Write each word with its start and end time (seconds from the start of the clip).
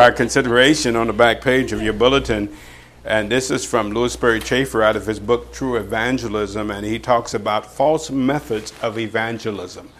Our 0.00 0.12
consideration 0.12 0.96
on 0.96 1.08
the 1.08 1.12
back 1.12 1.42
page 1.42 1.72
of 1.72 1.82
your 1.82 1.92
bulletin, 1.92 2.56
and 3.04 3.30
this 3.30 3.50
is 3.50 3.66
from 3.66 3.90
Lewis 3.90 4.14
Sperry 4.14 4.40
Chafer 4.40 4.82
out 4.82 4.96
of 4.96 5.04
his 5.04 5.20
book 5.20 5.52
True 5.52 5.76
Evangelism, 5.76 6.70
and 6.70 6.86
he 6.86 6.98
talks 6.98 7.34
about 7.34 7.66
false 7.66 8.10
methods 8.10 8.72
of 8.80 8.98
evangelism. 8.98 9.90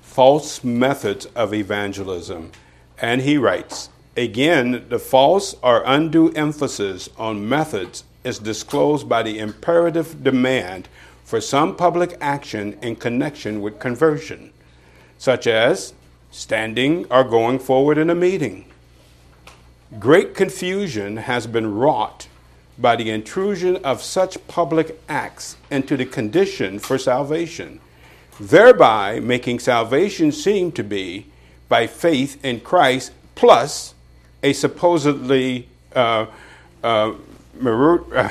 False 0.00 0.62
methods 0.62 1.26
of 1.34 1.52
evangelism. 1.52 2.52
And 3.02 3.22
he 3.22 3.36
writes, 3.36 3.90
again, 4.16 4.86
the 4.90 5.00
false 5.00 5.56
or 5.60 5.82
undue 5.84 6.30
emphasis 6.34 7.08
on 7.18 7.48
methods 7.48 8.04
is 8.22 8.38
disclosed 8.38 9.08
by 9.08 9.24
the 9.24 9.40
imperative 9.40 10.22
demand 10.22 10.88
for 11.24 11.40
some 11.40 11.74
public 11.74 12.16
action 12.20 12.78
in 12.80 12.94
connection 12.94 13.60
with 13.60 13.80
conversion, 13.80 14.52
such 15.18 15.48
as 15.48 15.94
standing 16.30 17.06
or 17.10 17.24
going 17.24 17.58
forward 17.58 17.98
in 17.98 18.08
a 18.08 18.14
meeting 18.14 18.67
Great 19.96 20.34
confusion 20.34 21.16
has 21.16 21.46
been 21.46 21.74
wrought 21.74 22.28
by 22.76 22.94
the 22.94 23.10
intrusion 23.10 23.76
of 23.76 24.02
such 24.02 24.46
public 24.46 25.00
acts 25.08 25.56
into 25.70 25.96
the 25.96 26.04
condition 26.04 26.78
for 26.78 26.98
salvation, 26.98 27.80
thereby 28.38 29.18
making 29.18 29.58
salvation 29.58 30.30
seem 30.30 30.70
to 30.72 30.84
be 30.84 31.26
by 31.70 31.86
faith 31.86 32.42
in 32.44 32.60
Christ 32.60 33.12
plus 33.34 33.94
a 34.42 34.52
supposedly 34.52 35.66
uh, 35.96 36.26
uh, 36.84 37.14
uh, 37.64 38.28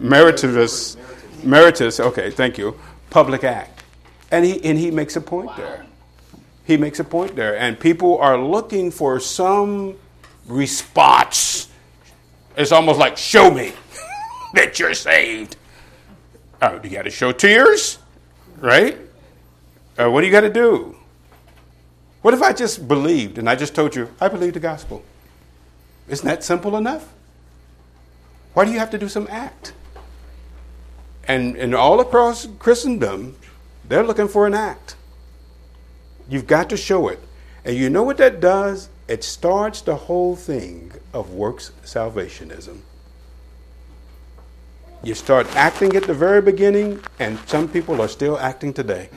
meritorious, 0.00 0.96
meritorious, 1.44 2.00
okay, 2.00 2.30
thank 2.30 2.58
you, 2.58 2.78
public 3.10 3.44
act. 3.44 3.84
And 4.32 4.44
he, 4.44 4.62
and 4.64 4.76
he 4.76 4.90
makes 4.90 5.14
a 5.14 5.20
point 5.20 5.48
wow. 5.48 5.56
there. 5.56 5.86
He 6.64 6.76
makes 6.76 6.98
a 6.98 7.04
point 7.04 7.36
there. 7.36 7.56
And 7.56 7.78
people 7.78 8.18
are 8.18 8.36
looking 8.36 8.90
for 8.90 9.20
some 9.20 9.96
response. 10.50 11.68
It's 12.56 12.72
almost 12.72 12.98
like, 12.98 13.16
show 13.16 13.50
me 13.50 13.72
that 14.54 14.78
you're 14.78 14.94
saved. 14.94 15.56
Oh, 16.60 16.80
you 16.82 16.90
got 16.90 17.02
to 17.02 17.10
show 17.10 17.32
tears, 17.32 17.98
right? 18.58 18.98
Uh, 19.98 20.10
what 20.10 20.20
do 20.20 20.26
you 20.26 20.32
got 20.32 20.42
to 20.42 20.52
do? 20.52 20.96
What 22.22 22.34
if 22.34 22.42
I 22.42 22.52
just 22.52 22.86
believed 22.86 23.38
and 23.38 23.48
I 23.48 23.54
just 23.54 23.74
told 23.74 23.96
you, 23.96 24.10
I 24.20 24.28
believe 24.28 24.52
the 24.52 24.60
gospel? 24.60 25.02
Isn't 26.08 26.26
that 26.26 26.44
simple 26.44 26.76
enough? 26.76 27.14
Why 28.52 28.64
do 28.64 28.72
you 28.72 28.78
have 28.78 28.90
to 28.90 28.98
do 28.98 29.08
some 29.08 29.26
act? 29.30 29.72
And, 31.26 31.56
and 31.56 31.74
all 31.74 32.00
across 32.00 32.46
Christendom, 32.58 33.36
they're 33.88 34.02
looking 34.02 34.28
for 34.28 34.46
an 34.46 34.54
act. 34.54 34.96
You've 36.28 36.46
got 36.46 36.68
to 36.70 36.76
show 36.76 37.08
it. 37.08 37.20
And 37.64 37.76
you 37.76 37.88
know 37.88 38.02
what 38.02 38.16
that 38.18 38.40
does? 38.40 38.88
It 39.10 39.24
starts 39.24 39.80
the 39.80 39.96
whole 39.96 40.36
thing 40.36 40.92
of 41.12 41.32
works 41.32 41.72
salvationism. 41.84 42.78
You 45.02 45.14
start 45.14 45.48
acting 45.56 45.96
at 45.96 46.04
the 46.04 46.14
very 46.14 46.40
beginning, 46.40 47.00
and 47.18 47.36
some 47.48 47.66
people 47.66 48.00
are 48.00 48.06
still 48.06 48.38
acting 48.38 48.72
today. 48.72 49.08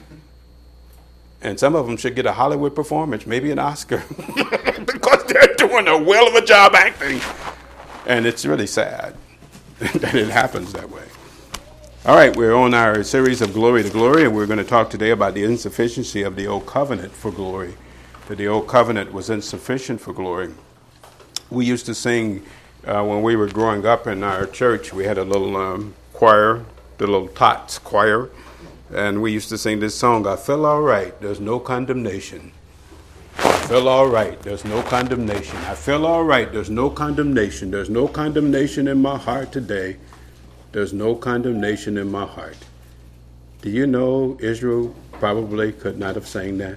And 1.42 1.60
some 1.60 1.76
of 1.76 1.86
them 1.86 1.96
should 1.96 2.16
get 2.16 2.26
a 2.26 2.32
Hollywood 2.32 2.74
performance, 2.74 3.24
maybe 3.24 3.52
an 3.52 3.60
Oscar, 3.60 4.02
because 4.84 5.22
they're 5.28 5.54
doing 5.58 5.86
a 5.86 5.96
well 5.96 6.26
of 6.26 6.34
a 6.34 6.44
job 6.44 6.74
acting. 6.74 7.20
And 8.04 8.26
it's 8.26 8.44
really 8.44 8.66
sad 8.66 9.14
that 9.78 10.16
it 10.16 10.28
happens 10.28 10.72
that 10.72 10.90
way. 10.90 11.04
All 12.04 12.16
right, 12.16 12.34
we're 12.34 12.54
on 12.54 12.74
our 12.74 13.04
series 13.04 13.40
of 13.40 13.52
Glory 13.52 13.84
to 13.84 13.90
Glory, 13.90 14.24
and 14.24 14.34
we're 14.34 14.46
going 14.46 14.58
to 14.58 14.64
talk 14.64 14.90
today 14.90 15.10
about 15.10 15.34
the 15.34 15.44
insufficiency 15.44 16.22
of 16.22 16.34
the 16.34 16.48
Old 16.48 16.66
Covenant 16.66 17.12
for 17.12 17.30
glory 17.30 17.74
that 18.28 18.38
the 18.38 18.48
old 18.48 18.66
covenant 18.66 19.12
was 19.12 19.30
insufficient 19.30 20.00
for 20.00 20.12
glory. 20.12 20.50
We 21.50 21.66
used 21.66 21.86
to 21.86 21.94
sing 21.94 22.44
uh, 22.86 23.04
when 23.04 23.22
we 23.22 23.36
were 23.36 23.48
growing 23.48 23.86
up 23.86 24.06
in 24.06 24.22
our 24.22 24.46
church. 24.46 24.92
We 24.92 25.04
had 25.04 25.18
a 25.18 25.24
little 25.24 25.56
um, 25.56 25.94
choir, 26.12 26.64
the 26.98 27.06
little 27.06 27.28
tots 27.28 27.78
choir, 27.78 28.30
and 28.94 29.20
we 29.20 29.32
used 29.32 29.48
to 29.50 29.58
sing 29.58 29.80
this 29.80 29.94
song. 29.94 30.26
I 30.26 30.36
feel 30.36 30.64
all 30.64 30.82
right. 30.82 31.18
There's 31.20 31.40
no 31.40 31.58
condemnation. 31.58 32.52
I 33.36 33.66
feel 33.66 33.88
all 33.88 34.06
right. 34.06 34.40
There's 34.42 34.64
no 34.64 34.82
condemnation. 34.82 35.56
I 35.58 35.74
feel 35.74 36.06
all 36.06 36.24
right. 36.24 36.50
There's 36.52 36.70
no 36.70 36.90
condemnation. 36.90 37.70
There's 37.70 37.90
no 37.90 38.06
condemnation 38.06 38.88
in 38.88 39.00
my 39.02 39.18
heart 39.18 39.52
today. 39.52 39.96
There's 40.72 40.92
no 40.92 41.14
condemnation 41.14 41.98
in 41.98 42.10
my 42.10 42.26
heart. 42.26 42.56
Do 43.62 43.70
you 43.70 43.86
know 43.86 44.36
Israel 44.40 44.94
probably 45.12 45.72
could 45.72 45.98
not 45.98 46.14
have 46.16 46.26
sang 46.26 46.58
that? 46.58 46.76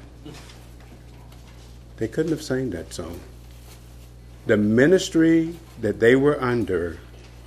They 1.98 2.08
couldn't 2.08 2.32
have 2.32 2.44
sang 2.44 2.70
that 2.72 2.94
song. 2.94 3.20
The 4.46 4.58
ministry 4.58 5.56
that 5.82 6.00
they 6.00 6.16
were 6.16 6.42
under 6.42 7.00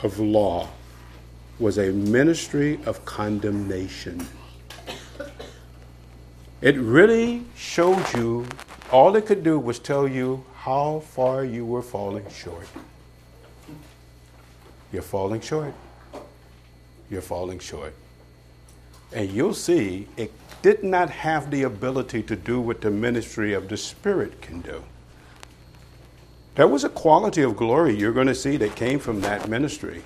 of 0.03 0.19
law 0.19 0.69
was 1.59 1.79
a 1.79 1.93
ministry 1.93 2.79
of 2.85 3.05
condemnation. 3.05 4.27
It 6.61 6.77
really 6.77 7.45
showed 7.57 8.05
you, 8.15 8.47
all 8.91 9.17
it 9.17 9.27
could 9.27 9.43
do 9.43 9.59
was 9.59 9.79
tell 9.79 10.07
you 10.07 10.45
how 10.55 11.01
far 11.01 11.45
you 11.45 11.65
were 11.65 11.83
falling 11.83 12.29
short. 12.31 12.67
You're 14.93 15.03
falling 15.03 15.41
short. 15.41 15.73
You're 17.09 17.23
falling 17.23 17.61
short. 17.61 17.95
And 19.13 19.31
you'll 19.31 19.55
see 19.55 20.07
it 20.17 20.33
did 20.63 20.85
not 20.85 21.11
have 21.11 21.51
the 21.51 21.63
ability 21.63 22.23
to 22.25 22.37
do 22.37 22.61
what 22.61 22.81
the 22.81 22.91
ministry 22.91 23.53
of 23.53 23.69
the 23.69 23.77
Spirit 23.77 24.41
can 24.43 24.61
do. 24.61 24.85
There 26.55 26.69
was 26.69 26.85
a 26.85 26.89
quality 26.89 27.43
of 27.43 27.57
glory 27.57 27.97
you're 27.97 28.13
going 28.13 28.27
to 28.27 28.35
see 28.35 28.57
that 28.59 28.77
came 28.77 28.99
from 28.99 29.21
that 29.23 29.49
ministry. 29.49 30.03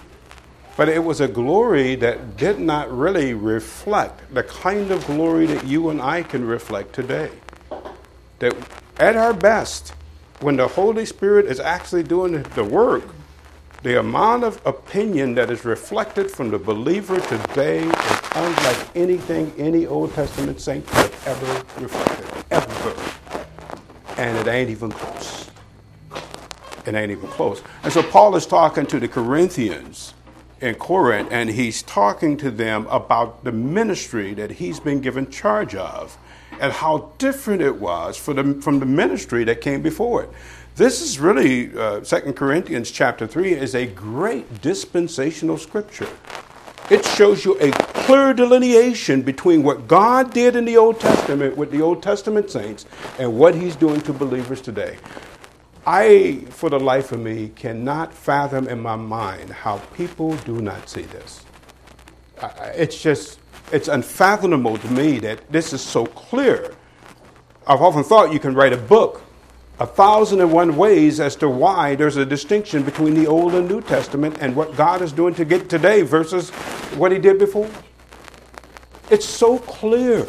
But 0.76 0.88
it 0.88 1.03
was 1.03 1.20
a 1.20 1.28
glory 1.28 1.94
that 1.97 2.37
did 2.37 2.59
not 2.59 2.91
really 2.91 3.32
reflect 3.32 4.34
the 4.34 4.43
kind 4.43 4.91
of 4.91 5.06
glory 5.06 5.47
that 5.47 5.64
you 5.64 5.91
and 5.91 6.03
I 6.03 6.22
can 6.22 6.44
reflect 6.44 6.93
today. 6.93 7.31
That 8.41 8.54
at 8.98 9.16
our 9.16 9.32
best, 9.32 9.94
when 10.41 10.56
the 10.56 10.69
Holy 10.69 11.06
Spirit 11.06 11.47
is 11.47 11.60
actually 11.60 12.03
doing 12.03 12.43
the 12.54 12.64
work, 12.64 13.04
the 13.82 13.98
amount 13.98 14.44
of 14.44 14.64
opinion 14.66 15.34
that 15.34 15.50
is 15.50 15.64
reflected 15.64 16.31
from 16.31 16.50
the 16.50 16.59
believer 16.59 17.20
today 17.20 17.82
is 17.84 18.20
unlike 18.34 18.96
anything 18.96 19.52
any 19.58 19.86
Old 19.86 20.12
Testament 20.14 20.60
saint 20.60 20.88
have 20.90 21.26
ever 21.26 21.82
reflected, 21.82 22.44
ever. 22.50 22.94
And 24.16 24.36
it 24.38 24.50
ain't 24.50 24.70
even 24.70 24.90
close. 24.90 25.50
It 26.86 26.94
ain't 26.94 27.10
even 27.10 27.28
close. 27.28 27.62
And 27.82 27.92
so 27.92 28.02
Paul 28.02 28.36
is 28.36 28.46
talking 28.46 28.86
to 28.86 29.00
the 29.00 29.08
Corinthians 29.08 30.14
in 30.60 30.74
Corinth, 30.74 31.28
and 31.30 31.50
he's 31.50 31.82
talking 31.82 32.36
to 32.38 32.50
them 32.50 32.86
about 32.88 33.44
the 33.44 33.52
ministry 33.52 34.34
that 34.34 34.52
he's 34.52 34.80
been 34.80 35.00
given 35.00 35.30
charge 35.30 35.74
of 35.74 36.18
and 36.60 36.72
how 36.72 37.12
different 37.18 37.62
it 37.62 37.76
was 37.76 38.18
the, 38.34 38.54
from 38.60 38.78
the 38.78 38.86
ministry 38.86 39.44
that 39.44 39.60
came 39.60 39.82
before 39.82 40.24
it. 40.24 40.30
This 40.76 41.00
is 41.02 41.20
really, 41.20 41.76
uh, 41.76 42.00
2 42.00 42.32
Corinthians 42.32 42.90
chapter 42.90 43.26
3 43.26 43.52
is 43.52 43.74
a 43.74 43.86
great 43.86 44.60
dispensational 44.60 45.56
scripture. 45.56 46.08
It 46.90 47.02
shows 47.06 47.46
you 47.46 47.58
a 47.60 47.70
clear 47.70 48.34
delineation 48.34 49.22
between 49.22 49.62
what 49.62 49.88
God 49.88 50.34
did 50.34 50.54
in 50.54 50.66
the 50.66 50.76
Old 50.76 51.00
Testament 51.00 51.56
with 51.56 51.70
the 51.70 51.80
Old 51.80 52.02
Testament 52.02 52.50
saints 52.50 52.84
and 53.18 53.38
what 53.38 53.54
he's 53.54 53.74
doing 53.74 54.02
to 54.02 54.12
believers 54.12 54.60
today. 54.60 54.98
I, 55.86 56.44
for 56.50 56.68
the 56.68 56.78
life 56.78 57.10
of 57.12 57.20
me, 57.20 57.52
cannot 57.56 58.12
fathom 58.12 58.68
in 58.68 58.80
my 58.80 58.96
mind 58.96 59.48
how 59.48 59.78
people 59.94 60.36
do 60.38 60.60
not 60.60 60.90
see 60.90 61.02
this. 61.02 61.44
It's 62.74 63.00
just, 63.00 63.38
it's 63.72 63.88
unfathomable 63.88 64.76
to 64.76 64.88
me 64.92 65.18
that 65.20 65.50
this 65.50 65.72
is 65.72 65.80
so 65.80 66.04
clear. 66.04 66.74
I've 67.66 67.80
often 67.80 68.04
thought 68.04 68.30
you 68.30 68.38
can 68.38 68.54
write 68.54 68.74
a 68.74 68.78
book 68.78 69.22
a 69.80 69.86
thousand 69.86 70.40
and 70.40 70.52
one 70.52 70.76
ways 70.76 71.18
as 71.18 71.34
to 71.34 71.48
why 71.48 71.96
there's 71.96 72.16
a 72.16 72.24
distinction 72.24 72.84
between 72.84 73.14
the 73.14 73.26
Old 73.26 73.54
and 73.54 73.69
New 73.69 73.80
Testament 73.80 74.37
and 74.40 74.54
what 74.54 74.76
God 74.76 75.02
is 75.02 75.12
doing 75.12 75.34
to 75.34 75.44
get 75.44 75.69
today 75.69 76.02
versus 76.02 76.52
what 76.96 77.12
He 77.12 77.19
did 77.19 77.38
before. 77.38 77.69
It's 79.11 79.26
so 79.26 79.58
clear 79.58 80.26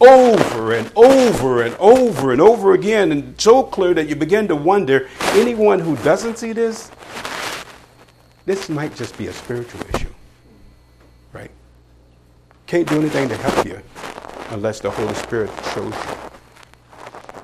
over 0.00 0.74
and 0.74 0.90
over 0.94 1.62
and 1.62 1.74
over 1.76 2.32
and 2.32 2.40
over 2.40 2.74
again, 2.74 3.12
and 3.12 3.40
so 3.40 3.62
clear 3.62 3.94
that 3.94 4.08
you 4.08 4.16
begin 4.16 4.48
to 4.48 4.56
wonder 4.56 5.08
anyone 5.32 5.78
who 5.78 5.96
doesn't 5.98 6.38
see 6.38 6.52
this, 6.52 6.90
this 8.44 8.68
might 8.68 8.94
just 8.94 9.16
be 9.18 9.26
a 9.26 9.32
spiritual 9.32 9.80
issue, 9.94 10.12
right? 11.32 11.50
Can't 12.66 12.88
do 12.88 12.98
anything 12.98 13.28
to 13.28 13.36
help 13.36 13.66
you 13.66 13.80
unless 14.50 14.80
the 14.80 14.90
Holy 14.90 15.14
Spirit 15.14 15.50
shows 15.74 15.94
you. 15.94 16.16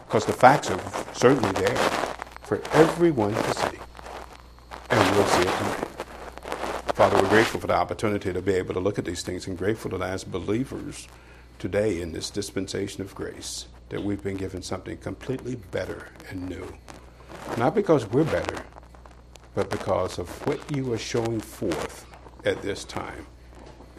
Because 0.06 0.26
the 0.26 0.32
facts 0.32 0.70
are 0.70 0.80
certainly 1.14 1.52
there 1.52 1.76
for 2.42 2.60
everyone 2.72 3.32
to 3.32 3.54
see. 3.54 3.78
And 4.90 5.16
we'll 5.16 5.26
see 5.26 5.40
it 5.40 5.56
tonight. 5.56 5.91
Father, 6.94 7.22
we're 7.22 7.28
grateful 7.30 7.58
for 7.58 7.68
the 7.68 7.74
opportunity 7.74 8.34
to 8.34 8.42
be 8.42 8.52
able 8.52 8.74
to 8.74 8.80
look 8.80 8.98
at 8.98 9.06
these 9.06 9.22
things 9.22 9.46
and 9.46 9.56
grateful 9.56 9.90
that 9.92 10.02
as 10.02 10.24
believers 10.24 11.08
today 11.58 12.02
in 12.02 12.12
this 12.12 12.28
dispensation 12.28 13.00
of 13.00 13.14
grace, 13.14 13.66
that 13.88 14.04
we've 14.04 14.22
been 14.22 14.36
given 14.36 14.60
something 14.60 14.98
completely 14.98 15.56
better 15.70 16.08
and 16.28 16.46
new. 16.50 16.70
Not 17.56 17.74
because 17.74 18.04
we're 18.10 18.24
better, 18.24 18.62
but 19.54 19.70
because 19.70 20.18
of 20.18 20.28
what 20.46 20.60
you 20.76 20.92
are 20.92 20.98
showing 20.98 21.40
forth 21.40 22.04
at 22.44 22.60
this 22.60 22.84
time. 22.84 23.26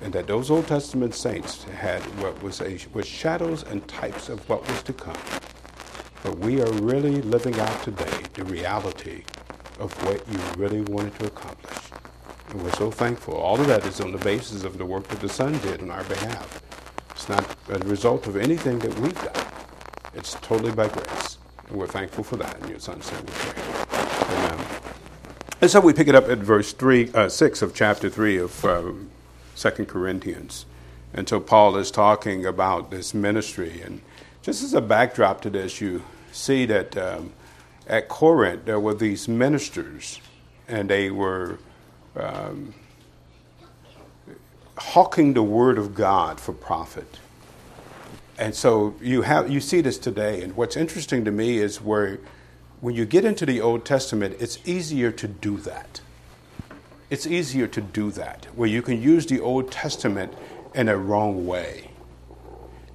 And 0.02 0.14
that 0.14 0.28
those 0.28 0.52
Old 0.52 0.68
Testament 0.68 1.16
saints 1.16 1.64
had 1.64 2.02
what 2.22 2.44
was, 2.44 2.62
a, 2.62 2.78
was 2.94 3.08
shadows 3.08 3.64
and 3.64 3.88
types 3.88 4.30
of 4.30 4.48
what 4.48 4.68
was 4.68 4.84
to 4.84 4.94
come. 4.94 5.18
But 6.22 6.38
we 6.38 6.62
are 6.62 6.72
really 6.74 7.24
living 7.24 7.60
out 7.60 7.84
today 7.84 8.22
the 8.34 8.46
reality 8.46 9.24
of 9.80 9.92
what 10.06 10.28
you 10.32 10.40
really 10.62 10.82
wanted 10.82 11.18
to 11.20 11.26
accomplish. 11.26 12.03
And 12.54 12.62
we're 12.62 12.72
so 12.74 12.92
thankful. 12.92 13.34
All 13.34 13.60
of 13.60 13.66
that 13.66 13.84
is 13.88 14.00
on 14.00 14.12
the 14.12 14.20
basis 14.20 14.64
of 14.64 14.78
the 14.78 14.86
work 14.86 15.08
that 15.08 15.20
the 15.20 15.28
Son 15.28 15.58
did 15.62 15.82
on 15.82 15.90
our 15.90 16.04
behalf. 16.04 16.62
It's 17.10 17.28
not 17.28 17.44
a 17.68 17.80
result 17.80 18.28
of 18.28 18.38
anything 18.38 18.78
that 18.78 19.00
we've 19.00 19.16
done. 19.16 19.46
It's 20.14 20.36
totally 20.36 20.72
by 20.72 20.88
grace. 20.88 21.40
And 21.68 21.78
we're 21.78 21.88
thankful 21.88 22.24
for 22.24 22.38
that. 22.38 22.62
In 22.62 22.70
your 22.70 22.78
Son's 22.78 23.12
name 23.12 23.22
we 23.26 23.32
pray. 23.32 23.98
Amen. 24.36 24.66
And 25.62 25.72
so 25.72 25.80
we 25.80 25.94
pick 25.94 26.08
it 26.08 26.14
up 26.14 26.30
at 26.30 26.38
verse 26.38 26.74
three, 26.74 27.12
uh, 27.16 27.28
6 27.28 27.64
of 27.64 27.74
chapter 27.74 28.08
3 28.08 28.38
of 28.38 28.66
uh, 28.66 28.84
2 29.56 29.86
Corinthians. 29.86 30.68
And 31.12 31.28
so 31.28 31.40
Paul 31.40 31.76
is 31.78 31.90
talking 31.90 32.46
about 32.46 32.92
this 32.92 33.16
ministry. 33.16 33.82
And 33.82 34.02
just 34.44 34.62
as 34.62 34.76
a 34.76 34.82
backdrop 34.82 35.42
to 35.42 35.50
this, 35.50 35.82
you 35.82 36.04
see 36.32 36.68
that 36.68 36.96
um, 36.98 37.34
at 37.88 38.10
Corinth 38.10 38.66
there 38.66 38.80
were 38.80 38.94
these 38.94 39.28
ministers, 39.28 40.22
and 40.68 40.88
they 40.88 41.10
were 41.10 41.58
um, 42.16 42.74
hawking 44.78 45.34
the 45.34 45.44
word 45.44 45.78
of 45.78 45.96
God 45.96 46.40
for 46.40 46.54
profit. 46.54 47.20
And 48.38 48.56
so 48.56 48.96
you 49.02 49.22
have 49.22 49.50
you 49.50 49.60
see 49.60 49.82
this 49.82 49.98
today. 49.98 50.42
And 50.42 50.56
what's 50.56 50.76
interesting 50.76 51.24
to 51.26 51.32
me 51.32 51.60
is 51.60 51.82
where 51.82 52.20
when 52.82 52.96
you 52.96 53.06
get 53.06 53.24
into 53.24 53.46
the 53.46 53.62
Old 53.62 53.86
Testament, 53.86 54.36
it's 54.40 54.60
easier 54.66 55.12
to 55.12 55.28
do 55.28 55.58
that. 55.58 56.02
It's 57.10 57.28
easier 57.28 57.68
to 57.68 57.80
do 57.80 58.12
that, 58.12 58.48
where 58.56 58.68
you 58.68 58.82
can 58.82 59.02
use 59.02 59.26
the 59.26 59.40
Old 59.40 59.72
Testament 59.72 60.34
in 60.74 60.90
a 60.90 60.98
wrong 60.98 61.46
way. 61.46 61.92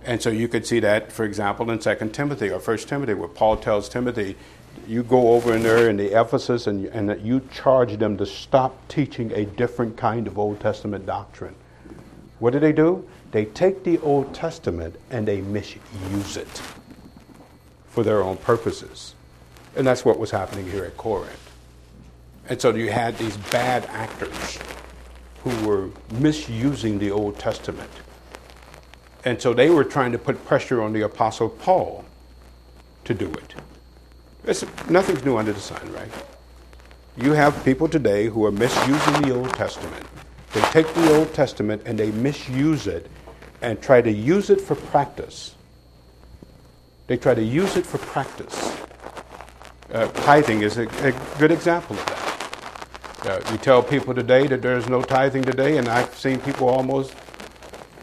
And 0.04 0.20
so 0.20 0.30
you 0.30 0.48
could 0.48 0.66
see 0.66 0.80
that, 0.80 1.12
for 1.12 1.24
example, 1.24 1.70
in 1.70 1.78
2 1.78 2.10
Timothy 2.12 2.50
or 2.50 2.58
1 2.58 2.78
Timothy, 2.78 3.14
where 3.14 3.28
Paul 3.28 3.56
tells 3.56 3.88
Timothy, 3.88 4.36
you 4.88 5.02
go 5.02 5.32
over 5.32 5.54
in 5.54 5.62
there 5.62 5.90
in 5.90 5.98
the 5.98 6.18
Ephesus 6.18 6.66
and, 6.66 6.86
and 6.86 7.08
that 7.08 7.20
you 7.20 7.46
charge 7.52 7.98
them 7.98 8.16
to 8.16 8.24
stop 8.24 8.88
teaching 8.88 9.30
a 9.32 9.44
different 9.44 9.96
kind 9.96 10.26
of 10.26 10.38
Old 10.38 10.60
Testament 10.60 11.04
doctrine. 11.04 11.54
What 12.38 12.54
do 12.54 12.58
they 12.58 12.72
do? 12.72 13.06
They 13.30 13.44
take 13.44 13.84
the 13.84 13.98
Old 13.98 14.34
Testament 14.34 14.96
and 15.10 15.28
they 15.28 15.42
misuse 15.42 16.36
it 16.36 16.62
for 17.88 18.02
their 18.02 18.22
own 18.22 18.38
purposes. 18.38 19.14
And 19.76 19.86
that's 19.86 20.04
what 20.04 20.18
was 20.18 20.30
happening 20.30 20.70
here 20.70 20.84
at 20.84 20.96
Corinth. 20.96 21.50
And 22.48 22.60
so 22.60 22.74
you 22.74 22.90
had 22.90 23.18
these 23.18 23.36
bad 23.36 23.84
actors 23.86 24.58
who 25.44 25.68
were 25.68 25.90
misusing 26.14 26.98
the 26.98 27.10
Old 27.10 27.38
Testament. 27.38 27.90
And 29.24 29.40
so 29.40 29.52
they 29.52 29.68
were 29.68 29.84
trying 29.84 30.12
to 30.12 30.18
put 30.18 30.42
pressure 30.46 30.80
on 30.80 30.94
the 30.94 31.02
Apostle 31.02 31.50
Paul 31.50 32.06
to 33.04 33.12
do 33.12 33.26
it. 33.26 33.54
Nothing's 34.88 35.22
new 35.26 35.36
under 35.36 35.52
the 35.52 35.60
sun, 35.60 35.92
right? 35.92 36.10
You 37.18 37.32
have 37.32 37.62
people 37.66 37.86
today 37.86 38.28
who 38.28 38.46
are 38.46 38.50
misusing 38.50 39.20
the 39.20 39.34
Old 39.34 39.52
Testament. 39.54 40.06
They 40.54 40.62
take 40.70 40.86
the 40.94 41.14
Old 41.18 41.34
Testament 41.34 41.82
and 41.84 41.98
they 41.98 42.10
misuse 42.12 42.86
it 42.86 43.10
and 43.60 43.82
try 43.82 44.00
to 44.00 44.10
use 44.10 44.48
it 44.48 44.58
for 44.58 44.74
practice. 44.74 45.54
They 47.08 47.18
try 47.18 47.34
to 47.34 47.42
use 47.42 47.76
it 47.76 47.84
for 47.84 47.98
practice. 47.98 48.74
Uh, 49.92 50.06
tithing 50.24 50.62
is 50.62 50.78
a, 50.78 50.88
a, 51.06 51.12
good 51.38 51.50
example 51.50 51.96
of 51.98 52.06
that. 52.06 53.26
Uh, 53.26 53.52
you 53.52 53.58
tell 53.58 53.82
people 53.82 54.14
today 54.14 54.46
that 54.46 54.62
there's 54.62 54.88
no 54.88 55.02
tithing 55.02 55.42
today, 55.42 55.76
and 55.76 55.88
I've 55.88 56.14
seen 56.14 56.40
people 56.40 56.68
almost 56.68 57.14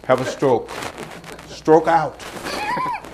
have 0.03 0.21
a 0.21 0.25
stroke, 0.25 0.69
stroke 1.47 1.87
out. 1.87 2.19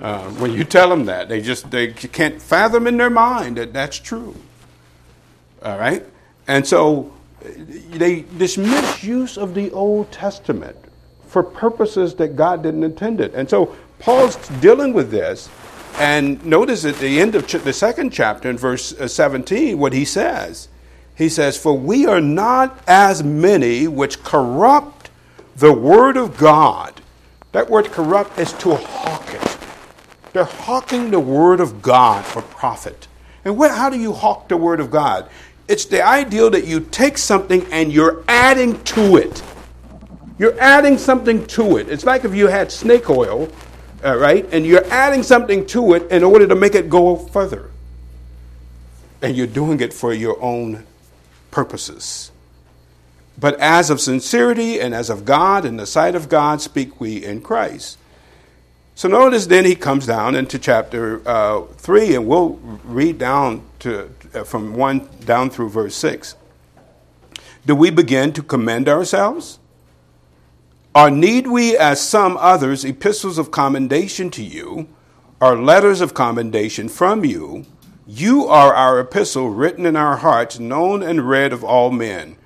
uh, 0.00 0.28
when 0.32 0.52
you 0.52 0.64
tell 0.64 0.88
them 0.88 1.06
that, 1.06 1.28
they 1.28 1.40
just 1.40 1.70
they 1.70 1.88
can't 1.88 2.40
fathom 2.40 2.86
in 2.86 2.96
their 2.96 3.10
mind 3.10 3.56
that 3.56 3.72
that's 3.72 3.98
true. 3.98 4.36
All 5.62 5.78
right, 5.78 6.04
and 6.46 6.66
so 6.66 7.12
they 7.42 8.20
this 8.20 8.58
misuse 8.58 9.38
of 9.38 9.54
the 9.54 9.70
Old 9.72 10.12
Testament 10.12 10.76
for 11.26 11.42
purposes 11.42 12.14
that 12.16 12.36
God 12.36 12.62
didn't 12.62 12.84
intend 12.84 13.20
it, 13.20 13.34
and 13.34 13.48
so 13.48 13.74
Paul's 13.98 14.36
dealing 14.60 14.92
with 14.92 15.10
this. 15.10 15.48
And 15.98 16.44
notice 16.44 16.84
at 16.84 16.96
the 16.96 17.20
end 17.20 17.34
of 17.34 17.46
ch- 17.46 17.52
the 17.52 17.72
second 17.72 18.10
chapter, 18.10 18.50
in 18.50 18.58
verse 18.58 18.92
uh, 18.92 19.08
17, 19.08 19.78
what 19.78 19.94
he 19.94 20.04
says. 20.04 20.68
He 21.14 21.30
says, 21.30 21.56
For 21.56 21.76
we 21.76 22.06
are 22.06 22.20
not 22.20 22.78
as 22.86 23.22
many 23.24 23.88
which 23.88 24.22
corrupt 24.22 25.10
the 25.56 25.72
word 25.72 26.18
of 26.18 26.36
God. 26.36 27.00
That 27.52 27.70
word 27.70 27.86
corrupt 27.86 28.38
is 28.38 28.52
to 28.54 28.74
hawk. 28.74 29.25
They're 30.36 30.44
hawking 30.44 31.12
the 31.12 31.18
word 31.18 31.60
of 31.60 31.80
God 31.80 32.22
for 32.26 32.42
profit. 32.42 33.08
And 33.46 33.56
what, 33.56 33.70
how 33.70 33.88
do 33.88 33.98
you 33.98 34.12
hawk 34.12 34.50
the 34.50 34.58
word 34.58 34.80
of 34.80 34.90
God? 34.90 35.30
It's 35.66 35.86
the 35.86 36.02
ideal 36.02 36.50
that 36.50 36.66
you 36.66 36.80
take 36.80 37.16
something 37.16 37.64
and 37.72 37.90
you're 37.90 38.22
adding 38.28 38.84
to 38.84 39.16
it. 39.16 39.42
You're 40.38 40.60
adding 40.60 40.98
something 40.98 41.46
to 41.46 41.78
it. 41.78 41.88
It's 41.88 42.04
like 42.04 42.26
if 42.26 42.34
you 42.34 42.48
had 42.48 42.70
snake 42.70 43.08
oil, 43.08 43.48
uh, 44.04 44.14
right, 44.18 44.46
and 44.52 44.66
you're 44.66 44.84
adding 44.88 45.22
something 45.22 45.64
to 45.68 45.94
it 45.94 46.12
in 46.12 46.22
order 46.22 46.46
to 46.46 46.54
make 46.54 46.74
it 46.74 46.90
go 46.90 47.16
further. 47.16 47.70
And 49.22 49.38
you're 49.38 49.46
doing 49.46 49.80
it 49.80 49.94
for 49.94 50.12
your 50.12 50.38
own 50.42 50.84
purposes. 51.50 52.30
But 53.38 53.58
as 53.58 53.88
of 53.88 54.02
sincerity 54.02 54.82
and 54.82 54.94
as 54.94 55.08
of 55.08 55.24
God, 55.24 55.64
in 55.64 55.78
the 55.78 55.86
sight 55.86 56.14
of 56.14 56.28
God, 56.28 56.60
speak 56.60 57.00
we 57.00 57.24
in 57.24 57.40
Christ. 57.40 57.96
So 58.96 59.08
notice 59.08 59.44
then 59.44 59.66
he 59.66 59.74
comes 59.74 60.06
down 60.06 60.34
into 60.34 60.58
chapter 60.58 61.20
uh, 61.28 61.66
3, 61.76 62.14
and 62.14 62.26
we'll 62.26 62.58
read 62.82 63.18
down 63.18 63.62
to, 63.80 64.10
uh, 64.32 64.42
from 64.42 64.74
1 64.74 65.06
down 65.26 65.50
through 65.50 65.68
verse 65.68 65.94
6. 65.96 66.34
Do 67.66 67.74
we 67.76 67.90
begin 67.90 68.32
to 68.32 68.42
commend 68.42 68.88
ourselves? 68.88 69.58
Or 70.94 71.10
need 71.10 71.46
we, 71.46 71.76
as 71.76 72.00
some 72.00 72.38
others, 72.38 72.86
epistles 72.86 73.36
of 73.36 73.50
commendation 73.50 74.30
to 74.30 74.42
you, 74.42 74.88
or 75.42 75.60
letters 75.60 76.00
of 76.00 76.14
commendation 76.14 76.88
from 76.88 77.22
you? 77.22 77.66
You 78.06 78.46
are 78.46 78.72
our 78.72 78.98
epistle 78.98 79.50
written 79.50 79.84
in 79.84 79.94
our 79.94 80.16
hearts, 80.16 80.58
known 80.58 81.02
and 81.02 81.28
read 81.28 81.52
of 81.52 81.62
all 81.62 81.90
men. 81.90 82.36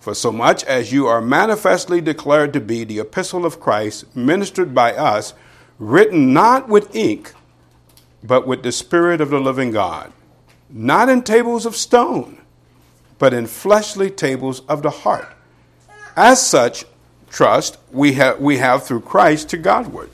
For 0.00 0.14
so 0.14 0.32
much 0.32 0.64
as 0.64 0.92
you 0.92 1.06
are 1.06 1.20
manifestly 1.20 2.00
declared 2.00 2.52
to 2.54 2.60
be 2.60 2.82
the 2.82 2.98
epistle 2.98 3.46
of 3.46 3.60
Christ, 3.60 4.16
ministered 4.16 4.74
by 4.74 4.92
us, 4.94 5.34
written 5.80 6.34
not 6.34 6.68
with 6.68 6.94
ink, 6.94 7.32
but 8.22 8.46
with 8.46 8.62
the 8.62 8.70
Spirit 8.70 9.20
of 9.20 9.30
the 9.30 9.40
living 9.40 9.72
God, 9.72 10.12
not 10.68 11.08
in 11.08 11.22
tables 11.22 11.66
of 11.66 11.74
stone, 11.74 12.38
but 13.18 13.32
in 13.32 13.46
fleshly 13.46 14.10
tables 14.10 14.60
of 14.68 14.82
the 14.82 14.90
heart. 14.90 15.28
As 16.16 16.46
such, 16.46 16.84
trust 17.30 17.78
we 17.90 18.12
have, 18.12 18.38
we 18.38 18.58
have 18.58 18.84
through 18.84 19.00
Christ 19.00 19.48
to 19.48 19.56
Godward. 19.56 20.10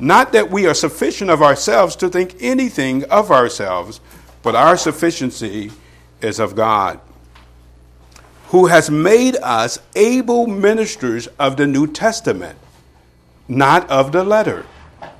Not 0.00 0.32
that 0.32 0.50
we 0.50 0.66
are 0.66 0.74
sufficient 0.74 1.30
of 1.30 1.42
ourselves 1.42 1.94
to 1.96 2.08
think 2.08 2.36
anything 2.40 3.04
of 3.04 3.30
ourselves, 3.30 4.00
but 4.42 4.56
our 4.56 4.76
sufficiency 4.76 5.70
is 6.20 6.40
of 6.40 6.56
God, 6.56 7.00
who 8.48 8.66
has 8.66 8.90
made 8.90 9.36
us 9.36 9.78
able 9.94 10.48
ministers 10.48 11.28
of 11.38 11.56
the 11.56 11.68
New 11.68 11.86
Testament, 11.86 12.58
not 13.46 13.88
of 13.90 14.10
the 14.10 14.24
letter 14.24 14.66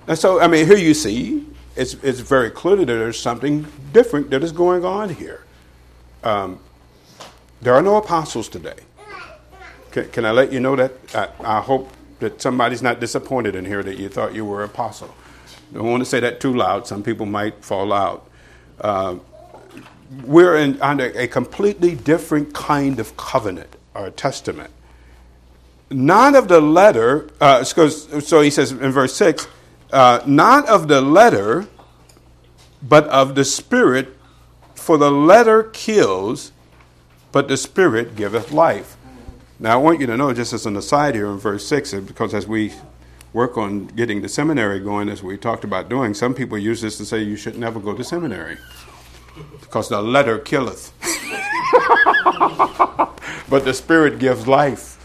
and 0.09 0.19
so, 0.19 0.41
I 0.41 0.49
mean, 0.49 0.67
here 0.67 0.79
you 0.79 0.95
see, 0.95 1.47
it's, 1.77 1.95
it's 2.03 2.21
very 2.21 2.51
clear 2.51 2.77
that 2.77 2.87
there's 2.87 3.21
something 3.21 3.67
different 3.93 4.31
that 4.31 4.43
is 4.43 4.53
going 4.53 4.85
on 4.85 5.11
here. 5.11 5.45
Um, 6.25 6.59
there 7.61 7.75
are 7.75 7.83
no 7.83 7.97
apostles 7.97 8.49
today. 8.49 8.79
Can, 9.91 10.09
can, 10.09 10.25
I 10.25 10.31
let 10.31 10.51
you 10.51 10.61
know 10.61 10.77
that? 10.77 10.93
I, 11.15 11.59
I, 11.59 11.61
hope 11.61 11.93
that 12.21 12.41
somebody's 12.41 12.83
not 12.83 13.01
disappointed 13.01 13.55
in 13.55 13.67
here 13.67 13.83
that 13.83 13.99
you 13.99 14.09
thought 14.09 14.35
you 14.35 14.45
were 14.47 14.65
an 14.65 14.71
apostle. 14.71 15.15
Don't 15.75 15.91
want 15.91 16.01
to 16.01 16.09
say 16.09 16.21
that 16.21 16.41
too 16.41 16.55
loud. 16.55 16.87
Some 16.87 17.03
people 17.03 17.27
might 17.27 17.63
fall 17.63 17.93
out. 17.93 18.29
Uh, 18.81 19.17
we're 20.25 20.57
in, 20.57 20.81
under 20.81 21.07
a 21.19 21.29
completely 21.29 21.95
different 21.95 22.55
kind 22.55 22.99
of 22.99 23.15
covenant 23.19 23.77
or 23.95 24.11
testament. 24.11 24.71
None 25.91 26.35
of 26.35 26.49
the 26.49 26.61
letter, 26.61 27.29
uh, 27.41 27.63
so 27.63 28.41
he 28.41 28.51
says 28.51 28.73
in 28.73 28.91
verse 28.91 29.15
6 29.15 29.47
uh, 29.93 30.23
not 30.27 30.69
of 30.69 30.89
the 30.89 31.01
letter, 31.01 31.67
but 32.83 33.07
of 33.09 33.35
the 33.35 33.45
Spirit. 33.45 34.15
For 34.75 34.97
the 34.97 35.11
letter 35.11 35.65
kills, 35.65 36.53
but 37.33 37.49
the 37.49 37.57
Spirit 37.57 38.17
giveth 38.17 38.53
life. 38.53 38.97
Now, 39.61 39.75
I 39.75 39.77
want 39.77 40.01
you 40.01 40.07
to 40.07 40.17
know, 40.17 40.33
just 40.33 40.53
as 40.53 40.67
an 40.67 40.77
aside 40.77 41.15
here 41.15 41.27
in 41.27 41.39
verse 41.39 41.67
6, 41.67 41.95
because 41.95 42.33
as 42.33 42.47
we 42.47 42.73
work 43.33 43.59
on 43.59 43.87
getting 43.89 44.23
the 44.23 44.29
seminary 44.29 44.81
going, 44.81 45.09
as 45.09 45.23
we 45.23 45.37
talked 45.37 45.65
about 45.65 45.89
doing, 45.89 46.15
some 46.15 46.33
people 46.33 46.57
use 46.57 46.81
this 46.81 46.97
to 46.99 47.05
say 47.05 47.23
you 47.23 47.37
should 47.37 47.59
never 47.59 47.81
go 47.81 47.95
to 47.95 48.05
seminary 48.05 48.57
because 49.61 49.89
the 49.89 50.01
letter 50.01 50.39
killeth. 50.39 50.93
but 53.49 53.65
the 53.65 53.75
Spirit 53.75 54.19
gives 54.19 54.47
life. 54.47 54.98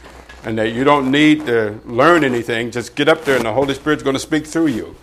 And 0.46 0.58
that 0.58 0.74
you 0.74 0.84
don't 0.84 1.12
need 1.12 1.46
to 1.46 1.80
learn 1.86 2.24
anything. 2.24 2.72
Just 2.72 2.96
get 2.96 3.08
up 3.08 3.24
there 3.24 3.38
and 3.38 3.46
the 3.46 3.54
Holy 3.54 3.74
Spirit's 3.74 4.04
going 4.04 4.16
to 4.16 4.20
speak 4.20 4.46
through 4.46 4.68
you. 4.68 4.96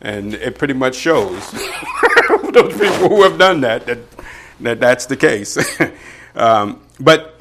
And 0.00 0.34
it 0.34 0.58
pretty 0.58 0.74
much 0.74 0.94
shows 0.96 1.50
those 2.52 2.72
people 2.72 3.08
who 3.08 3.22
have 3.22 3.38
done 3.38 3.60
that, 3.62 3.86
that, 3.86 3.98
that 4.60 4.80
that's 4.80 5.06
the 5.06 5.16
case. 5.16 5.58
um, 6.34 6.80
but 7.00 7.40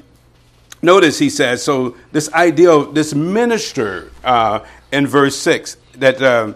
notice 0.82 1.20
he 1.20 1.30
says, 1.30 1.64
so 1.64 1.96
this 2.12 2.32
idea 2.34 2.72
of 2.72 2.96
this 2.96 3.14
minister 3.14 4.12
uh, 4.24 4.60
in 4.92 5.08
verse 5.08 5.36
6, 5.38 5.78
that 5.96 6.22
um, 6.22 6.56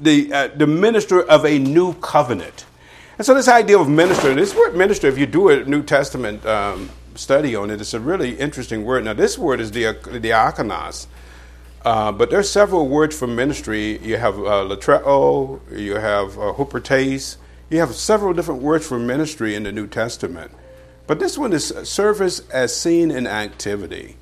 the, 0.00 0.32
uh, 0.32 0.48
the 0.48 0.66
minister 0.66 1.22
of 1.22 1.44
a 1.44 1.58
new 1.58 1.94
covenant. 1.94 2.66
And 3.18 3.26
so 3.26 3.34
this 3.34 3.48
idea 3.48 3.78
of 3.78 3.88
minister, 3.88 4.34
this 4.34 4.54
word 4.54 4.74
minister, 4.74 5.06
if 5.06 5.18
you 5.18 5.26
do 5.26 5.48
a 5.48 5.64
New 5.64 5.82
Testament 5.82 6.44
um, 6.46 6.90
study 7.14 7.54
on 7.54 7.70
it, 7.70 7.80
it's 7.80 7.94
a 7.94 8.00
really 8.00 8.38
interesting 8.38 8.84
word. 8.84 9.04
Now, 9.04 9.12
this 9.12 9.38
word 9.38 9.60
is 9.60 9.70
the 9.70 9.94
diakonos. 9.94 11.06
Uh, 11.84 12.12
but 12.12 12.30
there's 12.30 12.48
several 12.48 12.88
words 12.88 13.18
for 13.18 13.26
ministry. 13.26 13.98
You 13.98 14.16
have 14.16 14.38
uh, 14.38 14.64
latreo, 14.64 15.60
you 15.76 15.96
have 15.96 16.38
uh, 16.38 16.52
hupertes, 16.52 17.36
you 17.70 17.80
have 17.80 17.94
several 17.94 18.32
different 18.32 18.62
words 18.62 18.86
for 18.86 18.98
ministry 18.98 19.54
in 19.54 19.64
the 19.64 19.72
New 19.72 19.88
Testament. 19.88 20.52
But 21.06 21.18
this 21.18 21.36
one 21.36 21.52
is 21.52 21.74
service 21.82 22.40
as 22.50 22.76
seen 22.76 23.10
in 23.10 23.26
activity. 23.26 24.16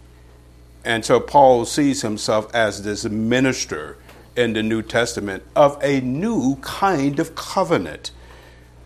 And 0.85 1.05
so 1.05 1.21
Paul 1.21 1.67
sees 1.67 2.01
himself 2.01 2.53
as 2.55 2.83
this 2.83 3.05
minister 3.05 3.99
in 4.35 4.55
the 4.55 4.63
New 4.63 4.81
Testament 4.81 5.43
of 5.55 5.79
a 5.83 6.01
new 6.01 6.57
kind 6.63 7.19
of 7.21 7.35
covenant. 7.35 8.13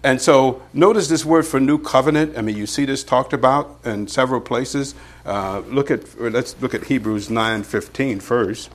And 0.04 0.20
so 0.20 0.60
notice 0.74 1.08
this 1.08 1.24
word 1.24 1.46
for 1.46 1.58
new 1.58 1.78
covenant. 1.78 2.36
I 2.36 2.42
mean, 2.42 2.58
you 2.58 2.66
see 2.66 2.84
this 2.84 3.02
talked 3.02 3.32
about 3.32 3.80
in 3.86 4.06
several 4.06 4.42
places. 4.42 4.94
Uh, 5.24 5.60
look 5.60 5.90
at 5.90 6.20
let's 6.20 6.54
look 6.60 6.74
at 6.74 6.84
Hebrews 6.84 7.28
9:15 7.30 8.20
first. 8.20 8.68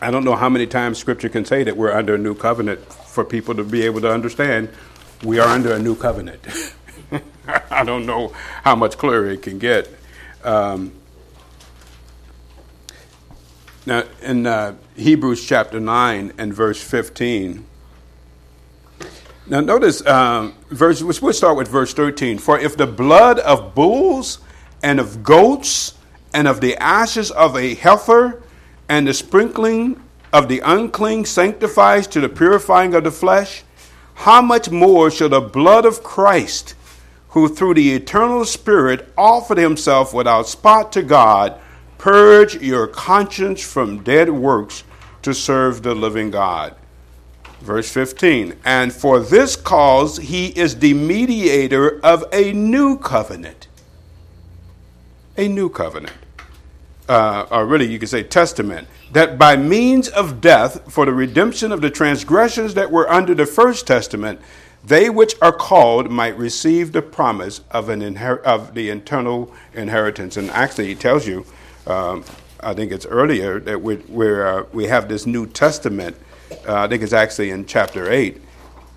I 0.00 0.10
don't 0.10 0.24
know 0.24 0.34
how 0.34 0.48
many 0.48 0.66
times 0.66 0.98
Scripture 0.98 1.28
can 1.28 1.44
say 1.44 1.62
that 1.62 1.76
we're 1.76 1.92
under 1.92 2.16
a 2.16 2.18
new 2.18 2.34
covenant 2.34 2.80
for 2.92 3.24
people 3.24 3.54
to 3.54 3.62
be 3.62 3.82
able 3.82 4.00
to 4.00 4.12
understand 4.12 4.70
we 5.22 5.38
are 5.38 5.46
under 5.46 5.72
a 5.72 5.78
new 5.78 5.94
covenant. 5.94 6.44
I 7.70 7.84
don't 7.84 8.04
know 8.04 8.32
how 8.64 8.74
much 8.74 8.98
clearer 8.98 9.30
it 9.30 9.42
can 9.42 9.60
get. 9.60 9.88
Um, 10.42 10.92
now, 13.86 14.02
in 14.20 14.46
uh, 14.46 14.74
Hebrews 14.96 15.46
chapter 15.46 15.78
9 15.78 16.32
and 16.38 16.52
verse 16.52 16.82
15, 16.82 17.66
now 19.52 19.60
notice, 19.60 20.04
um, 20.06 20.54
verse, 20.70 21.02
we'll 21.02 21.34
start 21.34 21.58
with 21.58 21.68
verse 21.68 21.92
13. 21.92 22.38
For 22.38 22.58
if 22.58 22.74
the 22.74 22.86
blood 22.86 23.38
of 23.40 23.74
bulls 23.74 24.38
and 24.82 24.98
of 24.98 25.22
goats 25.22 25.92
and 26.32 26.48
of 26.48 26.62
the 26.62 26.74
ashes 26.78 27.30
of 27.30 27.54
a 27.54 27.74
heifer 27.74 28.42
and 28.88 29.06
the 29.06 29.12
sprinkling 29.12 30.02
of 30.32 30.48
the 30.48 30.60
unclean 30.64 31.26
sanctifies 31.26 32.06
to 32.06 32.20
the 32.22 32.30
purifying 32.30 32.94
of 32.94 33.04
the 33.04 33.10
flesh, 33.10 33.62
how 34.14 34.40
much 34.40 34.70
more 34.70 35.10
shall 35.10 35.28
the 35.28 35.42
blood 35.42 35.84
of 35.84 36.02
Christ, 36.02 36.74
who 37.28 37.46
through 37.46 37.74
the 37.74 37.92
eternal 37.92 38.46
Spirit 38.46 39.12
offered 39.18 39.58
himself 39.58 40.14
without 40.14 40.48
spot 40.48 40.92
to 40.92 41.02
God, 41.02 41.60
Purge 41.98 42.54
your 42.54 42.86
conscience 42.86 43.62
from 43.62 44.02
dead 44.02 44.30
works 44.30 44.82
to 45.20 45.34
serve 45.34 45.82
the 45.82 45.94
living 45.94 46.30
God. 46.30 46.74
Verse 47.62 47.90
15, 47.90 48.56
and 48.64 48.92
for 48.92 49.20
this 49.20 49.54
cause 49.54 50.16
he 50.16 50.48
is 50.48 50.80
the 50.80 50.94
mediator 50.94 52.00
of 52.04 52.24
a 52.32 52.52
new 52.52 52.98
covenant. 52.98 53.68
A 55.36 55.46
new 55.46 55.68
covenant. 55.68 56.16
Uh, 57.08 57.46
or 57.50 57.66
really, 57.66 57.86
you 57.86 57.98
could 57.98 58.08
say 58.08 58.22
testament, 58.22 58.88
that 59.12 59.38
by 59.38 59.56
means 59.56 60.08
of 60.08 60.40
death, 60.40 60.92
for 60.92 61.06
the 61.06 61.12
redemption 61.12 61.70
of 61.70 61.80
the 61.80 61.90
transgressions 61.90 62.74
that 62.74 62.90
were 62.90 63.08
under 63.08 63.34
the 63.34 63.46
first 63.46 63.86
testament, 63.86 64.40
they 64.84 65.08
which 65.08 65.34
are 65.40 65.52
called 65.52 66.10
might 66.10 66.36
receive 66.36 66.90
the 66.90 67.02
promise 67.02 67.60
of, 67.70 67.88
an 67.88 68.00
inher- 68.00 68.42
of 68.42 68.74
the 68.74 68.90
eternal 68.90 69.54
inheritance. 69.72 70.36
And 70.36 70.50
actually, 70.50 70.88
he 70.88 70.94
tells 70.96 71.28
you 71.28 71.46
um, 71.86 72.24
I 72.62 72.74
think 72.74 72.92
it's 72.92 73.06
earlier 73.06 73.58
that 73.60 73.82
we 73.82 73.96
uh, 73.96 74.64
we 74.72 74.86
have 74.86 75.08
this 75.08 75.26
New 75.26 75.46
Testament. 75.46 76.16
Uh, 76.66 76.82
I 76.82 76.88
think 76.88 77.02
it's 77.02 77.12
actually 77.12 77.50
in 77.50 77.66
chapter 77.66 78.10
eight, 78.10 78.40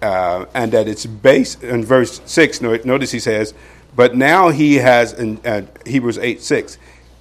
uh, 0.02 0.46
and 0.54 0.72
that 0.72 0.88
it's 0.88 1.06
based 1.06 1.64
in 1.64 1.84
verse 1.84 2.22
six. 2.26 2.62
Notice 2.62 3.12
he 3.12 3.20
says, 3.20 3.54
"But 3.96 4.16
now 4.16 4.50
he 4.50 4.76
has 4.76 5.14
in 5.14 5.40
uh, 5.46 5.64
Hebrews 5.86 6.18
eight 6.18 6.42
six." 6.42 6.78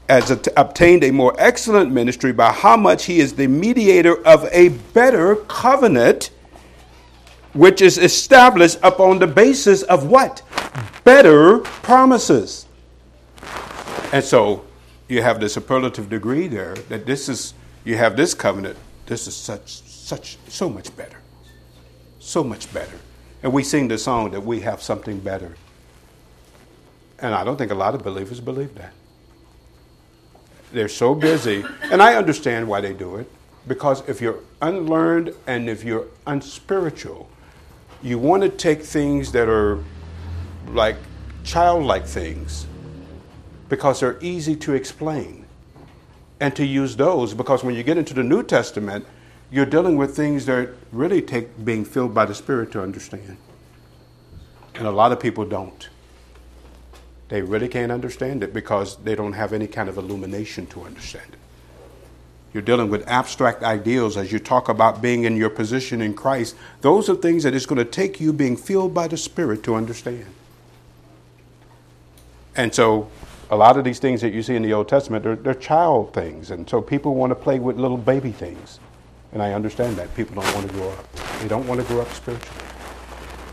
Has 0.09 0.31
obtained 0.59 1.03
a 1.03 1.11
more 1.11 1.35
excellent 1.39 1.91
ministry 1.91 2.31
by 2.33 2.53
how 2.53 2.77
much 2.77 3.07
he 3.07 3.21
is 3.21 3.33
the 3.33 3.47
mediator 3.47 4.23
of 4.27 4.47
a 4.53 4.69
better 4.93 5.37
covenant, 5.37 6.29
which 7.55 7.81
is 7.81 7.97
established 7.97 8.79
upon 8.83 9.19
the 9.19 9.27
basis 9.27 9.83
of 9.85 10.07
what? 10.07 10.43
Better 11.05 11.61
promises. 11.61 12.67
And 14.13 14.23
so 14.23 14.65
you 15.09 15.23
have 15.23 15.41
the 15.41 15.49
superlative 15.49 16.11
degree 16.11 16.49
there 16.49 16.75
that 16.91 17.07
this 17.07 17.29
is 17.29 17.55
you 17.85 17.97
have 17.97 18.17
this 18.17 18.35
covenant 18.35 18.77
this 19.07 19.27
is 19.27 19.37
such 19.37 19.83
such 20.05 20.37
so 20.49 20.69
much 20.69 20.95
better. 20.97 21.17
So 22.19 22.45
much 22.45 22.73
better. 22.75 22.99
And 23.43 23.53
we 23.53 23.63
sing 23.63 23.89
the 23.89 23.97
song 23.97 24.33
that 24.33 24.41
we 24.43 24.61
have 24.61 24.83
something 24.83 25.19
better. 25.19 25.57
And 27.19 27.35
i 27.35 27.43
don't 27.45 27.57
think 27.57 27.71
a 27.71 27.75
lot 27.75 27.95
of 27.95 28.03
believers 28.03 28.41
believe 28.41 28.75
that. 28.75 28.93
They're 30.73 30.89
so 30.89 31.15
busy. 31.15 31.65
And 31.91 32.03
i 32.03 32.17
understand 32.17 32.69
why 32.69 32.81
they 32.83 32.93
do 32.93 33.17
it. 33.17 33.31
Because 33.67 34.07
if 34.07 34.21
you're 34.21 34.41
unlearned 34.61 35.35
and 35.47 35.71
if 35.71 35.83
you're 35.85 36.07
unspiritual 36.27 37.31
you 38.03 38.19
want 38.19 38.43
to 38.43 38.51
take 38.51 38.83
things 38.83 39.33
that 39.33 39.49
are 39.49 39.83
like 40.69 40.97
childlike 41.43 42.05
things 42.05 42.67
because 43.71 44.01
they're 44.01 44.19
easy 44.21 44.55
to 44.55 44.75
explain 44.75 45.47
and 46.41 46.55
to 46.55 46.67
use 46.67 46.97
those. 46.97 47.33
Because 47.33 47.65
when 47.65 47.75
you 47.75 47.83
get 47.83 47.97
into 47.97 48.13
the 48.13 48.23
New 48.23 48.43
Testament, 48.43 49.07
you're 49.55 49.65
dealing 49.65 49.97
with 49.97 50.17
things 50.17 50.47
that 50.47 50.71
really 50.91 51.23
take 51.23 51.65
being 51.65 51.85
filled 51.85 52.13
by 52.13 52.25
the 52.25 52.35
Spirit 52.35 52.73
to 52.73 52.83
understand. 52.83 53.37
And 54.75 54.85
a 54.85 54.91
lot 54.91 55.13
of 55.13 55.21
people 55.21 55.45
don't. 55.45 55.89
They 57.29 57.41
really 57.41 57.69
can't 57.69 57.93
understand 57.93 58.43
it 58.43 58.53
because 58.53 58.97
they 58.97 59.15
don't 59.15 59.35
have 59.35 59.53
any 59.53 59.69
kind 59.69 59.89
of 59.89 59.97
illumination 59.97 60.67
to 60.67 60.83
understand 60.83 61.35
it. 61.35 61.39
You're 62.53 62.65
dealing 62.65 62.91
with 62.91 63.07
abstract 63.07 63.63
ideals 63.63 64.17
as 64.17 64.33
you 64.33 64.41
talk 64.41 64.69
about 64.69 65.01
being 65.01 65.23
in 65.23 65.37
your 65.37 65.51
position 65.51 66.03
in 66.03 66.15
Christ. 66.15 66.57
Those 66.81 67.09
are 67.09 67.15
things 67.15 67.45
that 67.45 67.55
it's 67.55 67.65
going 67.65 67.79
to 67.79 67.85
take 67.85 68.21
you 68.21 68.33
being 68.33 68.57
filled 68.57 68.93
by 68.93 69.07
the 69.07 69.17
Spirit 69.17 69.63
to 69.65 69.77
understand. 69.77 70.27
And 72.57 72.75
so 72.75 73.09
a 73.51 73.57
lot 73.57 73.77
of 73.77 73.85
these 73.85 74.01
things 74.01 74.21
that 74.23 74.33
you 74.33 74.43
see 74.43 74.57
in 74.57 74.63
the 74.63 74.73
Old 74.73 74.89
Testament, 74.89 75.23
they're, 75.23 75.37
they're 75.37 75.55
child 75.55 76.13
things. 76.13 76.51
And 76.51 76.69
so 76.69 76.83
people 76.83 77.15
want 77.15 77.31
to 77.31 77.37
play 77.37 77.61
with 77.61 77.77
little 77.77 77.97
baby 77.97 78.33
things. 78.33 78.81
And 79.35 79.43
I 79.43 79.53
understand 79.53 79.97
that. 79.97 80.15
People 80.15 80.41
don't 80.41 80.55
want 80.55 80.69
to 80.69 80.73
grow 80.73 80.91
up. 80.91 81.13
They 81.41 81.49
don't 81.49 81.67
want 81.67 81.81
to 81.81 81.87
grow 81.87 82.01
up 82.01 82.11
spiritually. 82.13 82.61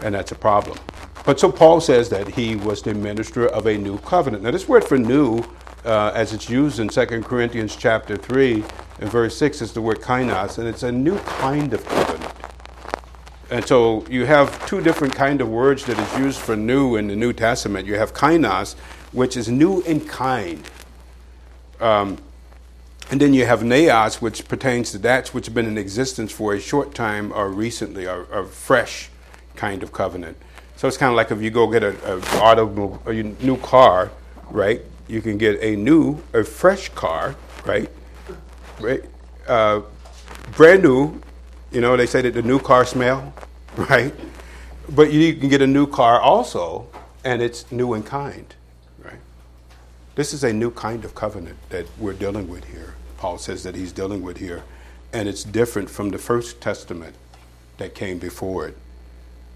And 0.04 0.16
that's 0.16 0.32
a 0.32 0.36
problem. 0.36 0.78
But 1.26 1.40
so 1.40 1.52
Paul 1.52 1.82
says 1.82 2.08
that 2.10 2.28
he 2.28 2.56
was 2.56 2.82
the 2.82 2.94
minister 2.94 3.48
of 3.48 3.66
a 3.66 3.78
new 3.78 3.98
covenant. 4.00 4.44
Now, 4.44 4.52
this 4.52 4.68
word 4.68 4.84
for 4.84 4.98
new, 4.98 5.44
uh, 5.84 6.12
as 6.16 6.34
it's 6.34 6.50
used 6.50 6.80
in 6.80 6.88
2 6.88 7.06
Corinthians 7.24 7.76
chapter 7.76 8.16
3 8.16 8.64
and 9.00 9.10
verse 9.10 9.36
6, 9.38 9.62
is 9.62 9.74
the 9.74 9.82
word 9.82 10.00
kainos, 10.02 10.60
and 10.60 10.68
it's 10.68 10.84
a 10.84 10.92
new 10.92 11.18
kind 11.20 11.74
of 11.74 11.84
covenant. 11.86 12.34
And 13.50 13.66
so 13.66 14.06
you 14.08 14.26
have 14.26 14.66
two 14.68 14.82
different 14.82 15.14
kind 15.14 15.42
of 15.42 15.50
words 15.50 15.84
that 15.86 16.00
is 16.00 16.20
used 16.20 16.40
for 16.40 16.56
new 16.56 16.96
in 16.96 17.08
the 17.08 17.16
New 17.16 17.34
Testament. 17.34 17.86
You 17.86 17.96
have 17.96 18.14
kainos, 18.14 18.76
which 19.12 19.36
is 19.36 19.50
new 19.50 19.82
in 19.82 20.00
kind. 20.00 20.64
Um, 21.80 22.18
and 23.12 23.20
then 23.20 23.34
you 23.34 23.46
have 23.46 23.60
neos, 23.60 24.22
which 24.22 24.48
pertains 24.48 24.92
to 24.92 24.98
that 25.00 25.28
which 25.34 25.48
has 25.48 25.54
been 25.54 25.66
in 25.68 25.78
existence 25.78 26.32
for 26.32 26.54
a 26.54 26.62
short 26.62 26.96
time 26.96 27.34
or 27.34 27.50
recently, 27.50 28.08
or, 28.08 28.22
a 28.32 28.46
fresh 28.48 29.10
kind 29.58 29.84
of 29.84 29.92
covenant. 29.92 30.38
So 30.78 30.88
it's 30.88 30.96
kind 30.96 31.12
of 31.12 31.18
like 31.18 31.30
if 31.30 31.42
you 31.42 31.52
go 31.52 31.68
get 31.68 31.84
a 31.84 33.36
new 33.44 33.58
car, 33.58 34.12
right? 34.50 34.82
You 35.10 35.22
can 35.22 35.38
get 35.38 35.62
a 35.62 35.76
new, 35.76 36.24
a 36.34 36.46
fresh 36.46 36.88
car, 36.90 37.36
right? 37.66 37.92
Right? 38.80 39.04
Uh, 39.46 39.82
brand 40.56 40.82
new. 40.82 41.22
You 41.74 41.82
know, 41.82 41.98
they 41.98 42.06
say 42.06 42.22
that 42.22 42.34
the 42.34 42.42
new 42.42 42.60
car 42.60 42.86
smell, 42.86 43.34
right? 43.76 44.14
But 44.90 45.12
you 45.12 45.36
can 45.36 45.50
get 45.50 45.62
a 45.62 45.68
new 45.68 45.86
car 45.86 46.22
also, 46.22 46.88
and 47.26 47.42
it's 47.42 47.70
new 47.74 47.94
in 47.94 48.04
kind. 48.04 48.56
Right? 49.04 49.20
This 50.16 50.34
is 50.34 50.46
a 50.46 50.54
new 50.54 50.72
kind 50.72 51.04
of 51.04 51.14
covenant 51.14 51.58
that 51.70 51.86
we're 52.00 52.14
dealing 52.14 52.48
with 52.48 52.64
here. 52.66 52.96
Paul 53.22 53.38
says 53.38 53.62
that 53.62 53.76
he's 53.76 53.92
dealing 53.92 54.24
with 54.24 54.38
here, 54.38 54.64
and 55.14 55.30
it's 55.30 55.44
different 55.44 55.92
from 55.92 56.10
the 56.10 56.18
first 56.18 56.60
testament 56.60 57.14
that 57.78 57.94
came 57.94 58.18
before 58.18 58.68
it. 58.68 58.76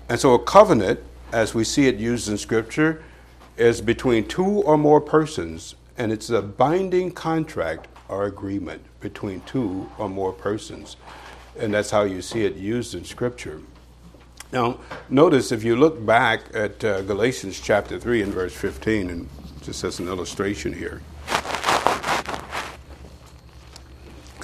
And 0.07 0.19
so, 0.19 0.35
a 0.35 0.39
covenant, 0.39 0.99
as 1.31 1.55
we 1.55 1.63
see 1.63 1.87
it 1.87 1.95
used 1.95 2.29
in 2.29 2.37
Scripture, 2.37 3.03
is 3.57 3.81
between 3.81 4.27
two 4.27 4.45
or 4.45 4.77
more 4.77 5.01
persons, 5.01 5.73
and 5.97 6.11
it's 6.11 6.29
a 6.29 6.43
binding 6.43 7.09
contract 7.09 7.87
or 8.07 8.25
agreement 8.25 8.83
between 8.99 9.41
two 9.47 9.89
or 9.97 10.09
more 10.09 10.31
persons. 10.31 10.95
And 11.57 11.73
that's 11.73 11.89
how 11.89 12.03
you 12.03 12.21
see 12.21 12.45
it 12.45 12.53
used 12.53 12.93
in 12.93 13.03
Scripture. 13.03 13.63
Now, 14.51 14.79
notice 15.09 15.51
if 15.51 15.63
you 15.63 15.75
look 15.75 16.05
back 16.05 16.41
at 16.53 16.85
uh, 16.85 17.01
Galatians 17.01 17.59
chapter 17.59 17.99
3 17.99 18.21
and 18.21 18.31
verse 18.31 18.53
15, 18.53 19.09
and 19.09 19.27
just 19.63 19.83
as 19.83 19.97
an 19.97 20.07
illustration 20.07 20.71
here. 20.71 21.01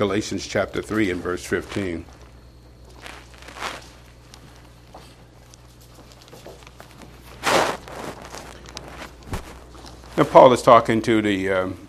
Galatians 0.01 0.47
chapter 0.47 0.81
3 0.81 1.11
and 1.11 1.21
verse 1.21 1.45
15. 1.45 2.03
Now, 10.17 10.23
Paul 10.23 10.53
is 10.53 10.63
talking 10.63 11.03
to 11.03 11.21
the 11.21 11.51
um, 11.51 11.87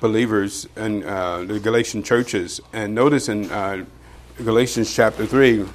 believers 0.00 0.66
in 0.76 1.04
uh, 1.04 1.44
the 1.44 1.60
Galatian 1.60 2.02
churches, 2.02 2.60
and 2.72 2.96
notice 2.96 3.28
in 3.28 3.48
uh, 3.52 3.84
Galatians 4.38 4.92
chapter 4.92 5.24
3, 5.24 5.66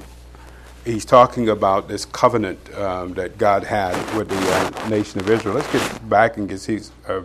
he's 0.84 1.06
talking 1.06 1.48
about 1.48 1.88
this 1.88 2.04
covenant 2.04 2.60
um, 2.74 3.14
that 3.14 3.38
God 3.38 3.64
had 3.64 3.96
with 4.18 4.28
the 4.28 4.36
uh, 4.36 4.90
nation 4.90 5.22
of 5.22 5.30
Israel. 5.30 5.56
Let's 5.56 5.72
get 5.72 6.10
back 6.10 6.36
and 6.36 6.50
get 6.50 6.60
see, 6.60 6.82
uh, 7.08 7.22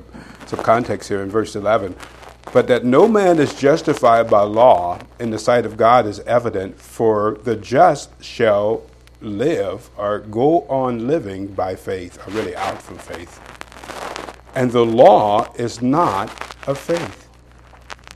some 0.46 0.60
context 0.60 1.08
here 1.08 1.24
in 1.24 1.30
verse 1.30 1.56
11. 1.56 1.96
But 2.52 2.66
that 2.68 2.84
no 2.84 3.06
man 3.06 3.38
is 3.38 3.54
justified 3.54 4.30
by 4.30 4.42
law 4.42 5.00
in 5.20 5.30
the 5.30 5.38
sight 5.38 5.66
of 5.66 5.76
God 5.76 6.06
is 6.06 6.20
evident, 6.20 6.80
for 6.80 7.38
the 7.44 7.56
just 7.56 8.22
shall 8.22 8.82
live 9.20 9.90
or 9.96 10.20
go 10.20 10.62
on 10.68 11.06
living 11.06 11.48
by 11.48 11.74
faith, 11.74 12.18
or 12.26 12.30
really 12.32 12.56
out 12.56 12.80
from 12.80 12.98
faith. 12.98 13.40
And 14.54 14.70
the 14.70 14.84
law 14.84 15.52
is 15.56 15.82
not 15.82 16.56
of 16.66 16.78
faith. 16.78 17.28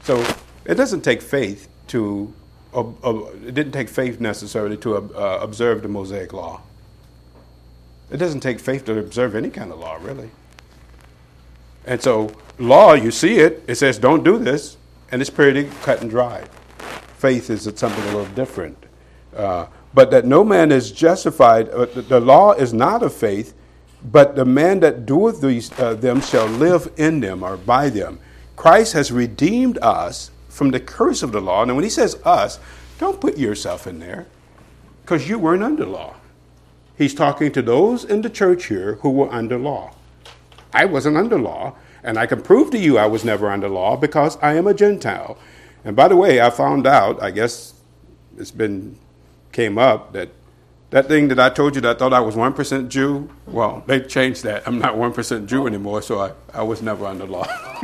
So 0.02 0.24
it 0.64 0.74
doesn't 0.74 1.02
take 1.02 1.22
faith 1.22 1.68
to 1.88 2.32
uh, 2.74 2.84
uh, 3.04 3.26
it 3.46 3.54
didn't 3.54 3.72
take 3.72 3.88
faith 3.88 4.18
necessarily 4.18 4.78
to 4.78 4.96
uh, 4.96 5.38
observe 5.42 5.82
the 5.82 5.88
Mosaic 5.88 6.32
law. 6.32 6.62
It 8.10 8.16
doesn't 8.16 8.40
take 8.40 8.60
faith 8.60 8.84
to 8.86 8.98
observe 8.98 9.34
any 9.34 9.50
kind 9.50 9.70
of 9.70 9.78
law, 9.78 9.98
really. 10.00 10.30
And 11.84 12.00
so, 12.00 12.32
law, 12.58 12.94
you 12.94 13.10
see 13.10 13.38
it, 13.38 13.64
it 13.66 13.76
says, 13.76 13.98
don't 13.98 14.24
do 14.24 14.38
this, 14.38 14.76
and 15.10 15.20
it's 15.20 15.30
pretty 15.30 15.68
cut 15.82 16.00
and 16.00 16.10
dry. 16.10 16.44
Faith 17.18 17.50
is 17.50 17.62
something 17.76 18.02
a 18.04 18.06
little 18.06 18.26
different. 18.34 18.78
Uh, 19.34 19.66
but 19.94 20.10
that 20.10 20.24
no 20.24 20.44
man 20.44 20.72
is 20.72 20.92
justified, 20.92 21.68
uh, 21.70 21.86
the 21.86 22.20
law 22.20 22.52
is 22.52 22.72
not 22.72 23.02
of 23.02 23.12
faith, 23.12 23.54
but 24.10 24.36
the 24.36 24.44
man 24.44 24.80
that 24.80 25.06
doeth 25.06 25.40
these, 25.40 25.70
uh, 25.78 25.94
them 25.94 26.20
shall 26.20 26.46
live 26.46 26.92
in 26.96 27.20
them 27.20 27.42
or 27.42 27.56
by 27.56 27.88
them. 27.88 28.18
Christ 28.56 28.92
has 28.94 29.12
redeemed 29.12 29.78
us 29.78 30.30
from 30.48 30.70
the 30.70 30.80
curse 30.80 31.22
of 31.22 31.32
the 31.32 31.40
law. 31.40 31.62
And 31.62 31.74
when 31.74 31.84
he 31.84 31.90
says 31.90 32.16
us, 32.24 32.58
don't 32.98 33.20
put 33.20 33.38
yourself 33.38 33.86
in 33.86 33.98
there 33.98 34.26
because 35.02 35.28
you 35.28 35.38
weren't 35.38 35.62
under 35.62 35.86
law. 35.86 36.14
He's 36.96 37.14
talking 37.14 37.50
to 37.52 37.62
those 37.62 38.04
in 38.04 38.22
the 38.22 38.30
church 38.30 38.66
here 38.66 38.96
who 38.96 39.10
were 39.10 39.32
under 39.32 39.58
law. 39.58 39.94
I 40.72 40.84
wasn't 40.86 41.16
under 41.16 41.38
law, 41.38 41.74
and 42.02 42.18
I 42.18 42.26
can 42.26 42.42
prove 42.42 42.70
to 42.70 42.78
you 42.78 42.98
I 42.98 43.06
was 43.06 43.24
never 43.24 43.50
under 43.50 43.68
law 43.68 43.96
because 43.96 44.36
I 44.42 44.54
am 44.54 44.66
a 44.66 44.74
Gentile. 44.74 45.38
And 45.84 45.96
by 45.96 46.08
the 46.08 46.16
way, 46.16 46.40
I 46.40 46.50
found 46.50 46.86
out, 46.86 47.22
I 47.22 47.30
guess 47.30 47.74
it's 48.36 48.50
been 48.50 48.98
came 49.52 49.76
up 49.76 50.12
that 50.14 50.30
that 50.90 51.08
thing 51.08 51.28
that 51.28 51.40
I 51.40 51.48
told 51.48 51.74
you 51.74 51.80
that 51.82 51.96
I 51.96 51.98
thought 51.98 52.12
I 52.12 52.20
was 52.20 52.34
1% 52.34 52.88
Jew, 52.88 53.30
well, 53.46 53.82
they 53.86 54.00
changed 54.00 54.42
that. 54.42 54.62
I'm 54.68 54.78
not 54.78 54.94
1% 54.96 55.46
Jew 55.46 55.66
anymore, 55.66 56.02
so 56.02 56.20
I, 56.20 56.32
I 56.52 56.62
was 56.64 56.82
never 56.82 57.06
under 57.06 57.24
law. 57.24 57.44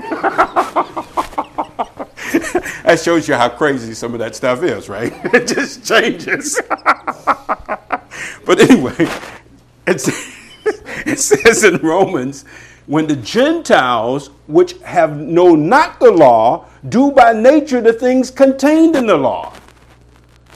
that 2.85 3.01
shows 3.03 3.27
you 3.27 3.35
how 3.35 3.49
crazy 3.49 3.95
some 3.95 4.13
of 4.13 4.19
that 4.19 4.37
stuff 4.37 4.63
is, 4.63 4.91
right? 4.91 5.11
It 5.35 5.47
just 5.47 5.87
changes. 5.87 6.61
but 6.69 8.61
anyway, 8.61 9.09
it 9.87 11.19
says 11.19 11.65
in 11.65 11.79
Romans, 11.79 12.45
when 12.89 13.07
the 13.07 13.17
Gentiles, 13.17 14.31
which 14.47 14.73
have 14.81 15.15
know 15.15 15.55
not 15.55 16.01
the 16.01 16.11
law, 16.11 16.65
do 16.89 17.13
by 17.13 17.35
nature 17.35 17.83
the 17.83 17.93
things 17.93 18.31
contained 18.31 18.97
in 18.97 19.07
the 19.07 19.17
law. 19.17 19.53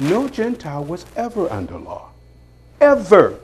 No 0.00 0.28
Gentile 0.28 0.82
was 0.82 1.04
ever 1.14 1.52
under 1.52 1.76
law. 1.78 2.08
Ever. 2.80 3.38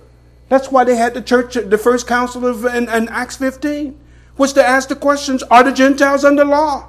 That's 0.49 0.73
why 0.73 0.85
they 0.85 0.97
had 0.97 1.13
the 1.13 1.21
church, 1.21 1.53
the 1.53 1.77
first 1.77 2.07
council 2.07 2.47
of 2.47 2.65
in, 2.65 2.89
in 2.89 3.09
Acts 3.09 3.37
15, 3.37 3.95
was 4.39 4.55
to 4.55 4.67
ask 4.67 4.89
the 4.89 4.97
questions, 4.97 5.43
are 5.45 5.63
the 5.63 5.73
Gentiles 5.73 6.25
under 6.25 6.47
law? 6.47 6.89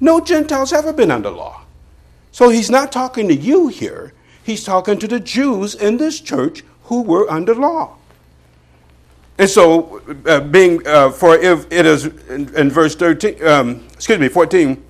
No 0.00 0.20
Gentiles 0.20 0.72
ever 0.72 0.92
been 0.92 1.12
under 1.12 1.30
law. 1.30 1.62
So 2.32 2.48
he's 2.48 2.70
not 2.70 2.90
talking 2.90 3.28
to 3.28 3.34
you 3.34 3.68
here. 3.68 4.12
He's 4.42 4.64
talking 4.64 4.98
to 4.98 5.06
the 5.06 5.20
Jews 5.20 5.76
in 5.76 5.98
this 5.98 6.20
church 6.20 6.64
who 6.84 7.02
were 7.02 7.30
under 7.30 7.54
law. 7.54 7.96
And 9.40 9.48
so, 9.48 10.02
uh, 10.26 10.40
being 10.40 10.86
uh, 10.86 11.10
for 11.10 11.34
if 11.34 11.66
it 11.72 11.86
is 11.86 12.04
in, 12.28 12.54
in 12.54 12.68
verse 12.68 12.94
thirteen, 12.94 13.42
um, 13.42 13.86
excuse 13.94 14.18
me, 14.18 14.28
fourteen. 14.28 14.84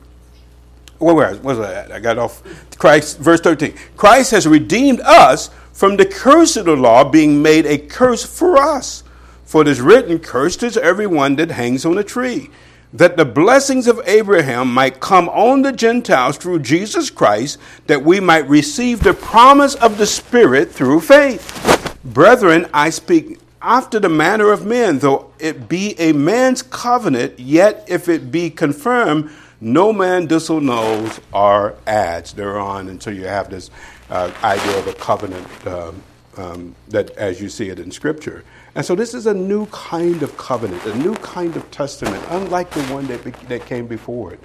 Where 0.99 1.15
was, 1.15 1.39
was 1.39 1.61
I? 1.61 1.95
I 1.95 2.01
got 2.01 2.19
off. 2.19 2.43
Christ, 2.77 3.21
verse 3.21 3.41
thirteen. 3.41 3.75
Christ 3.97 4.33
has 4.33 4.49
redeemed 4.49 5.03
us 5.03 5.51
from 5.73 5.97
the 5.97 6.05
curse 6.05 6.57
of 6.57 6.65
the 6.65 6.75
law, 6.75 7.09
being 7.09 7.41
made 7.41 7.65
a 7.65 7.79
curse 7.79 8.27
for 8.27 8.57
us. 8.57 9.05
For 9.45 9.63
it 9.63 9.69
is 9.69 9.81
written, 9.81 10.19
"Cursed 10.19 10.65
is 10.65 10.77
everyone 10.77 11.37
that 11.37 11.53
hangs 11.53 11.87
on 11.87 11.97
a 11.97 12.05
tree." 12.05 12.51
that 12.93 13.17
the 13.17 13.25
blessings 13.25 13.87
of 13.87 14.01
Abraham 14.05 14.75
might 14.75 14.99
come 14.99 15.29
on 15.29 15.63
the 15.63 15.71
Gentiles 15.71 16.37
through 16.37 16.59
Jesus 16.59 17.09
Christ, 17.09 17.57
that 17.87 18.03
we 18.03 18.19
might 18.19 18.49
receive 18.49 19.05
the 19.05 19.15
promise 19.15 19.77
of 19.77 19.97
the 19.97 20.07
Spirit 20.07 20.73
through 20.73 20.99
faith. 20.99 21.97
Brethren, 22.05 22.67
I 22.75 22.91
speak 22.91 23.39
after 23.63 24.01
the 24.01 24.09
manner 24.09 24.53
of 24.53 24.65
men, 24.65 24.99
though 24.99 25.33
it 25.39 25.69
be 25.69 25.99
a 25.99 26.13
man's 26.13 26.63
covenant, 26.63 27.39
yet 27.39 27.85
if 27.89 28.09
it 28.09 28.31
be 28.31 28.51
confirmed, 28.51 29.31
no 29.61 29.93
man 29.93 30.27
disannuls 30.27 31.21
or 31.33 31.77
adds 31.87 32.33
thereon 32.33 32.89
until 32.89 33.15
you 33.15 33.25
have 33.25 33.51
this 33.51 33.71
uh, 34.09 34.33
idea 34.43 34.79
of 34.79 34.87
a 34.87 34.95
covenant 34.95 35.67
um, 35.67 36.03
um, 36.37 36.75
that 36.89 37.11
as 37.11 37.41
you 37.41 37.49
see 37.49 37.69
it 37.69 37.79
in 37.79 37.91
Scripture. 37.91 38.45
And 38.75 38.87
so 38.87 38.95
this 38.95 39.15
is 39.15 39.27
a 39.27 39.35
new 39.35 39.67
kind 39.67 40.23
of 40.23 40.37
covenant, 40.39 40.85
a 40.87 40.97
new 40.97 41.15
kind 41.17 41.55
of 41.57 41.71
testament, 41.71 42.25
unlike 42.31 42.71
the 42.71 42.83
one 42.85 43.07
that, 43.09 43.23
be, 43.25 43.33
that 43.49 43.67
came 43.67 43.87
before 43.87 44.33
it. 44.33 44.41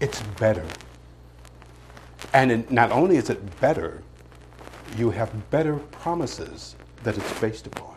It's 0.00 0.22
better. 0.38 0.64
And 2.32 2.52
it, 2.52 2.70
not 2.70 2.92
only 2.92 3.16
is 3.16 3.30
it 3.30 3.60
better, 3.60 4.02
you 4.96 5.10
have 5.10 5.50
better 5.50 5.76
promises 5.76 6.76
that 7.02 7.16
it's 7.16 7.40
based 7.40 7.66
upon. 7.66 7.87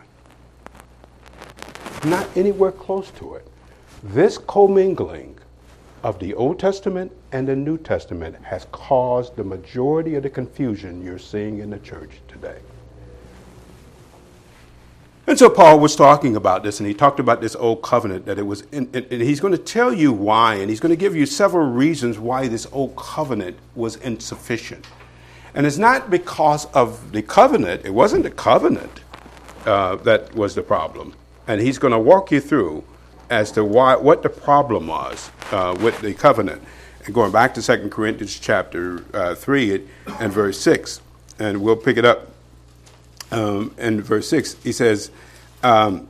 Not 2.04 2.28
anywhere 2.36 2.72
close 2.72 3.10
to 3.12 3.34
it. 3.34 3.46
This 4.02 4.36
commingling 4.36 5.38
of 6.02 6.18
the 6.18 6.34
Old 6.34 6.58
Testament 6.58 7.12
and 7.30 7.46
the 7.46 7.54
New 7.54 7.78
Testament 7.78 8.36
has 8.42 8.66
caused 8.72 9.36
the 9.36 9.44
majority 9.44 10.16
of 10.16 10.24
the 10.24 10.30
confusion 10.30 11.04
you're 11.04 11.18
seeing 11.18 11.58
in 11.58 11.70
the 11.70 11.78
church 11.78 12.20
today. 12.26 12.58
And 15.28 15.38
so 15.38 15.48
Paul 15.48 15.78
was 15.78 15.94
talking 15.94 16.34
about 16.34 16.64
this, 16.64 16.80
and 16.80 16.88
he 16.88 16.94
talked 16.94 17.20
about 17.20 17.40
this 17.40 17.54
old 17.54 17.82
covenant 17.82 18.26
that 18.26 18.40
it 18.40 18.42
was, 18.42 18.62
in, 18.72 18.90
and 18.92 19.22
he's 19.22 19.38
going 19.38 19.52
to 19.52 19.58
tell 19.58 19.92
you 19.92 20.12
why, 20.12 20.56
and 20.56 20.68
he's 20.68 20.80
going 20.80 20.90
to 20.90 20.96
give 20.96 21.14
you 21.14 21.26
several 21.26 21.68
reasons 21.68 22.18
why 22.18 22.48
this 22.48 22.66
old 22.72 22.96
covenant 22.96 23.56
was 23.76 23.94
insufficient. 23.96 24.84
And 25.54 25.64
it's 25.64 25.78
not 25.78 26.10
because 26.10 26.66
of 26.66 27.12
the 27.12 27.22
covenant, 27.22 27.84
it 27.84 27.94
wasn't 27.94 28.24
the 28.24 28.30
covenant 28.32 29.00
uh, 29.64 29.96
that 29.96 30.34
was 30.34 30.56
the 30.56 30.62
problem. 30.62 31.14
And 31.46 31.60
he's 31.60 31.78
going 31.78 31.92
to 31.92 31.98
walk 31.98 32.30
you 32.30 32.40
through 32.40 32.84
as 33.30 33.50
to 33.52 33.64
why, 33.64 33.96
what 33.96 34.22
the 34.22 34.28
problem 34.28 34.86
was 34.86 35.30
uh, 35.50 35.76
with 35.80 36.00
the 36.00 36.14
covenant. 36.14 36.62
And 37.04 37.14
going 37.14 37.32
back 37.32 37.54
to 37.54 37.62
2 37.62 37.88
Corinthians 37.88 38.38
chapter 38.38 39.04
uh, 39.12 39.34
3 39.34 39.86
and 40.20 40.32
verse 40.32 40.60
6, 40.60 41.00
and 41.38 41.62
we'll 41.62 41.76
pick 41.76 41.96
it 41.96 42.04
up 42.04 42.30
um, 43.32 43.74
in 43.78 44.00
verse 44.02 44.28
6, 44.28 44.56
he 44.62 44.72
says, 44.72 45.10
um, 45.62 46.08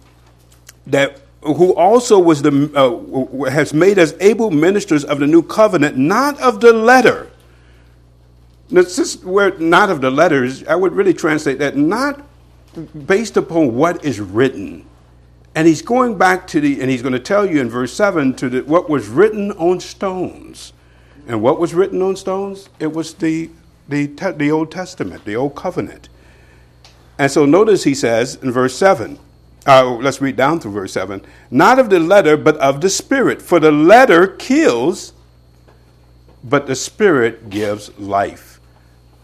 that 0.86 1.20
who 1.42 1.74
also 1.74 2.18
was 2.18 2.42
the, 2.42 2.70
uh, 2.74 3.50
has 3.50 3.74
made 3.74 3.98
us 3.98 4.14
able 4.20 4.50
ministers 4.50 5.04
of 5.04 5.18
the 5.18 5.26
new 5.26 5.42
covenant, 5.42 5.96
not 5.96 6.38
of 6.40 6.60
the 6.60 6.72
letter. 6.72 7.30
Now, 8.70 8.82
this 8.82 9.22
word 9.22 9.60
not 9.60 9.90
of 9.90 10.00
the 10.00 10.10
letters, 10.10 10.64
I 10.64 10.76
would 10.76 10.92
really 10.92 11.14
translate 11.14 11.58
that 11.58 11.76
not 11.76 12.24
based 13.06 13.36
upon 13.36 13.74
what 13.74 14.04
is 14.04 14.20
written. 14.20 14.86
And 15.54 15.68
he's 15.68 15.82
going 15.82 16.16
back 16.16 16.46
to 16.48 16.60
the, 16.60 16.80
and 16.80 16.90
he's 16.90 17.02
going 17.02 17.12
to 17.12 17.20
tell 17.20 17.44
you 17.44 17.60
in 17.60 17.68
verse 17.68 17.92
7 17.92 18.34
to 18.36 18.48
the, 18.48 18.60
what 18.62 18.88
was 18.88 19.08
written 19.08 19.52
on 19.52 19.80
stones. 19.80 20.72
And 21.26 21.42
what 21.42 21.60
was 21.60 21.74
written 21.74 22.00
on 22.02 22.16
stones? 22.16 22.68
It 22.80 22.92
was 22.92 23.14
the, 23.14 23.50
the, 23.88 24.06
the 24.06 24.50
Old 24.50 24.70
Testament, 24.70 25.24
the 25.24 25.36
Old 25.36 25.54
Covenant. 25.54 26.08
And 27.18 27.30
so 27.30 27.44
notice 27.44 27.84
he 27.84 27.94
says 27.94 28.36
in 28.36 28.50
verse 28.50 28.76
7 28.76 29.18
Uh, 29.66 29.90
let's 30.00 30.20
read 30.20 30.36
down 30.36 30.58
through 30.58 30.72
verse 30.72 30.92
7. 30.92 31.24
Not 31.50 31.78
of 31.78 31.90
the 31.90 32.00
letter, 32.00 32.36
but 32.36 32.56
of 32.56 32.80
the 32.80 32.90
Spirit. 32.90 33.42
For 33.42 33.60
the 33.60 33.70
letter 33.70 34.26
kills, 34.26 35.12
but 36.42 36.66
the 36.66 36.74
Spirit 36.74 37.50
gives 37.50 37.96
life. 37.98 38.58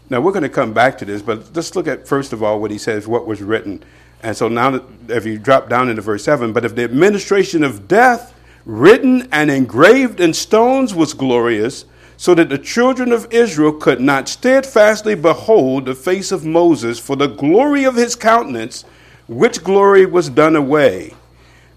Now, 0.09 0.21
we're 0.21 0.31
going 0.31 0.43
to 0.43 0.49
come 0.49 0.73
back 0.73 0.97
to 0.99 1.05
this, 1.05 1.21
but 1.21 1.55
let's 1.55 1.75
look 1.75 1.87
at, 1.87 2.07
first 2.07 2.33
of 2.33 2.41
all, 2.41 2.59
what 2.59 2.71
he 2.71 2.77
says, 2.77 3.07
what 3.07 3.27
was 3.27 3.41
written. 3.41 3.83
And 4.21 4.35
so 4.35 4.47
now, 4.47 4.81
if 5.07 5.25
you 5.25 5.37
drop 5.39 5.69
down 5.69 5.89
into 5.89 6.01
verse 6.01 6.23
7, 6.23 6.51
but 6.51 6.65
if 6.65 6.75
the 6.75 6.83
administration 6.83 7.63
of 7.63 7.87
death, 7.87 8.33
written 8.65 9.27
and 9.31 9.49
engraved 9.49 10.19
in 10.19 10.33
stones, 10.33 10.93
was 10.93 11.13
glorious, 11.13 11.85
so 12.17 12.35
that 12.35 12.49
the 12.49 12.57
children 12.57 13.13
of 13.13 13.31
Israel 13.31 13.71
could 13.71 14.01
not 14.01 14.27
steadfastly 14.27 15.15
behold 15.15 15.85
the 15.85 15.95
face 15.95 16.33
of 16.33 16.45
Moses 16.45 16.99
for 16.99 17.15
the 17.15 17.27
glory 17.27 17.85
of 17.85 17.95
his 17.95 18.13
countenance, 18.13 18.83
which 19.27 19.63
glory 19.63 20.05
was 20.05 20.27
done 20.27 20.57
away. 20.57 21.13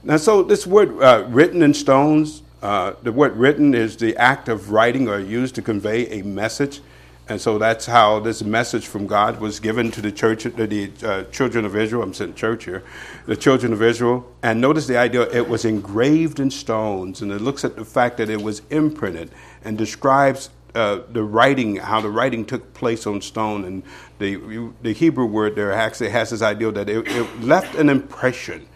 Now, 0.03 0.17
so 0.17 0.43
this 0.43 0.67
word 0.67 1.01
uh, 1.01 1.25
written 1.29 1.63
in 1.63 1.73
stones, 1.73 2.43
uh, 2.61 2.95
the 3.05 3.13
word 3.13 3.37
written 3.37 3.73
is 3.73 3.97
the 3.97 4.17
act 4.17 4.49
of 4.49 4.73
writing 4.73 5.09
or 5.09 5.21
used 5.21 5.55
to 5.55 5.63
convey 5.63 6.09
a 6.09 6.23
message. 6.25 6.81
And 7.29 7.41
so 7.41 7.57
that's 7.57 7.87
how 7.87 8.19
this 8.19 8.43
message 8.43 8.89
from 8.89 9.07
God 9.07 9.41
was 9.41 9.61
given 9.61 9.93
to 9.93 10.01
the 10.01 10.11
church, 10.11 10.43
to 10.43 10.51
the 10.51 10.91
uh, 11.05 11.23
children 11.25 11.65
of 11.65 11.77
Israel. 11.77 12.03
I'm 12.03 12.13
saying 12.13 12.35
church 12.35 12.65
here, 12.65 12.83
the 13.27 13.37
children 13.37 13.73
of 13.73 13.81
Israel. 13.81 14.27
And 14.43 14.61
notice 14.61 14.89
the 14.89 14.97
idea 14.97 15.23
it 15.31 15.49
was 15.49 15.65
engraved 15.65 16.41
in 16.41 16.51
stones, 16.51 17.23
and 17.23 17.31
it 17.31 17.41
looks 17.41 17.65
at 17.65 17.77
the 17.77 17.85
fact 17.85 18.17
that 18.17 18.29
it 18.29 18.43
was 18.43 18.63
imprinted 18.71 19.31
and 19.65 19.79
describes 19.79 20.51
uh, 20.75 21.01
the 21.13 21.23
writing, 21.23 21.77
how 21.77 22.01
the 22.01 22.11
writing 22.11 22.45
took 22.45 22.75
place 22.75 23.07
on 23.07 23.21
stone. 23.21 23.65
And 23.65 23.83
the, 24.19 24.73
the 24.83 24.93
Hebrew 24.93 25.27
word 25.27 25.55
there 25.55 25.73
actually 25.73 26.11
has 26.11 26.31
this 26.31 26.43
idea 26.43 26.73
that 26.73 26.89
it, 26.89 27.07
it 27.07 27.41
left 27.41 27.77
an 27.77 27.89
impression. 27.89 28.67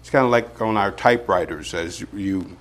It's 0.00 0.08
kind 0.08 0.24
of 0.24 0.30
like 0.30 0.62
on 0.62 0.78
our 0.78 0.92
typewriters, 0.92 1.74
as 1.74 2.00
you 2.14 2.56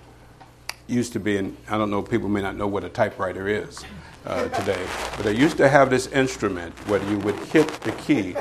used 0.87 1.13
to 1.13 1.21
be, 1.21 1.37
and 1.37 1.55
I 1.69 1.77
don't 1.77 1.89
know, 1.89 2.01
people 2.01 2.27
may 2.27 2.41
not 2.41 2.57
know 2.57 2.67
what 2.67 2.83
a 2.83 2.89
typewriter 2.89 3.47
is 3.47 3.85
uh, 4.25 4.47
today, 4.49 4.85
but 5.15 5.23
they 5.23 5.35
used 5.35 5.57
to 5.57 5.67
have 5.67 5.89
this 5.89 6.07
instrument 6.07 6.73
where 6.87 7.03
you 7.09 7.17
would 7.19 7.35
hit 7.35 7.67
the 7.81 7.91
key 7.93 8.35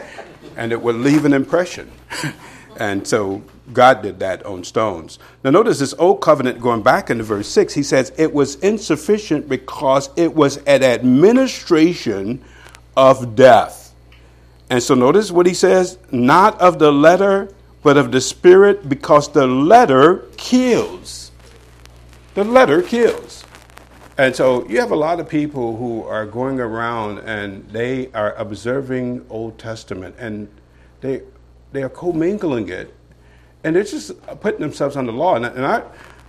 and 0.56 0.72
it 0.72 0.80
would 0.80 0.96
leave 0.96 1.24
an 1.24 1.32
impression. 1.32 1.90
and 2.76 3.06
so 3.06 3.42
God 3.72 4.02
did 4.02 4.18
that 4.20 4.44
on 4.44 4.64
stones. 4.64 5.18
Now, 5.44 5.50
notice 5.50 5.78
this 5.78 5.94
old 5.98 6.20
covenant 6.20 6.60
going 6.60 6.82
back 6.82 7.10
into 7.10 7.24
verse 7.24 7.48
6, 7.48 7.74
he 7.74 7.82
says 7.82 8.12
it 8.18 8.32
was 8.32 8.56
insufficient 8.56 9.48
because 9.48 10.10
it 10.16 10.34
was 10.34 10.58
an 10.58 10.82
administration 10.82 12.42
of 12.96 13.36
death. 13.36 13.94
And 14.68 14.82
so, 14.82 14.94
notice 14.94 15.32
what 15.32 15.46
he 15.46 15.54
says 15.54 15.98
not 16.12 16.60
of 16.60 16.78
the 16.78 16.92
letter, 16.92 17.52
but 17.82 17.96
of 17.96 18.12
the 18.12 18.20
spirit, 18.20 18.88
because 18.88 19.32
the 19.32 19.46
letter 19.46 20.26
kills. 20.36 21.32
The 22.34 22.44
letter 22.44 22.82
kills. 22.82 23.39
And 24.20 24.36
so 24.36 24.68
you 24.68 24.80
have 24.80 24.90
a 24.90 24.96
lot 24.96 25.18
of 25.18 25.30
people 25.30 25.78
who 25.78 26.02
are 26.02 26.26
going 26.26 26.60
around 26.60 27.20
and 27.20 27.66
they 27.70 28.12
are 28.12 28.34
observing 28.34 29.24
Old 29.30 29.58
Testament 29.58 30.14
and 30.18 30.46
they 31.00 31.22
they 31.72 31.82
are 31.82 31.88
commingling 31.88 32.68
it 32.68 32.92
and 33.64 33.74
they're 33.74 33.82
just 33.82 34.12
putting 34.42 34.60
themselves 34.60 34.94
under 34.94 35.10
law. 35.10 35.36
And, 35.36 35.46
and 35.46 35.64
I, 35.64 35.82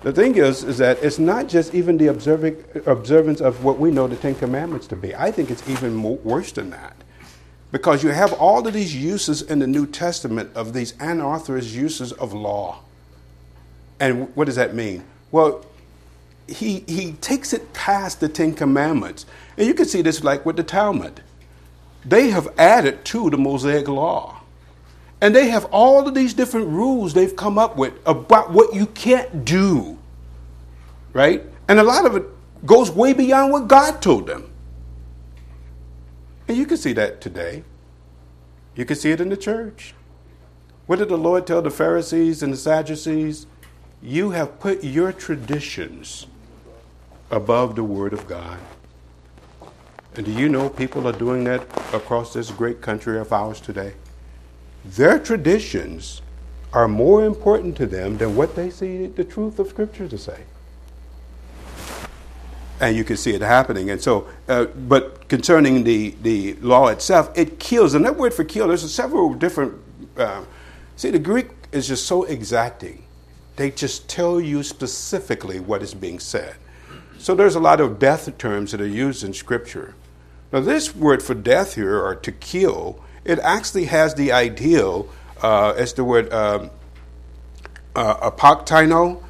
the 0.04 0.14
thing 0.14 0.38
is, 0.38 0.64
is 0.64 0.78
that 0.78 1.04
it's 1.04 1.20
not 1.20 1.50
just 1.50 1.76
even 1.76 1.98
the 1.98 2.08
observing, 2.08 2.64
observance 2.86 3.42
of 3.42 3.62
what 3.66 3.78
we 3.78 3.92
know 3.92 4.08
the 4.08 4.16
Ten 4.16 4.36
Commandments 4.36 4.88
to 4.88 4.96
be. 4.96 5.14
I 5.14 5.30
think 5.30 5.52
it's 5.52 5.68
even 5.68 5.94
more, 5.94 6.16
worse 6.20 6.54
than 6.54 6.70
that. 6.70 6.96
Because 7.74 8.06
you 8.06 8.12
have 8.12 8.32
all 8.32 8.66
of 8.66 8.74
these 8.74 8.96
uses 8.96 9.42
in 9.42 9.60
the 9.60 9.68
New 9.68 9.86
Testament 9.86 10.50
of 10.56 10.72
these 10.72 10.94
unauthorized 11.02 11.72
uses 11.76 12.14
of 12.14 12.32
law. 12.32 12.84
And 14.00 14.34
what 14.34 14.46
does 14.46 14.56
that 14.56 14.74
mean? 14.74 15.04
Well, 15.34 15.66
he, 16.52 16.84
he 16.88 17.14
takes 17.14 17.54
it 17.54 17.74
past 17.74 18.20
the 18.20 18.30
Ten 18.30 18.54
Commandments. 18.54 19.26
And 19.58 19.68
you 19.68 19.74
can 19.74 19.86
see 19.86 20.02
this 20.02 20.24
like 20.24 20.46
with 20.46 20.58
the 20.58 20.64
Talmud. 20.64 21.22
They 22.04 22.30
have 22.30 22.50
added 22.58 23.06
to 23.06 23.30
the 23.30 23.38
Mosaic 23.38 23.88
Law. 23.88 24.42
And 25.22 25.36
they 25.36 25.50
have 25.50 25.66
all 25.66 26.08
of 26.08 26.16
these 26.16 26.34
different 26.34 26.68
rules 26.68 27.14
they've 27.14 27.36
come 27.36 27.58
up 27.58 27.78
with 27.78 27.94
about 28.06 28.52
what 28.52 28.74
you 28.74 28.88
can't 28.88 29.46
do. 29.46 29.98
Right? 31.14 31.44
And 31.68 31.80
a 31.80 31.84
lot 31.84 32.06
of 32.06 32.16
it 32.16 32.26
goes 32.66 32.90
way 32.92 33.14
beyond 33.14 33.52
what 33.52 33.68
God 33.68 34.02
told 34.02 34.28
them. 34.28 34.52
And 36.48 36.58
you 36.58 36.66
can 36.66 36.78
see 36.78 36.94
that 36.94 37.22
today. 37.22 37.64
You 38.76 38.86
can 38.86 38.96
see 38.96 39.12
it 39.12 39.22
in 39.22 39.30
the 39.30 39.38
church. 39.38 39.94
What 40.88 41.00
did 41.00 41.10
the 41.10 41.18
Lord 41.18 41.46
tell 41.46 41.62
the 41.62 41.70
Pharisees 41.70 42.42
and 42.42 42.52
the 42.52 42.58
Sadducees? 42.58 43.46
You 44.02 44.32
have 44.32 44.60
put 44.60 44.84
your 44.84 45.14
traditions 45.14 46.26
above 47.32 47.76
the 47.76 47.84
Word 47.84 48.14
of 48.14 48.28
God. 48.28 48.60
And 50.16 50.26
do 50.26 50.32
you 50.32 50.50
know 50.50 50.70
people 50.70 51.08
are 51.08 51.14
doing 51.14 51.44
that 51.46 51.62
across 51.94 52.34
this 52.34 52.52
great 52.52 52.82
country 52.82 53.18
of 53.20 53.32
ours 53.32 53.62
today? 53.62 53.94
their 54.84 55.20
traditions 55.20 56.22
are 56.74 56.88
more 56.88 57.26
important 57.26 57.76
to 57.78 57.86
them 57.86 58.18
than 58.18 58.36
what 58.36 58.56
they 58.56 58.70
see 58.70 59.08
the 59.08 59.24
truth 59.24 59.60
of 59.60 59.68
Scripture 59.68 60.08
to 60.08 60.18
say. 60.18 60.42
And 62.80 62.96
you 62.96 63.04
can 63.04 63.18
see 63.18 63.32
it 63.32 63.42
happening. 63.42 63.92
And 63.92 64.02
so, 64.02 64.28
uh, 64.48 64.66
but 64.66 65.28
concerning 65.28 65.84
the, 65.84 66.16
the 66.24 66.54
law 66.56 66.88
itself, 66.88 67.32
it 67.38 67.60
kills. 67.60 67.94
And 67.94 68.04
that 68.06 68.16
word 68.16 68.34
for 68.34 68.44
kill, 68.44 68.70
there's 68.70 68.90
several 68.92 69.34
different. 69.36 69.76
Uh, 70.18 70.44
see, 70.96 71.12
the 71.12 71.20
Greek 71.20 71.50
is 71.72 71.88
just 71.88 72.08
so 72.08 72.24
exacting. 72.24 73.04
They 73.58 73.70
just 73.70 74.10
tell 74.10 74.42
you 74.42 74.64
specifically 74.64 75.60
what 75.60 75.84
is 75.84 75.94
being 75.94 76.20
said. 76.20 76.56
So 77.22 77.36
there's 77.36 77.54
a 77.54 77.60
lot 77.60 77.80
of 77.80 78.00
death 78.00 78.36
terms 78.40 78.72
that 78.72 78.82
are 78.82 78.88
used 78.88 79.24
in 79.24 79.36
Scripture. 79.36 79.94
Now, 80.52 80.62
this 80.62 80.96
word 80.96 81.22
for 81.22 81.36
death 81.36 81.76
here, 81.76 82.04
or 82.04 82.16
to 82.16 82.32
kill, 82.32 83.00
it 83.24 83.38
actually 83.44 83.86
has 83.86 84.16
the 84.16 84.32
ideal, 84.32 85.08
uh, 85.40 85.76
it's 85.78 85.94
the 85.94 86.04
word 86.04 86.34
um, 86.34 86.72
uh, 87.96 88.32
apokteino, 88.32 89.22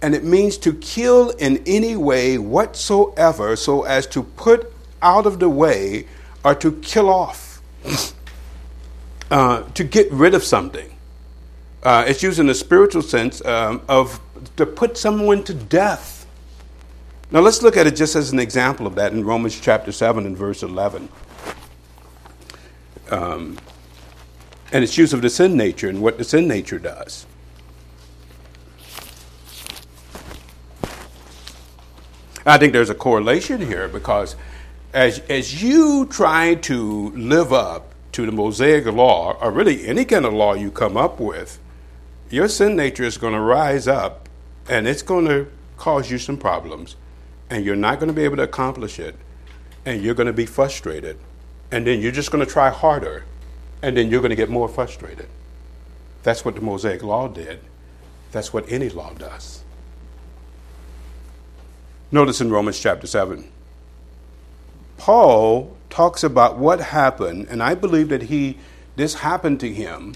and 0.00 0.14
it 0.14 0.22
means 0.22 0.58
to 0.58 0.72
kill 0.74 1.30
in 1.30 1.60
any 1.66 1.96
way 1.96 2.38
whatsoever 2.38 3.56
so 3.56 3.82
as 3.82 4.06
to 4.06 4.22
put 4.22 4.72
out 5.02 5.26
of 5.26 5.40
the 5.40 5.48
way 5.48 6.06
or 6.44 6.54
to 6.54 6.70
kill 6.82 7.10
off, 7.10 7.60
uh, 9.32 9.64
to 9.74 9.82
get 9.82 10.08
rid 10.12 10.34
of 10.34 10.44
something. 10.44 10.96
Uh, 11.82 12.04
it's 12.06 12.22
used 12.22 12.38
in 12.38 12.46
the 12.46 12.54
spiritual 12.54 13.02
sense 13.02 13.44
um, 13.44 13.82
of 13.88 14.20
to 14.54 14.64
put 14.64 14.96
someone 14.96 15.42
to 15.42 15.52
death. 15.52 16.19
Now 17.32 17.40
let's 17.40 17.62
look 17.62 17.76
at 17.76 17.86
it 17.86 17.94
just 17.94 18.16
as 18.16 18.32
an 18.32 18.40
example 18.40 18.88
of 18.88 18.96
that 18.96 19.12
in 19.12 19.24
Romans 19.24 19.58
chapter 19.58 19.92
7 19.92 20.26
and 20.26 20.36
verse 20.36 20.64
11 20.64 21.08
um, 23.10 23.56
and 24.72 24.82
its 24.82 24.98
use 24.98 25.12
of 25.12 25.22
the 25.22 25.30
sin 25.30 25.56
nature 25.56 25.88
and 25.88 26.02
what 26.02 26.18
the 26.18 26.24
sin 26.24 26.48
nature 26.48 26.78
does. 26.78 27.26
I 32.46 32.58
think 32.58 32.72
there's 32.72 32.90
a 32.90 32.94
correlation 32.94 33.60
here 33.60 33.86
because 33.86 34.34
as, 34.92 35.20
as 35.28 35.62
you 35.62 36.06
try 36.06 36.54
to 36.56 37.10
live 37.10 37.52
up 37.52 37.94
to 38.12 38.26
the 38.26 38.32
Mosaic 38.32 38.86
law, 38.86 39.36
or 39.40 39.52
really 39.52 39.86
any 39.86 40.04
kind 40.04 40.24
of 40.24 40.32
law 40.32 40.54
you 40.54 40.70
come 40.70 40.96
up 40.96 41.20
with, 41.20 41.60
your 42.28 42.48
sin 42.48 42.74
nature 42.74 43.04
is 43.04 43.18
going 43.18 43.34
to 43.34 43.40
rise 43.40 43.86
up 43.86 44.28
and 44.68 44.88
it's 44.88 45.02
going 45.02 45.26
to 45.26 45.46
cause 45.76 46.10
you 46.10 46.18
some 46.18 46.36
problems, 46.36 46.96
and 47.50 47.64
you're 47.64 47.76
not 47.76 47.98
going 47.98 48.08
to 48.08 48.14
be 48.14 48.24
able 48.24 48.36
to 48.36 48.44
accomplish 48.44 48.98
it, 48.98 49.16
and 49.84 50.02
you're 50.02 50.14
going 50.14 50.26
to 50.28 50.32
be 50.32 50.46
frustrated 50.46 51.18
and 51.70 51.86
then 51.86 52.00
you're 52.00 52.12
just 52.12 52.30
going 52.30 52.44
to 52.44 52.50
try 52.50 52.70
harder, 52.70 53.24
and 53.82 53.96
then 53.96 54.10
you're 54.10 54.20
going 54.20 54.30
to 54.30 54.36
get 54.36 54.50
more 54.50 54.68
frustrated. 54.68 55.28
That's 56.22 56.44
what 56.44 56.54
the 56.56 56.60
Mosaic 56.60 57.02
Law 57.02 57.28
did. 57.28 57.60
That's 58.32 58.52
what 58.52 58.70
any 58.70 58.88
law 58.88 59.12
does. 59.14 59.62
Notice 62.12 62.40
in 62.40 62.50
Romans 62.50 62.78
chapter 62.78 63.06
7, 63.06 63.50
Paul 64.96 65.76
talks 65.88 66.22
about 66.22 66.58
what 66.58 66.80
happened, 66.80 67.46
and 67.48 67.62
I 67.62 67.74
believe 67.74 68.08
that 68.08 68.22
he 68.22 68.58
this 68.96 69.14
happened 69.14 69.60
to 69.60 69.72
him 69.72 70.14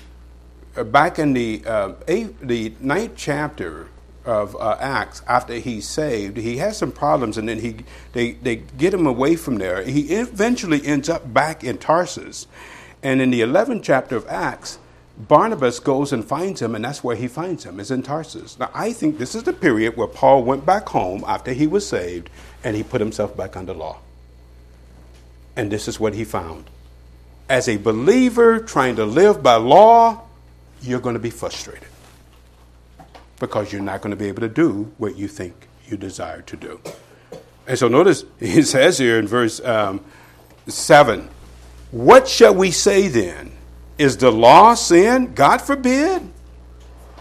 uh, 0.76 0.84
back 0.84 1.18
in 1.18 1.32
the 1.32 1.62
uh, 1.64 1.92
eighth, 2.06 2.38
the 2.40 2.74
ninth 2.80 3.12
chapter 3.16 3.88
of 4.24 4.56
uh, 4.56 4.76
Acts 4.80 5.22
after 5.28 5.54
he's 5.54 5.88
saved, 5.88 6.36
he 6.36 6.56
has 6.58 6.78
some 6.78 6.92
problems, 6.92 7.36
and 7.36 7.48
then 7.48 7.58
he 7.58 7.76
they 8.12 8.32
they 8.32 8.56
get 8.56 8.94
him 8.94 9.06
away 9.06 9.36
from 9.36 9.58
there. 9.58 9.82
He 9.82 10.14
eventually 10.14 10.84
ends 10.84 11.08
up 11.08 11.32
back 11.32 11.62
in 11.62 11.78
Tarsus, 11.78 12.46
and 13.02 13.20
in 13.20 13.30
the 13.30 13.42
eleventh 13.42 13.84
chapter 13.84 14.16
of 14.16 14.26
Acts, 14.28 14.78
Barnabas 15.16 15.78
goes 15.78 16.12
and 16.12 16.24
finds 16.24 16.60
him, 16.62 16.74
and 16.74 16.84
that's 16.84 17.04
where 17.04 17.16
he 17.16 17.28
finds 17.28 17.64
him 17.64 17.78
is 17.78 17.90
in 17.90 18.02
Tarsus. 18.02 18.58
Now 18.58 18.70
I 18.74 18.92
think 18.92 19.18
this 19.18 19.34
is 19.34 19.42
the 19.42 19.52
period 19.52 19.96
where 19.96 20.08
Paul 20.08 20.42
went 20.42 20.64
back 20.64 20.88
home 20.88 21.24
after 21.26 21.52
he 21.52 21.66
was 21.66 21.86
saved, 21.86 22.30
and 22.62 22.76
he 22.76 22.82
put 22.82 23.00
himself 23.00 23.36
back 23.36 23.56
under 23.56 23.74
law. 23.74 23.98
And 25.56 25.70
this 25.70 25.86
is 25.86 26.00
what 26.00 26.14
he 26.14 26.24
found: 26.24 26.64
as 27.48 27.68
a 27.68 27.76
believer 27.76 28.58
trying 28.58 28.96
to 28.96 29.04
live 29.04 29.42
by 29.42 29.56
law, 29.56 30.22
you're 30.82 31.00
going 31.00 31.14
to 31.14 31.20
be 31.20 31.30
frustrated 31.30 31.88
because 33.38 33.72
you're 33.72 33.82
not 33.82 34.00
going 34.00 34.10
to 34.10 34.16
be 34.16 34.26
able 34.28 34.40
to 34.40 34.48
do 34.48 34.92
what 34.98 35.16
you 35.16 35.28
think 35.28 35.68
you 35.86 35.96
desire 35.96 36.42
to 36.42 36.56
do. 36.56 36.80
And 37.66 37.78
so 37.78 37.88
notice 37.88 38.24
he 38.40 38.62
says 38.62 38.98
here 38.98 39.18
in 39.18 39.26
verse 39.26 39.60
um, 39.60 40.04
7 40.66 41.28
What 41.90 42.28
shall 42.28 42.54
we 42.54 42.70
say 42.70 43.08
then? 43.08 43.52
Is 43.96 44.16
the 44.16 44.30
law 44.30 44.74
sin? 44.74 45.34
God 45.34 45.58
forbid. 45.58 46.22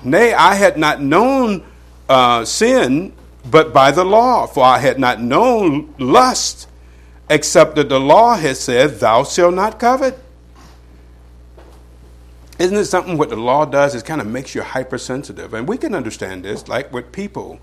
Nay, 0.04 0.34
I 0.34 0.56
had 0.56 0.78
not 0.78 1.02
known 1.02 1.64
uh, 2.10 2.44
sin 2.46 3.14
but 3.50 3.74
by 3.74 3.92
the 3.92 4.06
law, 4.06 4.48
for 4.48 4.64
I 4.64 4.80
had 4.80 5.00
not 5.00 5.22
known 5.22 5.94
lust 5.98 6.70
except 7.30 7.76
that 7.76 7.90
the 7.90 8.00
law 8.00 8.36
has 8.36 8.60
said, 8.60 9.00
Thou 9.00 9.24
shalt 9.24 9.56
not 9.56 9.80
covet. 9.80 10.18
Isn't 12.60 12.78
it 12.78 12.86
something 12.86 13.18
what 13.18 13.30
the 13.30 13.36
law 13.36 13.66
does? 13.66 13.96
It 13.96 14.06
kind 14.06 14.22
of 14.22 14.28
makes 14.28 14.54
you 14.54 14.62
hypersensitive. 14.62 15.54
And 15.54 15.68
we 15.68 15.78
can 15.78 15.96
understand 15.96 16.46
this, 16.46 16.68
like 16.68 16.94
with 16.94 17.12
people. 17.12 17.60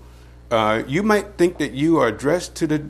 Uh, 0.49 0.83
you 0.85 1.01
might 1.01 1.37
think 1.37 1.57
that 1.59 1.71
you 1.71 1.97
are 1.97 2.11
dressed 2.11 2.55
to 2.55 2.67
the 2.67 2.83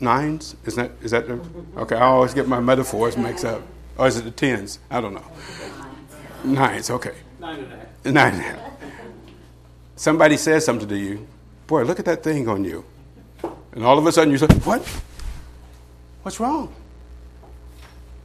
nines. 0.00 0.56
Is 0.64 0.76
that, 0.76 0.92
is 1.02 1.10
that 1.10 1.28
the, 1.28 1.38
okay? 1.76 1.96
I 1.96 2.06
always 2.06 2.32
get 2.32 2.48
my 2.48 2.60
metaphors 2.60 3.16
mixed 3.16 3.44
up. 3.44 3.62
Or 3.98 4.06
is 4.06 4.16
it 4.16 4.24
the 4.24 4.30
tens? 4.30 4.78
I 4.90 5.00
don't 5.00 5.14
know. 5.14 5.24
Nines, 6.44 6.90
okay. 6.90 7.14
Nine 7.38 7.60
and 7.60 7.72
a 7.72 7.76
half. 7.76 8.04
Nine 8.04 8.32
and 8.34 8.40
a 8.40 8.44
half. 8.44 8.60
Somebody 9.96 10.36
says 10.36 10.64
something 10.64 10.88
to 10.88 10.96
you. 10.96 11.26
Boy, 11.66 11.82
look 11.84 11.98
at 11.98 12.04
that 12.04 12.22
thing 12.22 12.48
on 12.48 12.64
you. 12.64 12.84
And 13.72 13.84
all 13.84 13.98
of 13.98 14.06
a 14.06 14.12
sudden 14.12 14.30
you 14.30 14.38
say, 14.38 14.46
What? 14.64 14.82
What's 16.22 16.40
wrong? 16.40 16.74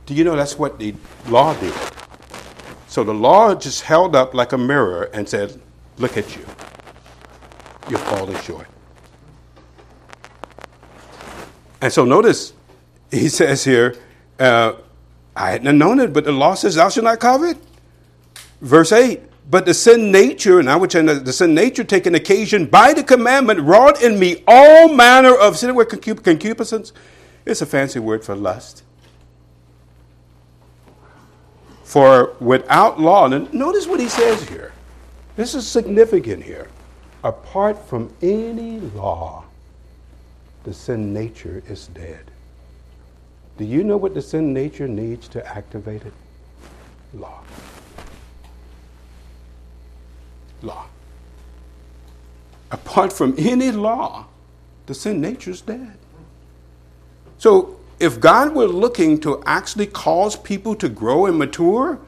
Do 0.05 0.13
you 0.13 0.23
know 0.23 0.35
that's 0.35 0.57
what 0.57 0.79
the 0.79 0.95
law 1.27 1.53
did? 1.59 1.73
So 2.91 3.05
the 3.05 3.13
law 3.13 3.55
just 3.55 3.83
held 3.83 4.17
up 4.17 4.33
like 4.33 4.51
a 4.51 4.57
mirror 4.57 5.03
and 5.13 5.27
said, 5.27 5.61
Look 5.97 6.17
at 6.17 6.35
you. 6.35 6.45
You're 7.89 7.99
falling 7.99 8.37
short. 8.41 8.67
And 11.79 11.93
so 11.93 12.03
notice, 12.03 12.51
he 13.09 13.29
says 13.39 13.63
here, 13.63 13.95
uh, 14.37 14.73
I 15.37 15.51
hadn't 15.51 15.77
known 15.77 16.01
it, 16.01 16.11
but 16.11 16.25
the 16.25 16.33
law 16.33 16.53
says, 16.53 16.75
Thou 16.75 16.89
shalt 16.89 17.05
not 17.05 17.21
covet. 17.21 17.57
Verse 18.59 18.91
8, 18.91 19.21
but 19.49 19.65
the 19.65 19.73
sin 19.73 20.11
nature, 20.11 20.59
and 20.59 20.69
I 20.69 20.75
would 20.75 20.91
say 20.91 21.01
the 21.01 21.31
sin 21.31 21.55
nature 21.55 21.85
taken 21.85 22.13
occasion 22.13 22.65
by 22.65 22.91
the 22.91 23.03
commandment 23.03 23.61
wrought 23.61 24.03
in 24.03 24.19
me 24.19 24.43
all 24.45 24.93
manner 24.93 25.33
of 25.33 25.57
sin. 25.57 25.73
Word 25.75 25.85
concupiscence? 25.85 26.91
It's 27.45 27.61
a 27.61 27.65
fancy 27.65 27.99
word 27.99 28.25
for 28.25 28.35
lust. 28.35 28.83
For 31.91 32.37
without 32.39 33.01
law, 33.01 33.25
and 33.25 33.53
notice 33.53 33.85
what 33.85 33.99
he 33.99 34.07
says 34.07 34.47
here. 34.47 34.71
This 35.35 35.53
is 35.53 35.67
significant 35.67 36.41
here. 36.41 36.69
Apart 37.21 37.85
from 37.85 38.13
any 38.21 38.79
law, 38.79 39.43
the 40.63 40.73
sin 40.73 41.13
nature 41.13 41.61
is 41.67 41.87
dead. 41.87 42.31
Do 43.57 43.65
you 43.65 43.83
know 43.83 43.97
what 43.97 44.13
the 44.13 44.21
sin 44.21 44.53
nature 44.53 44.87
needs 44.87 45.27
to 45.27 45.45
activate 45.45 46.03
it? 46.03 46.13
Law. 47.13 47.41
Law. 50.61 50.85
Apart 52.71 53.11
from 53.11 53.35
any 53.37 53.69
law, 53.69 54.27
the 54.85 54.93
sin 54.93 55.19
nature 55.19 55.51
is 55.51 55.59
dead. 55.59 55.97
So, 57.37 57.80
if 58.01 58.19
God 58.19 58.55
were 58.55 58.65
looking 58.65 59.19
to 59.21 59.43
actually 59.45 59.85
cause 59.85 60.35
people 60.35 60.75
to 60.75 60.89
grow 60.89 61.27
and 61.27 61.37
mature, 61.37 61.99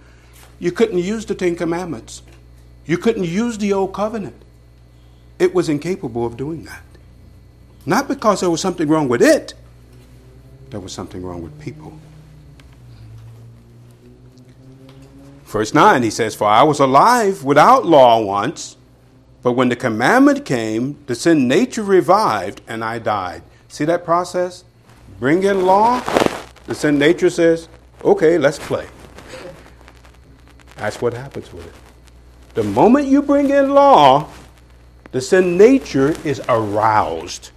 you 0.59 0.71
couldn't 0.71 0.97
use 0.97 1.25
the 1.25 1.35
Ten 1.35 1.55
Commandments. 1.55 2.23
You 2.85 2.97
couldn't 2.97 3.25
use 3.25 3.59
the 3.59 3.73
Old 3.73 3.93
Covenant. 3.93 4.35
It 5.37 5.53
was 5.53 5.69
incapable 5.69 6.25
of 6.25 6.35
doing 6.35 6.63
that. 6.65 6.81
Not 7.85 8.07
because 8.07 8.39
there 8.39 8.49
was 8.49 8.59
something 8.59 8.87
wrong 8.87 9.07
with 9.07 9.21
it, 9.21 9.53
there 10.71 10.79
was 10.79 10.93
something 10.93 11.21
wrong 11.21 11.43
with 11.43 11.59
people. 11.59 11.93
Verse 15.45 15.75
9, 15.75 16.01
he 16.01 16.09
says, 16.09 16.33
For 16.33 16.47
I 16.47 16.63
was 16.63 16.79
alive 16.79 17.43
without 17.43 17.85
law 17.85 18.19
once, 18.19 18.77
but 19.43 19.51
when 19.51 19.69
the 19.69 19.75
commandment 19.75 20.43
came, 20.43 20.97
the 21.05 21.13
sin 21.13 21.47
nature 21.47 21.83
revived, 21.83 22.61
and 22.67 22.83
I 22.83 22.97
died. 22.97 23.43
See 23.67 23.85
that 23.85 24.03
process? 24.03 24.63
Bring 25.19 25.43
in 25.43 25.65
law, 25.65 26.01
the 26.65 26.75
sin 26.75 26.97
nature 26.99 27.29
says, 27.29 27.69
okay, 28.03 28.37
let's 28.37 28.59
play. 28.59 28.87
That's 30.75 31.01
what 31.01 31.13
happens 31.13 31.51
with 31.53 31.65
it. 31.67 31.73
The 32.55 32.63
moment 32.63 33.07
you 33.07 33.21
bring 33.21 33.49
in 33.49 33.73
law, 33.73 34.29
the 35.11 35.21
sin 35.21 35.57
nature 35.57 36.15
is 36.23 36.41
aroused. 36.49 37.51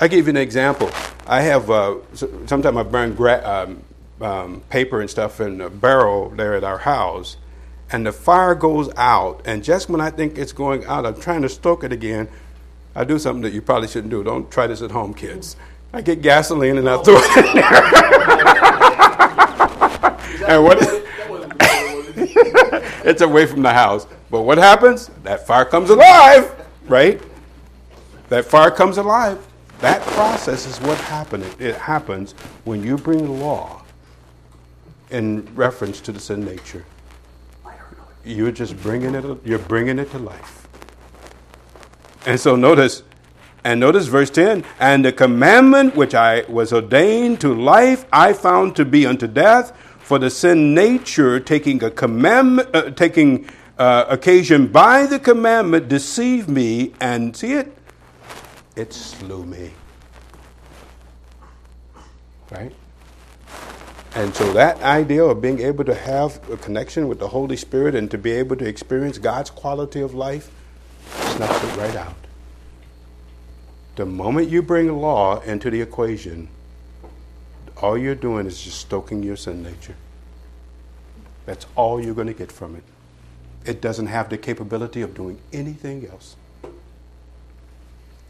I 0.00 0.08
give 0.08 0.26
you 0.26 0.30
an 0.30 0.36
example. 0.36 0.90
I 1.26 1.42
have, 1.42 1.70
uh, 1.70 1.96
sometimes 2.14 2.64
I 2.64 2.82
burn 2.82 3.14
gra- 3.14 3.66
um, 3.68 3.82
um, 4.20 4.60
paper 4.68 5.00
and 5.00 5.08
stuff 5.08 5.40
in 5.40 5.60
a 5.60 5.70
barrel 5.70 6.30
there 6.30 6.54
at 6.54 6.64
our 6.64 6.78
house, 6.78 7.36
and 7.92 8.06
the 8.06 8.12
fire 8.12 8.54
goes 8.54 8.90
out. 8.96 9.42
And 9.44 9.62
just 9.62 9.88
when 9.88 10.00
I 10.00 10.10
think 10.10 10.38
it's 10.38 10.52
going 10.52 10.84
out, 10.86 11.06
I'm 11.06 11.20
trying 11.20 11.42
to 11.42 11.48
stoke 11.48 11.84
it 11.84 11.92
again. 11.92 12.28
I 12.94 13.04
do 13.04 13.18
something 13.18 13.42
that 13.42 13.52
you 13.52 13.62
probably 13.62 13.88
shouldn't 13.88 14.10
do. 14.10 14.24
Don't 14.24 14.50
try 14.50 14.66
this 14.66 14.82
at 14.82 14.90
home, 14.90 15.14
kids. 15.14 15.56
I 15.92 16.02
get 16.02 16.22
gasoline 16.22 16.78
and 16.78 16.88
I 16.88 17.02
throw 17.02 17.16
it 17.16 17.36
in 17.36 17.56
there. 17.56 17.82
and 20.50 20.64
what? 20.64 20.78
it's 23.04 23.22
away 23.22 23.46
from 23.46 23.62
the 23.62 23.72
house. 23.72 24.06
But 24.30 24.42
what 24.42 24.58
happens? 24.58 25.10
That 25.24 25.46
fire 25.46 25.64
comes 25.64 25.90
alive, 25.90 26.54
right? 26.86 27.20
That 28.28 28.44
fire 28.44 28.70
comes 28.70 28.98
alive. 28.98 29.44
That 29.80 30.00
process 30.02 30.66
is 30.66 30.80
what 30.80 30.98
happens. 30.98 31.46
It 31.58 31.74
happens 31.74 32.32
when 32.64 32.84
you 32.84 32.96
bring 32.96 33.24
the 33.24 33.32
law 33.32 33.82
in 35.10 35.52
reference 35.54 36.00
to 36.02 36.12
the 36.12 36.20
sin 36.20 36.44
nature. 36.44 36.84
You're 38.24 38.52
just 38.52 38.80
bringing 38.82 39.14
it. 39.14 39.24
You're 39.44 39.58
bringing 39.58 39.98
it 39.98 40.10
to 40.12 40.18
life. 40.18 40.68
And 42.26 42.38
so 42.38 42.54
notice 42.54 43.02
and 43.64 43.80
notice 43.80 44.06
verse 44.06 44.30
10 44.30 44.64
And 44.78 45.04
the 45.04 45.12
commandment 45.12 45.96
which 45.96 46.14
I 46.14 46.44
was 46.48 46.72
ordained 46.72 47.40
to 47.42 47.54
life, 47.54 48.04
I 48.12 48.32
found 48.32 48.76
to 48.76 48.84
be 48.84 49.06
unto 49.06 49.26
death, 49.26 49.76
for 49.98 50.18
the 50.18 50.30
sin 50.30 50.74
nature 50.74 51.38
taking 51.38 51.82
a 51.84 51.90
commandment, 51.90 52.74
uh, 52.74 52.90
taking 52.90 53.48
uh, 53.78 54.06
occasion 54.08 54.66
by 54.66 55.06
the 55.06 55.18
commandment, 55.18 55.88
deceived 55.88 56.48
me, 56.48 56.92
and 57.00 57.36
see 57.36 57.52
it? 57.52 57.76
It 58.76 58.92
slew 58.92 59.44
me. 59.44 59.70
Right? 62.50 62.72
And 64.14 64.34
so 64.34 64.52
that 64.54 64.82
idea 64.82 65.22
of 65.22 65.40
being 65.40 65.60
able 65.60 65.84
to 65.84 65.94
have 65.94 66.40
a 66.50 66.56
connection 66.56 67.06
with 67.06 67.20
the 67.20 67.28
Holy 67.28 67.56
Spirit 67.56 67.94
and 67.94 68.10
to 68.10 68.18
be 68.18 68.32
able 68.32 68.56
to 68.56 68.66
experience 68.66 69.18
God's 69.18 69.50
quality 69.50 70.00
of 70.00 70.14
life 70.14 70.50
snuffs 71.36 71.62
it 71.62 71.76
right 71.76 71.94
out. 71.94 72.16
The 74.00 74.06
moment 74.06 74.48
you 74.48 74.62
bring 74.62 74.90
law 74.98 75.40
into 75.40 75.68
the 75.68 75.82
equation, 75.82 76.48
all 77.82 77.98
you're 77.98 78.14
doing 78.14 78.46
is 78.46 78.58
just 78.58 78.80
stoking 78.80 79.22
your 79.22 79.36
sin 79.36 79.62
nature. 79.62 79.94
That's 81.44 81.66
all 81.76 82.02
you're 82.02 82.14
going 82.14 82.28
to 82.28 82.32
get 82.32 82.50
from 82.50 82.76
it. 82.76 82.82
It 83.66 83.82
doesn't 83.82 84.06
have 84.06 84.30
the 84.30 84.38
capability 84.38 85.02
of 85.02 85.12
doing 85.12 85.38
anything 85.52 86.06
else. 86.06 86.36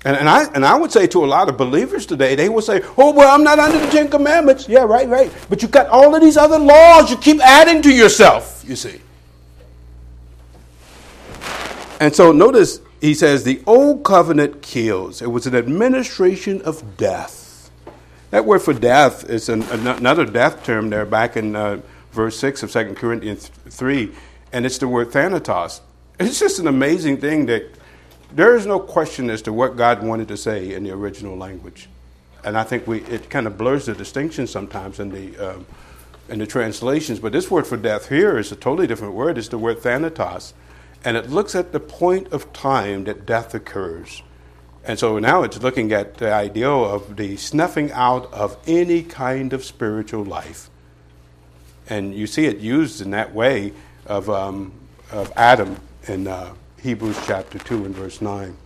And, 0.05 0.17
and, 0.17 0.29
I, 0.29 0.53
and 0.55 0.67
I 0.67 0.75
would 0.75 0.91
say 0.91 1.07
to 1.07 1.25
a 1.25 1.27
lot 1.27 1.49
of 1.49 1.57
believers 1.57 2.05
today, 2.05 2.35
they 2.35 2.49
will 2.49 2.63
say, 2.63 2.83
Oh, 2.99 3.13
well, 3.13 3.33
I'm 3.33 3.45
not 3.45 3.61
under 3.61 3.79
the 3.79 3.93
Ten 3.93 4.09
Commandments. 4.09 4.69
Yeah, 4.69 4.81
right, 4.81 5.07
right. 5.07 5.33
But 5.49 5.63
you've 5.63 5.71
got 5.71 5.87
all 5.87 6.17
of 6.17 6.21
these 6.21 6.37
other 6.37 6.59
laws 6.59 7.13
you 7.13 7.17
keep 7.17 7.39
adding 7.39 7.81
to 7.83 7.95
yourself, 7.95 8.65
you 8.67 8.75
see. 8.75 9.01
And 12.01 12.13
so 12.13 12.33
notice 12.33 12.81
he 13.01 13.15
says, 13.15 13.45
the 13.45 13.63
old 13.67 14.05
covenant 14.05 14.63
kills. 14.63 15.23
It 15.23 15.29
was 15.29 15.47
an 15.47 15.55
administration 15.55 16.61
of 16.63 16.97
death. 16.97 17.71
That 18.31 18.45
word 18.45 18.61
for 18.61 18.75
death 18.75 19.29
is 19.29 19.49
an, 19.49 19.63
another 19.63 20.25
death 20.25 20.65
term 20.65 20.91
there 20.91 21.07
back 21.07 21.37
in 21.37 21.57
uh, 21.57 21.81
verse 22.13 22.39
6 22.39 22.63
of 22.63 22.71
2 22.71 22.95
Corinthians 22.95 23.49
3, 23.49 24.13
and 24.53 24.67
it's 24.67 24.79
the 24.79 24.87
word 24.87 25.11
thanatos. 25.11 25.81
It's 26.19 26.39
just 26.39 26.59
an 26.59 26.67
amazing 26.67 27.19
thing 27.19 27.47
that 27.47 27.65
there 28.33 28.55
is 28.55 28.67
no 28.67 28.79
question 28.79 29.31
as 29.31 29.43
to 29.43 29.53
what 29.53 29.77
God 29.77 30.03
wanted 30.03 30.29
to 30.29 30.37
say 30.37 30.75
in 30.75 30.85
the 30.85 30.93
original 30.93 31.37
language. 31.37 31.89
And 32.45 32.57
I 32.57 32.63
think 32.63 32.87
we, 32.87 33.01
it 33.03 33.31
kind 33.31 33.47
of 33.47 33.59
blurs 33.59 33.87
the 33.87 33.95
distinction 33.95 34.47
sometimes 34.47 35.01
in 35.01 35.11
the, 35.11 35.55
um, 35.55 35.67
in 36.29 36.39
the 36.39 36.47
translations. 36.47 37.19
But 37.19 37.33
this 37.33 37.51
word 37.51 37.67
for 37.67 37.77
death 37.77 38.09
here 38.09 38.39
is 38.39 38.53
a 38.53 38.57
totally 38.57 38.87
different 38.87 39.15
word. 39.15 39.39
It's 39.39 39.49
the 39.49 39.59
word 39.59 39.81
thanatos 39.81 40.55
and 41.05 41.17
it 41.17 41.31
looks 41.31 41.55
at 41.55 41.73
the 41.73 41.81
point 41.81 42.33
of 42.33 42.53
time 42.53 43.05
that 43.05 43.27
death 43.27 43.55
occurs. 43.55 44.23
And 44.85 44.99
so 44.99 45.19
now 45.19 45.43
it's 45.43 45.63
looking 45.63 45.93
at 45.93 46.15
the 46.15 46.33
idea 46.33 46.69
of 46.69 47.17
the 47.17 47.37
snuffing 47.37 47.93
out 47.93 48.33
of 48.33 48.57
any 48.67 49.03
kind 49.03 49.53
of 49.53 49.65
spiritual 49.65 50.25
life. 50.25 50.71
And 51.89 52.15
you 52.15 52.27
see 52.27 52.47
it 52.47 52.59
used 52.59 53.01
in 53.01 53.11
that 53.11 53.35
way 53.35 53.73
of, 54.07 54.31
um, 54.31 54.73
of 55.11 55.33
Adam 55.37 55.77
in, 56.07 56.27
uh, 56.27 56.55
Hebrews 56.83 57.19
chapter 57.27 57.59
2 57.59 57.85
and 57.85 57.95
verse 57.95 58.23
9. 58.23 58.57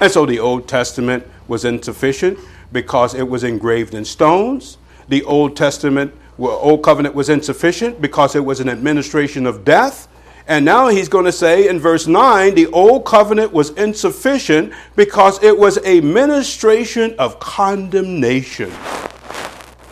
And 0.00 0.12
so 0.12 0.26
the 0.26 0.38
Old 0.38 0.68
Testament 0.68 1.26
was 1.48 1.64
insufficient 1.64 2.38
because 2.72 3.14
it 3.14 3.26
was 3.28 3.42
engraved 3.42 3.94
in 3.94 4.04
stones. 4.04 4.76
The 5.08 5.24
Old 5.24 5.56
Testament, 5.56 6.14
well, 6.36 6.58
Old 6.60 6.82
Covenant 6.82 7.14
was 7.14 7.30
insufficient 7.30 8.00
because 8.00 8.36
it 8.36 8.44
was 8.44 8.60
an 8.60 8.68
administration 8.68 9.46
of 9.46 9.64
death. 9.64 10.08
And 10.50 10.64
now 10.64 10.88
he's 10.88 11.08
going 11.08 11.26
to 11.26 11.32
say 11.32 11.68
in 11.68 11.78
verse 11.78 12.08
9 12.08 12.56
the 12.56 12.66
Old 12.72 13.06
Covenant 13.06 13.52
was 13.52 13.70
insufficient 13.70 14.72
because 14.96 15.40
it 15.44 15.56
was 15.56 15.78
a 15.84 16.00
ministration 16.00 17.14
of 17.20 17.38
condemnation. 17.38 18.72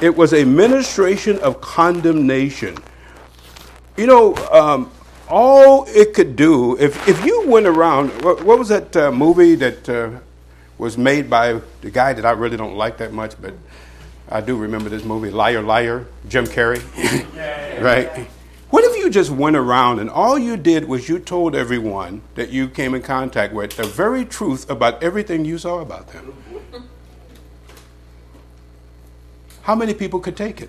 It 0.01 0.17
was 0.17 0.35
a 0.35 0.45
ministration 0.45 1.39
of 1.39 1.61
condemnation. 1.61 2.77
You 3.97 4.09
know, 4.09 4.35
um, 4.51 4.91
all 5.29 5.85
it 5.87 6.13
could 6.13 6.35
do, 6.35 6.77
if, 6.81 7.07
if 7.07 7.25
you 7.25 7.47
went 7.47 7.69
around, 7.69 8.09
what, 8.25 8.43
what 8.43 8.59
was 8.59 8.67
that 8.67 8.97
uh, 8.97 9.13
movie 9.13 9.55
that 9.55 9.89
uh, 9.89 10.11
was 10.77 10.99
made 10.99 11.31
by 11.31 11.61
the 11.83 11.91
guy 11.93 12.15
that 12.15 12.27
I 12.27 12.33
really 12.33 12.57
don't 12.57 12.75
like 12.75 12.99
that 12.99 13.13
much, 13.13 13.41
but 13.41 13.55
I 14.29 14.41
do 14.41 14.57
remember 14.57 14.91
this 14.91 15.05
movie, 15.05 15.31
Liar 15.31 15.63
Liar, 15.63 16.07
Jim 16.29 16.47
Carrey, 16.47 16.83
right? 17.81 18.29
You 19.09 19.15
just 19.15 19.31
went 19.31 19.57
around 19.57 20.01
and 20.01 20.11
all 20.11 20.39
you 20.39 20.59
did 20.59 20.87
was 20.87 21.09
you 21.09 21.19
told 21.19 21.55
everyone 21.55 22.21
that 22.35 22.51
you 22.51 22.69
came 22.69 22.95
in 22.95 23.01
contact 23.01 23.55
with 23.55 23.75
the 23.75 23.85
very 23.85 24.23
truth 24.27 24.69
about 24.69 25.03
everything 25.03 25.47
you 25.47 25.57
saw 25.57 25.81
about 25.81 26.09
them? 26.09 26.35
How 29.63 29.75
many 29.75 29.95
people 29.95 30.21
could 30.21 30.37
take 30.37 30.61
it? 30.61 30.69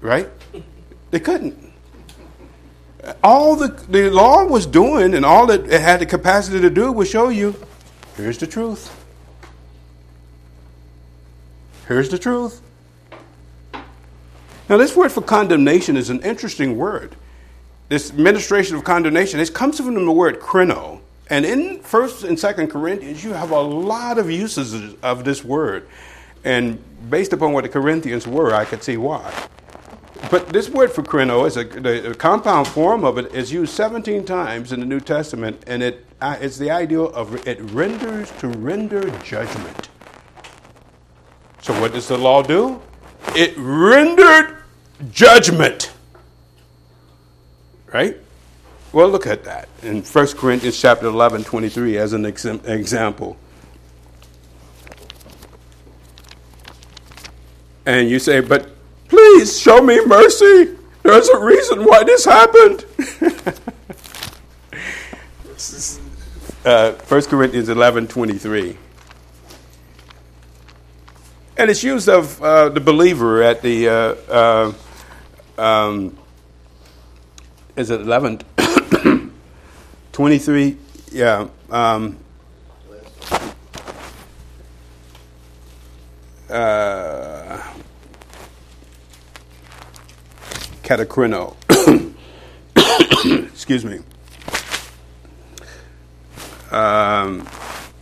Right? 0.00 0.28
They 1.12 1.20
couldn't. 1.20 1.72
All 3.22 3.54
the, 3.54 3.68
the 3.88 4.10
law 4.10 4.44
was 4.46 4.66
doing 4.66 5.14
and 5.14 5.24
all 5.24 5.48
it 5.52 5.70
had 5.70 6.00
the 6.00 6.06
capacity 6.06 6.60
to 6.60 6.70
do 6.70 6.90
was 6.90 7.08
show 7.08 7.28
you 7.28 7.54
here's 8.16 8.38
the 8.38 8.48
truth. 8.48 8.92
Here's 11.86 12.08
the 12.08 12.18
truth. 12.18 12.62
Now, 14.68 14.76
this 14.76 14.96
word 14.96 15.12
for 15.12 15.22
condemnation 15.22 15.96
is 15.96 16.10
an 16.10 16.20
interesting 16.22 16.76
word. 16.76 17.14
This 17.88 18.12
ministration 18.12 18.74
of 18.74 18.82
condemnation, 18.82 19.38
it 19.38 19.54
comes 19.54 19.78
from 19.78 19.94
the 19.94 20.12
word 20.12 20.40
krino. 20.40 21.00
And 21.30 21.44
in 21.44 21.78
1st 21.80 22.28
and 22.28 22.36
2nd 22.36 22.70
Corinthians, 22.70 23.22
you 23.22 23.32
have 23.32 23.50
a 23.50 23.60
lot 23.60 24.18
of 24.18 24.30
uses 24.30 24.94
of 25.02 25.24
this 25.24 25.44
word. 25.44 25.88
And 26.44 26.82
based 27.10 27.32
upon 27.32 27.52
what 27.52 27.62
the 27.62 27.68
Corinthians 27.68 28.26
were, 28.26 28.54
I 28.54 28.64
could 28.64 28.82
see 28.82 28.96
why. 28.96 29.32
But 30.30 30.48
this 30.48 30.68
word 30.68 30.90
for 30.90 31.02
krino 31.02 31.46
is 31.46 31.56
a, 31.56 31.64
the, 31.64 32.14
compound 32.18 32.66
form 32.66 33.04
of 33.04 33.18
it 33.18 33.32
is 33.32 33.52
used 33.52 33.72
17 33.74 34.24
times 34.24 34.72
in 34.72 34.80
the 34.80 34.86
New 34.86 34.98
Testament, 35.00 35.62
and 35.66 35.82
it, 35.82 36.04
uh, 36.20 36.36
it's 36.40 36.58
the 36.58 36.70
idea 36.70 37.02
of 37.02 37.46
it 37.46 37.60
renders 37.70 38.32
to 38.38 38.48
render 38.48 39.08
judgment. 39.20 39.88
So, 41.62 41.78
what 41.80 41.92
does 41.92 42.08
the 42.08 42.18
law 42.18 42.42
do? 42.42 42.80
It 43.34 43.54
rendered 43.56 44.56
judgment. 45.10 45.92
Right? 47.92 48.16
Well, 48.92 49.08
look 49.08 49.26
at 49.26 49.44
that 49.44 49.68
in 49.82 50.02
1 50.02 50.26
Corinthians 50.28 50.80
chapter 50.80 51.06
11, 51.06 51.44
23 51.44 51.98
as 51.98 52.12
an 52.12 52.26
ex- 52.26 52.44
example. 52.44 53.36
And 57.84 58.08
you 58.08 58.18
say, 58.18 58.40
but 58.40 58.76
Please 59.08 59.58
show 59.58 59.80
me 59.80 60.04
mercy. 60.04 60.76
There's 61.02 61.28
a 61.28 61.38
reason 61.38 61.84
why 61.84 62.02
this 62.04 62.24
happened. 62.24 62.84
uh, 66.64 66.92
1 66.92 67.22
Corinthians 67.24 67.68
11 67.68 68.08
23. 68.08 68.76
And 71.58 71.70
it's 71.70 71.82
used 71.82 72.08
of 72.08 72.42
uh, 72.42 72.68
the 72.68 72.80
believer 72.80 73.42
at 73.42 73.62
the, 73.62 73.88
uh, 73.88 73.92
uh 74.30 74.72
um, 75.56 76.18
is 77.76 77.90
it 77.90 78.00
11? 78.00 78.40
23? 80.12 80.76
Yeah. 81.12 81.48
Um, 81.70 82.18
uh, 86.50 87.62
katakrino. 90.82 91.56
Excuse 93.52 93.84
me. 93.84 94.00
Um, 96.70 97.48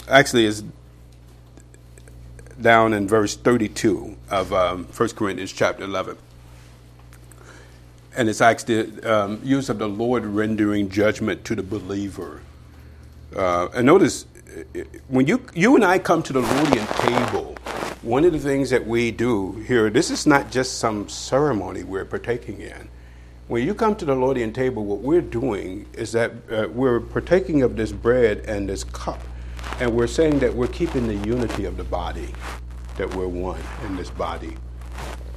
actually, 0.09 0.47
is 0.47 0.65
down 2.61 2.93
in 2.93 3.09
verse 3.09 3.37
32 3.37 4.17
of 4.31 4.53
um, 4.53 4.85
1 4.85 5.09
Corinthians 5.11 5.53
chapter 5.53 5.85
11. 5.85 6.17
And 8.17 8.29
it's 8.29 8.41
actually 8.41 9.03
um, 9.03 9.41
use 9.43 9.69
of 9.69 9.79
the 9.79 9.89
Lord 9.89 10.25
rendering 10.25 10.89
judgment 10.89 11.45
to 11.47 11.55
the 11.55 11.63
believer. 11.63 12.41
Uh, 13.35 13.69
and 13.75 13.87
notice, 13.87 14.27
when 15.09 15.27
you, 15.27 15.45
you 15.55 15.75
and 15.75 15.85
I 15.85 15.99
come 15.99 16.23
to 16.23 16.33
the 16.33 16.43
Lordian 16.43 16.87
table, 17.01 17.57
one 18.03 18.25
of 18.25 18.33
the 18.33 18.39
things 18.39 18.71
that 18.71 18.87
we 18.87 19.11
do 19.11 19.53
here, 19.67 19.91
this 19.91 20.11
is 20.11 20.27
not 20.27 20.51
just 20.51 20.79
some 20.79 21.09
ceremony 21.09 21.83
we're 21.83 22.05
partaking 22.05 22.61
in. 22.61 22.89
When 23.49 23.67
you 23.67 23.75
come 23.75 23.97
to 23.97 24.05
the 24.05 24.15
Lordian 24.15 24.55
table, 24.55 24.85
what 24.85 25.01
we're 25.01 25.21
doing 25.21 25.87
is 25.95 26.13
that 26.13 26.33
uh, 26.51 26.69
we're 26.71 27.01
partaking 27.01 27.63
of 27.63 27.77
this 27.77 27.93
bread 27.93 28.39
and 28.47 28.69
this 28.69 28.85
cup, 28.85 29.21
and 29.81 29.93
we're 29.93 30.07
saying 30.07 30.39
that 30.41 30.55
we're 30.55 30.69
keeping 30.69 31.07
the 31.07 31.17
unity 31.27 31.65
of 31.65 31.77
the 31.77 31.85
body, 31.85 32.29
that 32.97 33.15
we're 33.15 33.29
one 33.29 33.61
in 33.87 33.97
this 33.97 34.11
body. 34.11 34.57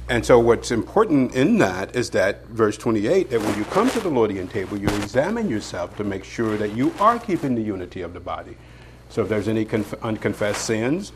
And 0.08 0.24
so, 0.24 0.38
what's 0.38 0.70
important 0.70 1.34
in 1.34 1.58
that 1.58 1.94
is 1.94 2.10
that, 2.10 2.46
verse 2.46 2.78
28, 2.78 3.28
that 3.30 3.40
when 3.40 3.58
you 3.58 3.64
come 3.64 3.90
to 3.90 4.00
the 4.00 4.08
Lordian 4.08 4.50
table, 4.50 4.78
you 4.78 4.88
examine 4.88 5.50
yourself 5.50 5.96
to 5.98 6.04
make 6.04 6.24
sure 6.24 6.56
that 6.56 6.74
you 6.74 6.94
are 6.98 7.18
keeping 7.18 7.54
the 7.54 7.60
unity 7.60 8.00
of 8.00 8.14
the 8.14 8.20
body. 8.20 8.56
So, 9.10 9.22
if 9.22 9.28
there's 9.28 9.48
any 9.48 9.66
conf- 9.66 10.02
unconfessed 10.02 10.64
sins, 10.64 11.12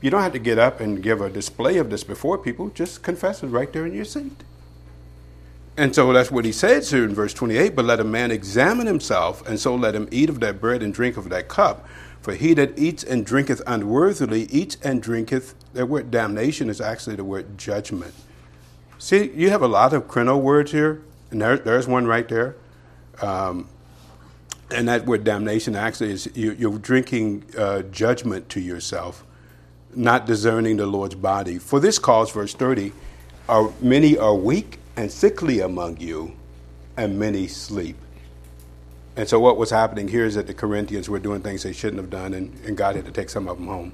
you 0.00 0.08
don't 0.08 0.22
have 0.22 0.32
to 0.32 0.38
get 0.38 0.58
up 0.58 0.80
and 0.80 1.02
give 1.02 1.20
a 1.20 1.28
display 1.28 1.76
of 1.76 1.90
this 1.90 2.02
before 2.02 2.38
people. 2.38 2.70
Just 2.70 3.02
confess 3.02 3.42
it 3.42 3.48
right 3.48 3.70
there 3.70 3.84
in 3.84 3.92
your 3.92 4.06
seat. 4.06 4.42
And 5.76 5.94
so 5.94 6.12
that's 6.12 6.30
what 6.30 6.44
he 6.44 6.52
says 6.52 6.90
here 6.90 7.04
in 7.04 7.14
verse 7.14 7.32
28 7.34 7.76
But 7.76 7.84
let 7.84 8.00
a 8.00 8.04
man 8.04 8.30
examine 8.30 8.86
himself, 8.86 9.46
and 9.46 9.60
so 9.60 9.74
let 9.74 9.94
him 9.94 10.08
eat 10.10 10.28
of 10.28 10.40
that 10.40 10.60
bread 10.60 10.82
and 10.82 10.92
drink 10.92 11.16
of 11.16 11.28
that 11.28 11.48
cup. 11.48 11.86
For 12.22 12.34
he 12.34 12.54
that 12.54 12.78
eats 12.78 13.02
and 13.02 13.24
drinketh 13.24 13.62
unworthily 13.66 14.44
eats 14.44 14.76
and 14.82 15.02
drinketh. 15.02 15.54
That 15.72 15.86
word 15.86 16.10
damnation 16.10 16.68
is 16.68 16.80
actually 16.80 17.16
the 17.16 17.24
word 17.24 17.56
judgment. 17.56 18.14
See, 18.98 19.30
you 19.34 19.50
have 19.50 19.62
a 19.62 19.68
lot 19.68 19.94
of 19.94 20.06
krino 20.06 20.40
words 20.40 20.72
here, 20.72 21.02
and 21.30 21.40
there, 21.40 21.56
there's 21.56 21.88
one 21.88 22.06
right 22.06 22.28
there. 22.28 22.56
Um, 23.22 23.68
and 24.70 24.88
that 24.88 25.06
word 25.06 25.24
damnation 25.24 25.74
actually 25.74 26.12
is 26.12 26.30
you, 26.34 26.72
are 26.72 26.78
drinking 26.78 27.44
uh, 27.56 27.82
judgment 27.82 28.48
to 28.50 28.60
yourself 28.60 29.24
not 29.94 30.26
discerning 30.26 30.76
the 30.76 30.86
Lord's 30.86 31.14
body. 31.14 31.58
For 31.58 31.80
this 31.80 31.98
cause, 31.98 32.30
verse 32.30 32.54
30, 32.54 32.92
are, 33.48 33.72
many 33.80 34.16
are 34.16 34.34
weak 34.34 34.78
and 34.96 35.10
sickly 35.10 35.60
among 35.60 35.98
you, 35.98 36.34
and 36.96 37.18
many 37.18 37.46
sleep. 37.48 37.96
And 39.20 39.28
so, 39.28 39.38
what 39.38 39.58
was 39.58 39.68
happening 39.68 40.08
here 40.08 40.24
is 40.24 40.36
that 40.36 40.46
the 40.46 40.54
Corinthians 40.54 41.10
were 41.10 41.18
doing 41.18 41.42
things 41.42 41.62
they 41.62 41.74
shouldn't 41.74 42.00
have 42.00 42.08
done, 42.08 42.32
and, 42.32 42.58
and 42.64 42.74
God 42.74 42.96
had 42.96 43.04
to 43.04 43.10
take 43.10 43.28
some 43.28 43.48
of 43.48 43.58
them 43.58 43.66
home. 43.66 43.92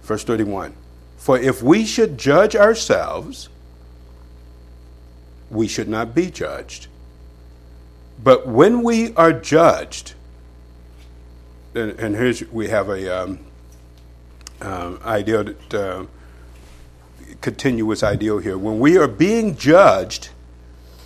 Verse 0.00 0.24
31 0.24 0.72
For 1.18 1.38
if 1.38 1.62
we 1.62 1.84
should 1.84 2.16
judge 2.16 2.56
ourselves, 2.56 3.50
we 5.50 5.68
should 5.68 5.90
not 5.90 6.14
be 6.14 6.30
judged. 6.30 6.86
But 8.24 8.46
when 8.46 8.82
we 8.82 9.12
are 9.14 9.34
judged, 9.34 10.14
and, 11.74 11.90
and 12.00 12.16
here's 12.16 12.42
we 12.50 12.68
have 12.68 12.88
a 12.88 13.24
um, 13.24 13.40
uh, 14.62 14.96
ideal, 15.04 15.44
that, 15.44 15.74
uh, 15.74 16.06
continuous 17.42 18.02
ideal 18.02 18.38
here. 18.38 18.56
When 18.56 18.80
we 18.80 18.96
are 18.96 19.06
being 19.06 19.54
judged, 19.54 20.30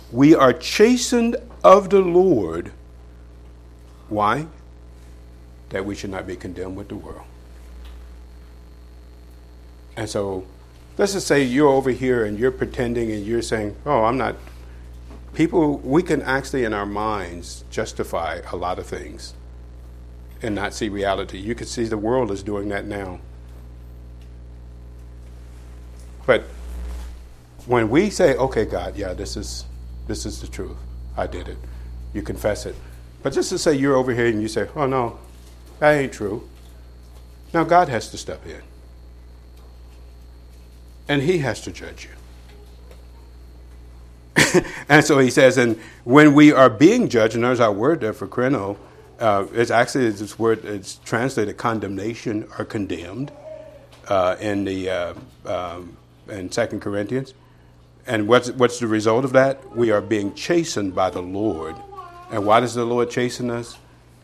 we 0.09 0.33
are 0.33 0.53
chastened 0.53 1.35
of 1.65 1.89
the 1.89 1.99
Lord. 1.99 2.71
Why? 4.09 4.47
That 5.69 5.85
we 5.85 5.95
should 5.95 6.11
not 6.11 6.27
be 6.27 6.35
condemned 6.35 6.75
with 6.75 6.89
the 6.89 6.95
world. 6.95 7.25
And 9.97 10.09
so, 10.09 10.45
let's 10.97 11.13
just 11.13 11.27
say 11.27 11.43
you're 11.43 11.69
over 11.69 11.91
here 11.91 12.25
and 12.25 12.37
you're 12.37 12.51
pretending 12.51 13.11
and 13.11 13.25
you're 13.25 13.41
saying, 13.41 13.75
oh, 13.85 14.03
I'm 14.03 14.17
not. 14.17 14.35
People, 15.33 15.79
we 15.79 16.03
can 16.03 16.21
actually 16.21 16.63
in 16.63 16.73
our 16.73 16.85
minds 16.85 17.63
justify 17.69 18.41
a 18.51 18.55
lot 18.55 18.79
of 18.79 18.85
things 18.85 19.33
and 20.41 20.55
not 20.55 20.73
see 20.73 20.89
reality. 20.89 21.37
You 21.37 21.55
can 21.55 21.67
see 21.67 21.85
the 21.85 21.97
world 21.97 22.31
is 22.31 22.43
doing 22.43 22.69
that 22.69 22.85
now. 22.85 23.19
But 26.25 26.43
when 27.65 27.89
we 27.89 28.09
say, 28.09 28.35
okay, 28.35 28.65
God, 28.65 28.95
yeah, 28.95 29.13
this 29.13 29.37
is, 29.37 29.65
this 30.07 30.25
is 30.25 30.41
the 30.41 30.47
truth, 30.47 30.77
I 31.17 31.27
did 31.27 31.47
it, 31.47 31.57
you 32.13 32.21
confess 32.21 32.65
it. 32.65 32.75
But 33.25 33.33
just 33.33 33.49
to 33.49 33.57
say 33.57 33.73
you're 33.73 33.95
over 33.95 34.13
here 34.13 34.27
and 34.27 34.39
you 34.39 34.47
say, 34.47 34.69
oh 34.75 34.85
no, 34.85 35.17
that 35.79 35.93
ain't 35.93 36.13
true. 36.13 36.47
Now 37.55 37.63
God 37.63 37.89
has 37.89 38.11
to 38.11 38.19
step 38.19 38.45
in. 38.45 38.61
And 41.07 41.23
he 41.23 41.39
has 41.39 41.59
to 41.61 41.71
judge 41.71 42.07
you. 44.35 44.61
and 44.89 45.03
so 45.03 45.17
he 45.17 45.31
says, 45.31 45.57
and 45.57 45.79
when 46.03 46.35
we 46.35 46.51
are 46.51 46.69
being 46.69 47.09
judged, 47.09 47.33
and 47.33 47.43
there's 47.43 47.59
our 47.59 47.71
word 47.71 47.99
there 47.99 48.13
for 48.13 48.27
krino, 48.27 48.77
uh, 49.19 49.47
it's 49.53 49.71
actually 49.71 50.11
this 50.11 50.37
word, 50.37 50.63
it's 50.63 50.97
translated 50.97 51.57
condemnation 51.57 52.47
or 52.59 52.63
condemned 52.63 53.31
uh, 54.07 54.35
in 54.39 54.65
the 54.65 54.87
uh, 54.91 55.13
um, 55.47 55.97
in 56.29 56.51
Second 56.51 56.79
Corinthians. 56.79 57.33
And 58.05 58.27
what's, 58.27 58.51
what's 58.51 58.77
the 58.77 58.85
result 58.85 59.25
of 59.25 59.31
that? 59.31 59.75
We 59.75 59.89
are 59.89 59.99
being 59.99 60.35
chastened 60.35 60.93
by 60.93 61.09
the 61.09 61.23
Lord. 61.23 61.75
And 62.35 62.45
why 62.45 62.59
does 62.59 62.73
the 62.73 62.83
Lord 62.83 63.09
chasten 63.09 63.49
us? 63.49 63.77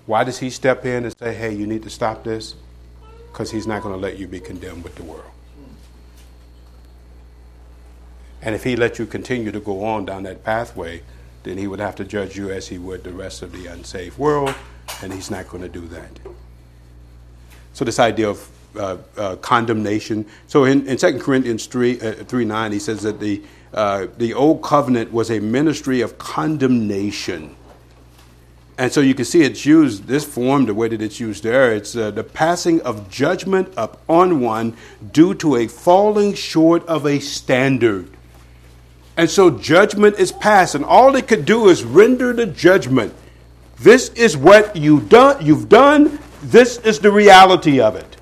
Why 0.06 0.26
does 0.26 0.38
He 0.38 0.50
step 0.50 0.86
in 0.86 1.06
and 1.06 1.18
say, 1.18 1.34
hey, 1.34 1.56
you 1.56 1.66
need 1.66 1.82
to 1.84 1.90
stop 1.90 2.26
this? 2.26 2.56
Because 3.32 3.52
He's 3.52 3.66
not 3.66 3.84
going 3.84 3.96
to 3.96 4.02
let 4.02 4.18
you 4.18 4.28
be 4.28 4.42
condemned 4.42 4.84
with 4.84 4.96
the 4.96 5.04
world. 5.04 5.32
And 8.42 8.54
if 8.54 8.66
He 8.66 8.76
let 8.76 9.00
you 9.00 9.06
continue 9.06 9.50
to 9.54 9.62
go 9.62 9.86
on 9.86 10.04
down 10.04 10.24
that 10.24 10.44
pathway, 10.44 11.04
then 11.44 11.58
He 11.58 11.68
would 11.68 11.80
have 11.80 11.96
to 11.96 12.04
judge 12.04 12.36
you 12.36 12.52
as 12.52 12.68
He 12.68 12.78
would 12.78 13.06
the 13.06 13.14
rest 13.14 13.44
of 13.44 13.54
the 13.54 13.68
unsaved 13.68 14.18
world, 14.18 14.54
and 15.02 15.14
He's 15.14 15.32
not 15.32 15.48
going 15.48 15.64
to 15.64 15.70
do 15.70 15.88
that. 15.88 16.20
So, 17.72 17.86
this 17.86 17.98
idea 17.98 18.28
of 18.28 18.52
uh, 18.76 18.98
uh, 19.16 19.38
condemnation. 19.38 20.26
So 20.48 20.66
in, 20.66 20.86
in 20.86 20.98
2 20.98 21.20
Corinthians 21.20 21.66
3, 21.66 22.02
uh, 22.02 22.12
3 22.26 22.44
9, 22.44 22.72
he 22.74 22.80
says 22.80 23.04
that 23.04 23.22
the, 23.22 23.42
uh, 23.74 24.08
the 24.18 24.34
old 24.34 24.62
covenant 24.64 25.14
was 25.14 25.32
a 25.32 25.40
ministry 25.40 26.02
of 26.02 26.18
condemnation. 26.18 27.56
And 28.82 28.92
so 28.92 29.00
you 29.00 29.14
can 29.14 29.26
see 29.26 29.44
it's 29.44 29.64
used, 29.64 30.08
this 30.08 30.26
form, 30.26 30.66
the 30.66 30.74
way 30.74 30.88
that 30.88 31.04
it's 31.04 31.20
used 31.20 31.44
there, 31.44 31.72
it's 31.72 31.96
uh, 31.96 32.10
the 32.10 32.24
passing 32.24 32.82
of 32.82 33.12
judgment 33.12 33.72
upon 33.78 34.40
one 34.40 34.76
due 35.12 35.36
to 35.36 35.56
a 35.56 35.68
falling 35.68 36.34
short 36.34 36.84
of 36.88 37.06
a 37.06 37.20
standard. 37.20 38.10
And 39.16 39.30
so 39.30 39.52
judgment 39.52 40.18
is 40.18 40.32
passed, 40.32 40.74
and 40.74 40.84
all 40.84 41.16
it 41.16 41.28
could 41.28 41.46
do 41.46 41.70
is 41.70 41.84
render 41.84 42.34
the 42.34 42.48
judgment. 42.48 43.14
This 43.78 44.10
is 44.16 44.36
what 44.36 44.76
you 44.76 45.02
done, 45.02 45.46
you've 45.46 45.70
done, 45.70 46.18
this 46.42 46.80
is 46.80 46.98
the 46.98 47.12
reality 47.12 47.80
of 47.80 47.96
it. 47.96 48.18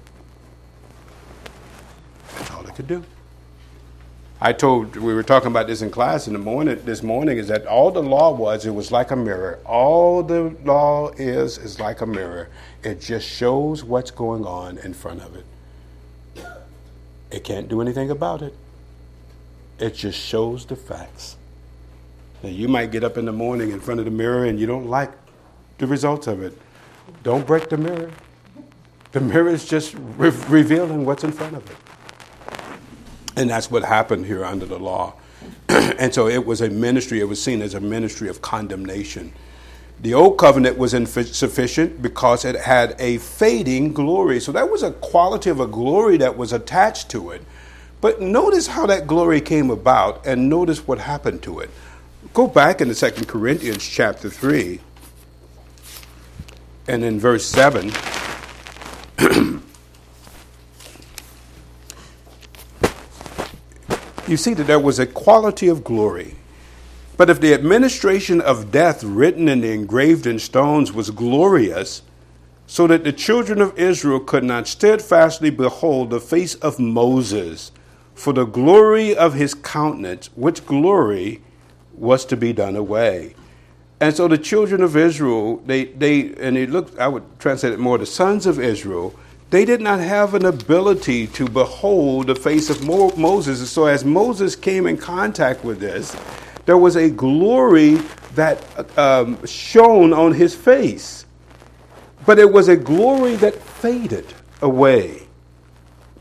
To 2.76 2.84
do. 2.84 3.05
I 4.41 4.53
told 4.53 4.95
we 4.95 5.13
were 5.13 5.23
talking 5.23 5.47
about 5.47 5.67
this 5.67 5.81
in 5.81 5.91
class 5.91 6.25
in 6.25 6.31
the 6.31 6.39
morning 6.39 6.79
this 6.85 7.03
morning 7.03 7.37
is 7.37 7.49
that 7.49 7.65
all 7.65 7.91
the 7.91 8.01
law 8.01 8.31
was 8.31 8.65
it 8.65 8.71
was 8.71 8.89
like 8.89 9.11
a 9.11 9.15
mirror. 9.15 9.59
All 9.65 10.23
the 10.23 10.55
law 10.63 11.09
is 11.17 11.57
is 11.57 11.77
like 11.77 11.99
a 11.99 12.05
mirror. 12.05 12.47
It 12.81 13.01
just 13.01 13.27
shows 13.27 13.83
what's 13.83 14.11
going 14.11 14.45
on 14.45 14.77
in 14.77 14.93
front 14.93 15.21
of 15.21 15.35
it. 15.35 15.45
It 17.29 17.43
can't 17.43 17.67
do 17.67 17.81
anything 17.81 18.09
about 18.09 18.41
it. 18.41 18.55
It 19.77 19.93
just 19.93 20.17
shows 20.17 20.65
the 20.65 20.77
facts. 20.77 21.35
Now 22.41 22.49
you 22.49 22.69
might 22.69 22.91
get 22.91 23.03
up 23.03 23.17
in 23.17 23.25
the 23.25 23.33
morning 23.33 23.71
in 23.71 23.81
front 23.81 23.99
of 23.99 24.05
the 24.05 24.11
mirror 24.11 24.45
and 24.45 24.57
you 24.57 24.65
don't 24.65 24.87
like 24.87 25.11
the 25.79 25.87
results 25.87 26.27
of 26.27 26.41
it. 26.41 26.57
Don't 27.23 27.45
break 27.45 27.67
the 27.67 27.77
mirror. 27.77 28.09
The 29.11 29.19
mirror 29.19 29.49
is 29.49 29.67
just 29.67 29.95
re- 30.17 30.31
revealing 30.47 31.03
what's 31.03 31.25
in 31.25 31.33
front 31.33 31.57
of 31.57 31.69
it. 31.69 31.75
And 33.39 33.49
that's 33.49 33.71
what 33.71 33.85
happened 33.85 34.25
here 34.25 34.43
under 34.43 34.65
the 34.65 34.77
law. 34.77 35.13
and 35.69 36.13
so 36.13 36.27
it 36.27 36.45
was 36.45 36.59
a 36.59 36.69
ministry, 36.69 37.21
it 37.21 37.23
was 37.23 37.41
seen 37.41 37.61
as 37.61 37.73
a 37.73 37.79
ministry 37.79 38.27
of 38.27 38.41
condemnation. 38.41 39.31
The 40.01 40.13
old 40.13 40.37
covenant 40.37 40.77
was 40.77 40.93
insufficient 40.93 42.01
because 42.01 42.43
it 42.43 42.57
had 42.57 42.97
a 42.99 43.17
fading 43.19 43.93
glory. 43.93 44.41
So 44.41 44.51
that 44.51 44.69
was 44.69 44.83
a 44.83 44.91
quality 44.91 45.49
of 45.49 45.61
a 45.61 45.67
glory 45.67 46.17
that 46.17 46.35
was 46.35 46.51
attached 46.51 47.09
to 47.11 47.29
it. 47.29 47.41
But 48.01 48.19
notice 48.19 48.67
how 48.67 48.85
that 48.87 49.07
glory 49.07 49.39
came 49.39 49.69
about 49.69 50.27
and 50.27 50.49
notice 50.49 50.85
what 50.85 50.99
happened 50.99 51.41
to 51.43 51.59
it. 51.59 51.69
Go 52.33 52.45
back 52.45 52.81
into 52.81 52.93
2 52.93 53.23
Corinthians 53.23 53.87
chapter 53.87 54.29
3 54.29 54.81
and 56.89 57.05
in 57.05 57.21
verse 57.21 57.45
7. 57.45 57.89
you 64.30 64.38
see 64.38 64.53
that 64.53 64.67
there 64.67 64.80
was 64.80 64.99
a 64.99 65.05
quality 65.05 65.67
of 65.67 65.84
glory. 65.84 66.36
But 67.17 67.30
if 67.30 67.41
the 67.41 67.53
administration 67.53 68.39
of 68.39 68.71
death 68.71 69.03
written 69.03 69.49
and 69.49 69.65
engraved 69.65 70.25
in 70.25 70.39
stones 70.39 70.93
was 70.93 71.11
glorious, 71.11 72.01
so 72.65 72.88
that 72.88 73.03
the 73.03 73.11
children 73.11 73.61
of 73.61 73.77
Israel 73.77 74.19
could 74.19 74.43
not 74.43 74.67
steadfastly 74.67 75.49
behold 75.49 76.11
the 76.11 76.19
face 76.19 76.55
of 76.55 76.80
Moses 76.80 77.71
for 78.13 78.32
the 78.32 78.45
glory 78.45 79.15
of 79.15 79.34
his 79.34 79.53
countenance, 79.53 80.30
which 80.36 80.65
glory 80.65 81.41
was 81.93 82.25
to 82.25 82.38
be 82.38 82.53
done 82.53 82.75
away. 82.75 83.34
And 83.99 84.15
so 84.15 84.27
the 84.27 84.38
children 84.38 84.82
of 84.82 84.95
Israel, 84.95 85.57
they, 85.65 85.86
they 85.86 86.34
and 86.36 86.57
it 86.57 86.69
looked, 86.69 86.97
I 86.99 87.07
would 87.07 87.23
translate 87.39 87.73
it 87.73 87.80
more, 87.80 87.97
the 87.97 88.05
sons 88.05 88.45
of 88.45 88.59
Israel, 88.59 89.13
they 89.49 89.65
did 89.65 89.81
not 89.81 89.99
have 89.99 90.35
an 90.35 90.45
ability 90.45 91.27
to 91.27 91.47
behold 91.47 92.27
the 92.27 92.35
face 92.35 92.69
of 92.69 92.83
Mo- 92.85 93.13
Moses. 93.17 93.69
So, 93.69 93.85
as 93.85 94.05
Moses 94.05 94.55
came 94.55 94.85
in 94.87 94.97
contact 94.97 95.63
with 95.63 95.79
this, 95.79 96.15
there 96.65 96.77
was 96.77 96.95
a 96.95 97.09
glory 97.09 97.95
that 98.35 98.63
um, 98.97 99.43
shone 99.45 100.13
on 100.13 100.33
his 100.33 100.55
face. 100.55 101.25
But 102.25 102.37
it 102.37 102.51
was 102.51 102.67
a 102.67 102.75
glory 102.77 103.35
that 103.37 103.55
faded 103.55 104.25
away. 104.61 105.23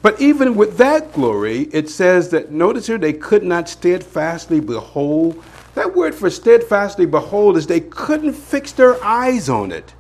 But 0.01 0.21
even 0.21 0.55
with 0.55 0.79
that 0.79 1.13
glory, 1.13 1.63
it 1.73 1.91
says 1.91 2.31
that, 2.31 2.51
notice 2.51 2.87
here, 2.87 2.99
they 2.99 3.13
could 3.13 3.43
not 3.43 3.69
steadfastly 3.69 4.61
behold. 4.61 5.43
That 5.75 5.95
word 5.95 6.15
for 6.15 6.31
steadfastly 6.31 7.07
behold 7.07 7.57
is 7.57 7.67
they 7.67 7.81
couldn't 7.81 8.33
fix 8.33 8.73
their 8.73 9.03
eyes 9.05 9.49
on 9.49 9.73
it. 9.73 9.93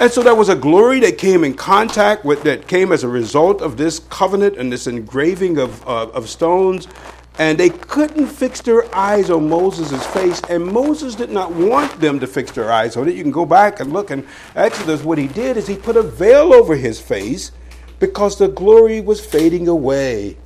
And 0.00 0.10
so 0.10 0.22
there 0.22 0.34
was 0.34 0.48
a 0.48 0.56
glory 0.56 1.00
that 1.00 1.18
came 1.18 1.44
in 1.44 1.54
contact 1.54 2.24
with, 2.24 2.42
that 2.42 2.66
came 2.66 2.92
as 2.92 3.04
a 3.04 3.08
result 3.08 3.60
of 3.62 3.76
this 3.76 3.98
covenant 3.98 4.56
and 4.56 4.72
this 4.72 4.86
engraving 4.86 5.58
of, 5.58 5.86
uh, 5.86 6.08
of 6.08 6.28
stones. 6.28 6.88
And 7.38 7.58
they 7.58 7.70
couldn't 7.70 8.26
fix 8.26 8.60
their 8.60 8.94
eyes 8.94 9.30
on 9.30 9.48
Moses' 9.48 10.04
face. 10.08 10.40
And 10.48 10.66
Moses 10.66 11.14
did 11.14 11.30
not 11.30 11.52
want 11.52 12.00
them 12.00 12.20
to 12.20 12.26
fix 12.26 12.50
their 12.50 12.70
eyes 12.70 12.96
on 12.96 13.08
it. 13.08 13.14
You 13.14 13.22
can 13.22 13.32
go 13.32 13.46
back 13.46 13.80
and 13.80 13.92
look 13.92 14.10
in 14.10 14.26
Exodus. 14.54 15.02
What 15.02 15.18
he 15.18 15.28
did 15.28 15.56
is 15.56 15.66
he 15.66 15.76
put 15.76 15.96
a 15.96 16.02
veil 16.02 16.52
over 16.52 16.76
his 16.76 17.00
face 17.00 17.52
because 18.00 18.38
the 18.38 18.48
glory 18.48 19.00
was 19.00 19.24
fading 19.24 19.68
away. 19.68 20.36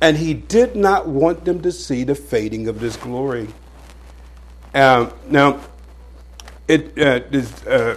And 0.00 0.16
he 0.16 0.34
did 0.34 0.74
not 0.74 1.06
want 1.06 1.44
them 1.44 1.62
to 1.62 1.70
see 1.70 2.04
the 2.04 2.14
fading 2.14 2.68
of 2.68 2.80
this 2.80 2.96
glory. 2.96 3.48
Um, 4.74 5.12
now, 5.28 5.60
it 6.66 6.98
uh, 6.98 7.20
is, 7.30 7.52
uh, 7.64 7.96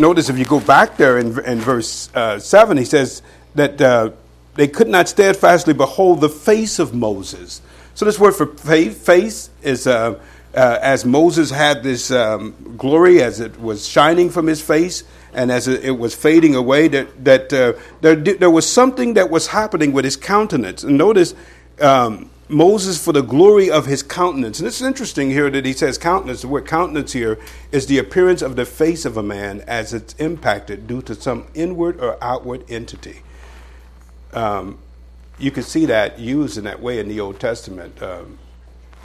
notice 0.00 0.28
if 0.28 0.38
you 0.38 0.44
go 0.44 0.60
back 0.60 0.96
there 0.96 1.18
in, 1.18 1.38
in 1.44 1.58
verse 1.58 2.08
uh, 2.14 2.38
7, 2.38 2.76
he 2.76 2.84
says 2.84 3.22
that 3.54 3.80
uh, 3.80 4.10
they 4.54 4.68
could 4.68 4.88
not 4.88 5.08
steadfastly 5.08 5.74
behold 5.74 6.20
the 6.20 6.28
face 6.28 6.78
of 6.78 6.94
Moses. 6.94 7.62
So, 7.94 8.04
this 8.04 8.18
word 8.18 8.32
for 8.32 8.46
face 8.46 9.50
is 9.62 9.86
uh, 9.86 10.18
uh, 10.54 10.78
as 10.82 11.04
Moses 11.04 11.50
had 11.50 11.82
this 11.82 12.10
um, 12.10 12.74
glory, 12.76 13.22
as 13.22 13.40
it 13.40 13.60
was 13.60 13.86
shining 13.86 14.30
from 14.30 14.46
his 14.46 14.60
face, 14.60 15.04
and 15.32 15.52
as 15.52 15.68
it, 15.68 15.96
was 15.96 16.14
fading 16.14 16.56
away, 16.56 16.88
that, 16.88 17.24
that 17.24 17.52
uh, 17.52 17.72
there, 18.00 18.16
there 18.16 18.50
was 18.50 18.68
something 18.68 19.14
that 19.14 19.30
was 19.30 19.46
happening 19.46 19.92
with 19.92 20.04
his 20.04 20.16
countenance. 20.16 20.82
And 20.82 20.98
notice 20.98 21.34
um, 21.80 22.30
Moses 22.50 23.02
for 23.02 23.12
the 23.12 23.22
glory 23.22 23.70
of 23.70 23.86
his 23.86 24.02
countenance. 24.02 24.58
And 24.58 24.66
it's 24.66 24.82
interesting 24.82 25.30
here 25.30 25.50
that 25.50 25.64
he 25.64 25.72
says 25.72 25.96
countenance. 25.98 26.42
The 26.42 26.48
word 26.48 26.66
countenance 26.66 27.12
here 27.12 27.38
is 27.70 27.86
the 27.86 27.98
appearance 27.98 28.42
of 28.42 28.56
the 28.56 28.64
face 28.64 29.04
of 29.04 29.16
a 29.16 29.22
man 29.22 29.60
as 29.62 29.94
it's 29.94 30.14
impacted 30.14 30.86
due 30.86 31.02
to 31.02 31.14
some 31.14 31.46
inward 31.54 32.00
or 32.00 32.22
outward 32.22 32.64
entity. 32.68 33.22
Um, 34.32 34.78
you 35.38 35.50
can 35.50 35.62
see 35.62 35.86
that 35.86 36.18
used 36.18 36.58
in 36.58 36.64
that 36.64 36.80
way 36.80 36.98
in 36.98 37.08
the 37.08 37.20
Old 37.20 37.40
Testament. 37.40 38.02
Um, 38.02 38.38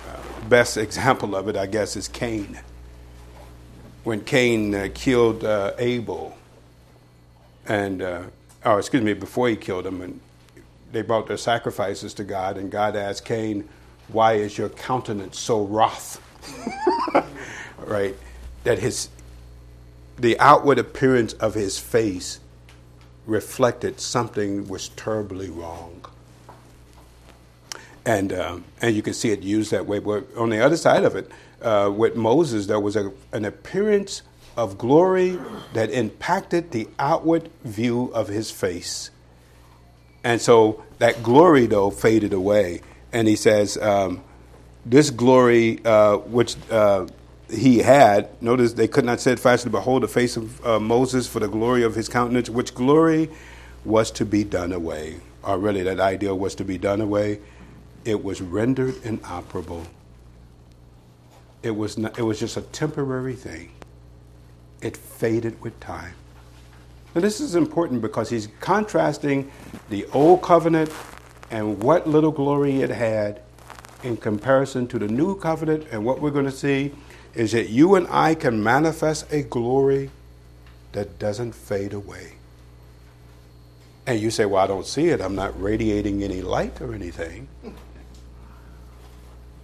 uh, 0.07 0.47
best 0.49 0.77
example 0.77 1.35
of 1.35 1.47
it, 1.47 1.55
I 1.55 1.67
guess, 1.67 1.95
is 1.95 2.07
Cain. 2.07 2.59
When 4.03 4.21
Cain 4.21 4.75
uh, 4.75 4.89
killed 4.93 5.43
uh, 5.43 5.73
Abel, 5.77 6.37
and 7.67 8.01
uh, 8.01 8.23
or 8.63 8.79
excuse 8.79 9.03
me, 9.03 9.13
before 9.13 9.49
he 9.49 9.55
killed 9.55 9.85
him, 9.85 10.01
and 10.01 10.19
they 10.95 11.01
brought 11.01 11.27
their 11.27 11.35
sacrifices 11.35 12.13
to 12.13 12.23
God, 12.23 12.57
and 12.57 12.71
God 12.71 12.95
asked 12.95 13.25
Cain, 13.25 13.67
Why 14.07 14.35
is 14.35 14.57
your 14.57 14.69
countenance 14.69 15.37
so 15.37 15.65
wroth? 15.65 16.21
right? 17.79 18.15
That 18.63 18.79
his 18.79 19.09
the 20.17 20.39
outward 20.39 20.79
appearance 20.79 21.33
of 21.33 21.53
his 21.53 21.77
face 21.77 22.39
reflected 23.25 23.99
something 23.99 24.69
was 24.69 24.87
terribly 24.87 25.49
wrong. 25.49 26.05
And, 28.05 28.31
um, 28.31 28.63
and 28.81 28.95
you 28.95 29.01
can 29.01 29.13
see 29.13 29.31
it 29.31 29.41
used 29.41 29.71
that 29.71 29.85
way. 29.85 29.99
But 29.99 30.25
on 30.37 30.49
the 30.49 30.63
other 30.63 30.77
side 30.77 31.03
of 31.03 31.17
it, 31.17 31.29
uh, 31.61 31.91
with 31.93 32.15
Moses, 32.15 32.67
there 32.67 32.79
was 32.79 32.95
a, 32.95 33.11
an 33.33 33.43
appearance 33.43 34.21
of 34.55 34.77
glory 34.77 35.37
that 35.73 35.89
impacted 35.91 36.71
the 36.71 36.87
outward 36.97 37.49
view 37.65 38.13
of 38.13 38.29
his 38.29 38.49
face. 38.49 39.09
And 40.25 40.41
so 40.41 40.83
that 40.97 41.21
glory, 41.21 41.67
though, 41.67 41.91
faded 41.91 42.33
away. 42.33 42.81
And 43.13 43.27
he 43.27 43.35
says, 43.35 43.77
um, 43.77 44.23
This 44.83 45.11
glory, 45.11 45.79
uh, 45.85 46.17
which 46.17 46.55
uh, 46.71 47.05
he 47.49 47.77
had, 47.77 48.41
notice 48.41 48.73
they 48.73 48.87
could 48.87 49.05
not 49.05 49.21
steadfastly 49.21 49.69
behold 49.69 50.01
the 50.01 50.07
face 50.07 50.35
of 50.35 50.65
uh, 50.65 50.79
Moses 50.79 51.27
for 51.27 51.39
the 51.39 51.47
glory 51.47 51.83
of 51.83 51.93
his 51.93 52.09
countenance, 52.09 52.49
which 52.49 52.73
glory 52.73 53.29
was 53.85 54.09
to 54.11 54.25
be 54.25 54.43
done 54.43 54.73
away. 54.73 55.19
Or 55.43 55.59
really, 55.59 55.83
that 55.83 55.99
idea 55.99 56.33
was 56.33 56.55
to 56.55 56.65
be 56.65 56.79
done 56.79 57.01
away. 57.01 57.39
It 58.03 58.23
was 58.23 58.41
rendered 58.41 58.95
inoperable. 59.03 59.85
It 61.61 61.75
was, 61.75 61.99
not, 61.99 62.17
it 62.17 62.23
was 62.23 62.39
just 62.39 62.57
a 62.57 62.61
temporary 62.61 63.35
thing. 63.35 63.71
It 64.81 64.97
faded 64.97 65.61
with 65.61 65.79
time. 65.79 66.15
Now, 67.15 67.21
this 67.21 67.39
is 67.39 67.55
important 67.55 68.01
because 68.01 68.29
he's 68.29 68.49
contrasting 68.59 69.49
the 69.89 70.05
old 70.07 70.41
covenant 70.41 70.91
and 71.49 71.81
what 71.81 72.05
little 72.05 72.31
glory 72.31 72.81
it 72.81 72.89
had 72.89 73.41
in 74.03 74.17
comparison 74.17 74.85
to 74.89 74.99
the 74.99 75.07
new 75.07 75.39
covenant. 75.39 75.87
And 75.91 76.03
what 76.03 76.19
we're 76.19 76.31
going 76.31 76.45
to 76.45 76.51
see 76.51 76.93
is 77.33 77.53
that 77.53 77.69
you 77.69 77.95
and 77.95 78.05
I 78.09 78.35
can 78.35 78.61
manifest 78.61 79.31
a 79.31 79.43
glory 79.43 80.11
that 80.91 81.17
doesn't 81.17 81.53
fade 81.53 81.93
away. 81.93 82.33
And 84.05 84.19
you 84.19 84.29
say, 84.29 84.45
Well, 84.45 84.61
I 84.61 84.67
don't 84.67 84.85
see 84.85 85.07
it. 85.07 85.21
I'm 85.21 85.35
not 85.35 85.59
radiating 85.59 86.21
any 86.21 86.41
light 86.41 86.81
or 86.81 86.93
anything. 86.93 87.47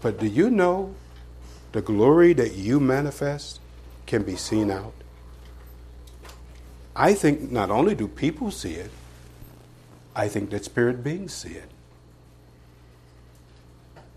But 0.02 0.20
do 0.20 0.26
you 0.26 0.50
know 0.50 0.96
the 1.74 1.82
glory 1.82 2.34
that 2.34 2.54
you 2.54 2.80
manifest 2.80 3.60
can 4.08 4.24
be 4.24 4.36
seen 4.36 4.72
out? 4.72 4.94
I 6.96 7.14
think 7.14 7.52
not 7.52 7.70
only 7.70 7.96
do 7.96 8.08
people 8.08 8.52
see 8.52 8.74
it, 8.74 8.92
I 10.16 10.28
think 10.28 10.50
that 10.50 10.66
spirit 10.66 11.04
beings 11.04 11.34
see 11.34 11.54
it. 11.54 11.70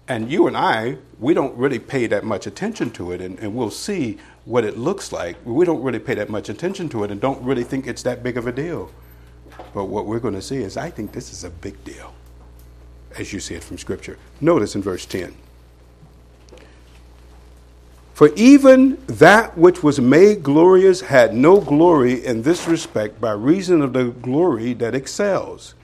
And 0.06 0.30
you 0.30 0.46
and 0.46 0.56
I, 0.56 0.98
we 1.18 1.32
don't 1.32 1.56
really 1.56 1.78
pay 1.78 2.06
that 2.08 2.24
much 2.24 2.46
attention 2.46 2.90
to 2.92 3.12
it, 3.12 3.20
and, 3.20 3.38
and 3.38 3.54
we'll 3.54 3.70
see 3.70 4.18
what 4.44 4.64
it 4.64 4.76
looks 4.76 5.12
like. 5.12 5.36
We 5.44 5.64
don't 5.64 5.82
really 5.82 5.98
pay 5.98 6.14
that 6.14 6.28
much 6.28 6.48
attention 6.48 6.88
to 6.90 7.04
it 7.04 7.10
and 7.10 7.20
don't 7.20 7.42
really 7.42 7.64
think 7.64 7.86
it's 7.86 8.02
that 8.02 8.22
big 8.22 8.36
of 8.36 8.46
a 8.46 8.52
deal. 8.52 8.90
But 9.72 9.86
what 9.86 10.04
we're 10.04 10.20
going 10.20 10.34
to 10.34 10.42
see 10.42 10.58
is, 10.58 10.76
I 10.76 10.90
think 10.90 11.12
this 11.12 11.32
is 11.32 11.44
a 11.44 11.50
big 11.50 11.82
deal, 11.84 12.12
as 13.16 13.32
you 13.32 13.40
see 13.40 13.54
it 13.54 13.64
from 13.64 13.78
Scripture. 13.78 14.18
Notice 14.40 14.74
in 14.74 14.82
verse 14.82 15.06
10. 15.06 15.34
For 18.14 18.30
even 18.36 19.02
that 19.08 19.58
which 19.58 19.82
was 19.82 20.00
made 20.00 20.44
glorious 20.44 21.00
had 21.00 21.34
no 21.34 21.60
glory 21.60 22.24
in 22.24 22.42
this 22.42 22.68
respect 22.68 23.20
by 23.20 23.32
reason 23.32 23.82
of 23.82 23.92
the 23.92 24.04
glory 24.04 24.72
that 24.74 24.94
excels. 24.94 25.74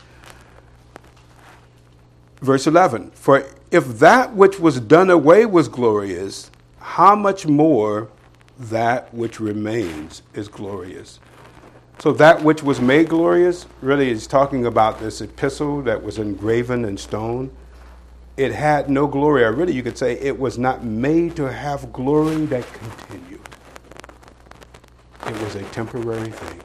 Verse 2.41 2.68
11 2.68 3.11
For 3.11 3.45
if 3.72 3.99
that 3.99 4.33
which 4.35 4.61
was 4.61 4.78
done 4.78 5.11
away 5.11 5.45
was 5.45 5.66
glorious, 5.66 6.53
how 6.78 7.16
much 7.16 7.47
more 7.47 8.09
that 8.61 9.12
which 9.12 9.41
remains 9.41 10.22
is 10.33 10.47
glorious? 10.47 11.18
So, 11.99 12.12
that 12.12 12.43
which 12.45 12.62
was 12.62 12.81
made 12.81 13.09
glorious 13.09 13.66
really 13.83 14.09
is 14.09 14.26
talking 14.28 14.64
about 14.64 15.01
this 15.01 15.20
epistle 15.20 15.83
that 15.83 16.03
was 16.03 16.18
engraven 16.18 16.85
in 16.85 16.97
stone 16.97 17.51
it 18.41 18.53
had 18.53 18.88
no 18.88 19.07
glory, 19.07 19.45
or 19.45 19.53
really 19.53 19.74
you 19.74 19.82
could 19.82 19.99
say 19.99 20.14
it 20.14 20.38
was 20.38 20.57
not 20.57 20.82
made 20.82 21.36
to 21.36 21.53
have 21.53 21.93
glory 21.93 22.47
that 22.47 22.66
continued. 22.72 23.43
It 25.26 25.43
was 25.43 25.57
a 25.57 25.62
temporary 25.64 26.30
thing. 26.30 26.61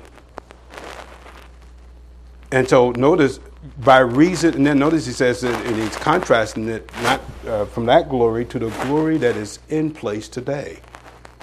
And 2.53 2.69
so 2.69 2.91
notice, 2.91 3.41
by 3.84 3.99
reason, 3.99 4.53
and 4.53 4.65
then 4.65 4.80
notice 4.80 5.05
he 5.05 5.11
says 5.11 5.41
that 5.41 5.65
and 5.65 5.76
he's 5.76 5.97
contrasting 5.97 6.69
it 6.69 6.89
not 7.03 7.19
uh, 7.45 7.65
from 7.65 7.86
that 7.88 8.07
glory 8.07 8.45
to 8.45 8.57
the 8.57 8.69
glory 8.86 9.17
that 9.17 9.36
is 9.36 9.59
in 9.67 9.91
place 9.91 10.30
today. 10.30 10.80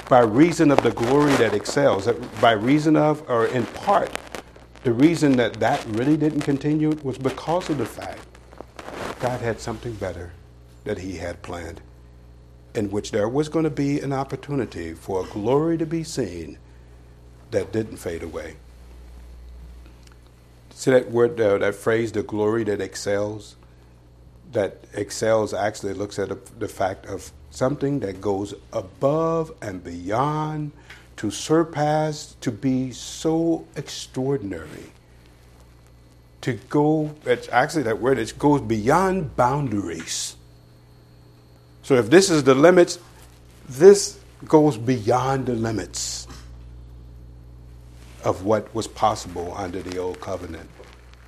By 0.09 0.21
reason 0.21 0.71
of 0.71 0.83
the 0.83 0.93
glory 0.93 1.35
that 1.35 1.53
excels, 1.53 2.09
by 2.41 2.53
reason 2.53 2.97
of, 2.97 3.29
or 3.29 3.49
in 3.49 3.67
part, 3.67 4.11
the 4.83 4.95
reason 4.95 5.33
that 5.33 5.61
that 5.61 5.85
really 5.89 6.17
didn't 6.17 6.41
continue 6.41 6.99
was 7.03 7.19
because 7.19 7.69
of 7.69 7.77
the 7.77 7.85
fact 7.87 8.32
God 9.23 9.41
had 9.41 9.61
something 9.61 9.95
better 9.95 10.33
that 10.83 10.99
He 10.99 11.19
had 11.19 11.43
planned, 11.43 11.81
in 12.75 12.91
which 12.91 13.13
there 13.13 13.29
was 13.29 13.49
going 13.49 13.63
to 13.63 13.71
be 13.71 14.01
an 14.01 14.13
opportunity 14.13 14.95
for 14.95 15.25
a 15.25 15.29
glory 15.29 15.79
to 15.79 15.87
be 15.87 16.03
seen 16.03 16.59
that 17.53 17.71
didn't 17.71 17.99
fade 17.99 18.25
away. 18.25 18.57
See 20.71 20.91
that 20.91 21.13
word, 21.13 21.41
uh, 21.41 21.59
that 21.59 21.77
phrase, 21.77 22.11
the 22.11 22.25
glory 22.25 22.65
that 22.65 22.81
excels? 22.81 23.55
That 24.51 24.83
excels 24.93 25.55
actually 25.55 25.95
looks 25.95 26.19
at 26.19 26.59
the 26.59 26.67
fact 26.67 27.07
of 27.07 27.31
something 27.53 28.01
that 28.01 28.21
goes 28.21 28.55
above 28.73 29.53
and 29.63 29.85
beyond 29.85 30.73
to 31.19 31.31
surpass, 31.31 32.35
to 32.41 32.51
be 32.51 32.91
so 32.91 33.69
extraordinary 33.77 34.92
to 36.43 36.55
go, 36.69 37.15
it's 37.25 37.49
actually 37.49 37.85
that 37.85 38.01
word, 38.01 38.19
it 38.19 38.39
goes 38.39 38.61
beyond 38.61 39.35
boundaries. 39.37 40.37
So 41.83 41.95
if 41.95 42.11
this 42.11 42.31
is 42.31 42.45
the 42.45 42.55
limits, 42.55 42.99
this 43.69 44.19
goes 44.47 44.77
beyond 44.77 45.47
the 45.47 45.55
limits 45.55 46.27
of 48.25 48.45
what 48.45 48.73
was 48.75 48.87
possible 48.87 49.53
under 49.57 49.83
the 49.83 49.99
old 49.99 50.21
covenant. 50.21 50.69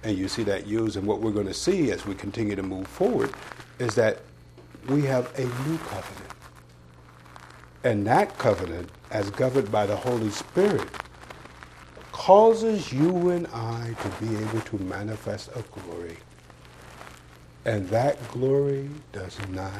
And 0.02 0.18
you 0.18 0.28
see 0.28 0.42
that 0.44 0.66
used, 0.66 0.96
and 0.96 1.06
what 1.06 1.20
we're 1.20 1.32
going 1.32 1.46
to 1.46 1.54
see 1.54 1.90
as 1.90 2.04
we 2.04 2.14
continue 2.14 2.54
to 2.56 2.62
move 2.62 2.86
forward 2.86 3.32
is 3.78 3.94
that 3.94 4.18
we 4.88 5.02
have 5.02 5.36
a 5.38 5.42
new 5.68 5.78
covenant. 5.78 6.30
And 7.84 8.06
that 8.06 8.36
covenant, 8.38 8.90
as 9.10 9.30
governed 9.30 9.70
by 9.70 9.86
the 9.86 9.96
Holy 9.96 10.30
Spirit, 10.30 10.88
causes 12.24 12.90
you 12.90 13.28
and 13.28 13.46
I 13.48 13.94
to 14.00 14.24
be 14.24 14.34
able 14.34 14.62
to 14.62 14.78
manifest 14.78 15.50
a 15.54 15.62
glory. 15.78 16.16
And 17.66 17.86
that 17.90 18.16
glory 18.30 18.88
does 19.12 19.38
not 19.50 19.78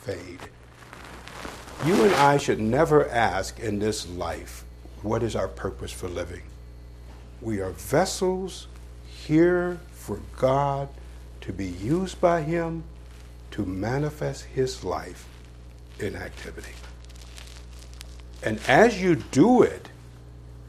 fade. 0.00 0.40
You 1.86 2.02
and 2.02 2.12
I 2.16 2.36
should 2.36 2.58
never 2.58 3.08
ask 3.08 3.60
in 3.60 3.78
this 3.78 4.08
life, 4.08 4.64
what 5.02 5.22
is 5.22 5.36
our 5.36 5.46
purpose 5.46 5.92
for 5.92 6.08
living? 6.08 6.42
We 7.40 7.60
are 7.60 7.70
vessels 7.70 8.66
here 9.06 9.78
for 9.92 10.18
God 10.36 10.88
to 11.42 11.52
be 11.52 11.68
used 11.68 12.20
by 12.20 12.42
Him 12.42 12.82
to 13.52 13.64
manifest 13.64 14.46
His 14.46 14.82
life 14.82 15.28
in 16.00 16.16
activity. 16.16 16.74
And 18.42 18.58
as 18.66 19.00
you 19.00 19.14
do 19.14 19.62
it, 19.62 19.90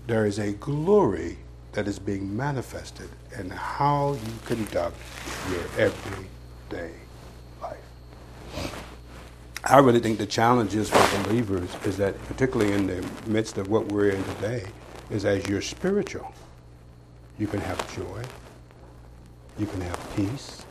there 0.07 0.25
is 0.25 0.39
a 0.39 0.51
glory 0.53 1.37
that 1.71 1.87
is 1.87 1.99
being 1.99 2.35
manifested 2.35 3.09
in 3.37 3.49
how 3.49 4.13
you 4.13 4.33
conduct 4.45 4.95
your 5.51 5.87
everyday 5.87 6.91
life. 7.61 7.77
I 9.63 9.79
really 9.79 9.99
think 9.99 10.19
the 10.19 10.25
challenge 10.25 10.75
is 10.75 10.89
for 10.89 11.23
believers 11.23 11.69
is 11.85 11.97
that, 11.97 12.21
particularly 12.25 12.73
in 12.73 12.87
the 12.87 13.05
midst 13.25 13.57
of 13.57 13.67
what 13.67 13.87
we're 13.91 14.11
in 14.11 14.23
today, 14.35 14.65
is 15.09 15.25
as 15.25 15.47
you're 15.47 15.61
spiritual, 15.61 16.33
you 17.37 17.47
can 17.47 17.59
have 17.59 17.95
joy, 17.95 18.21
you 19.57 19.65
can 19.65 19.81
have 19.81 20.15
peace, 20.15 20.65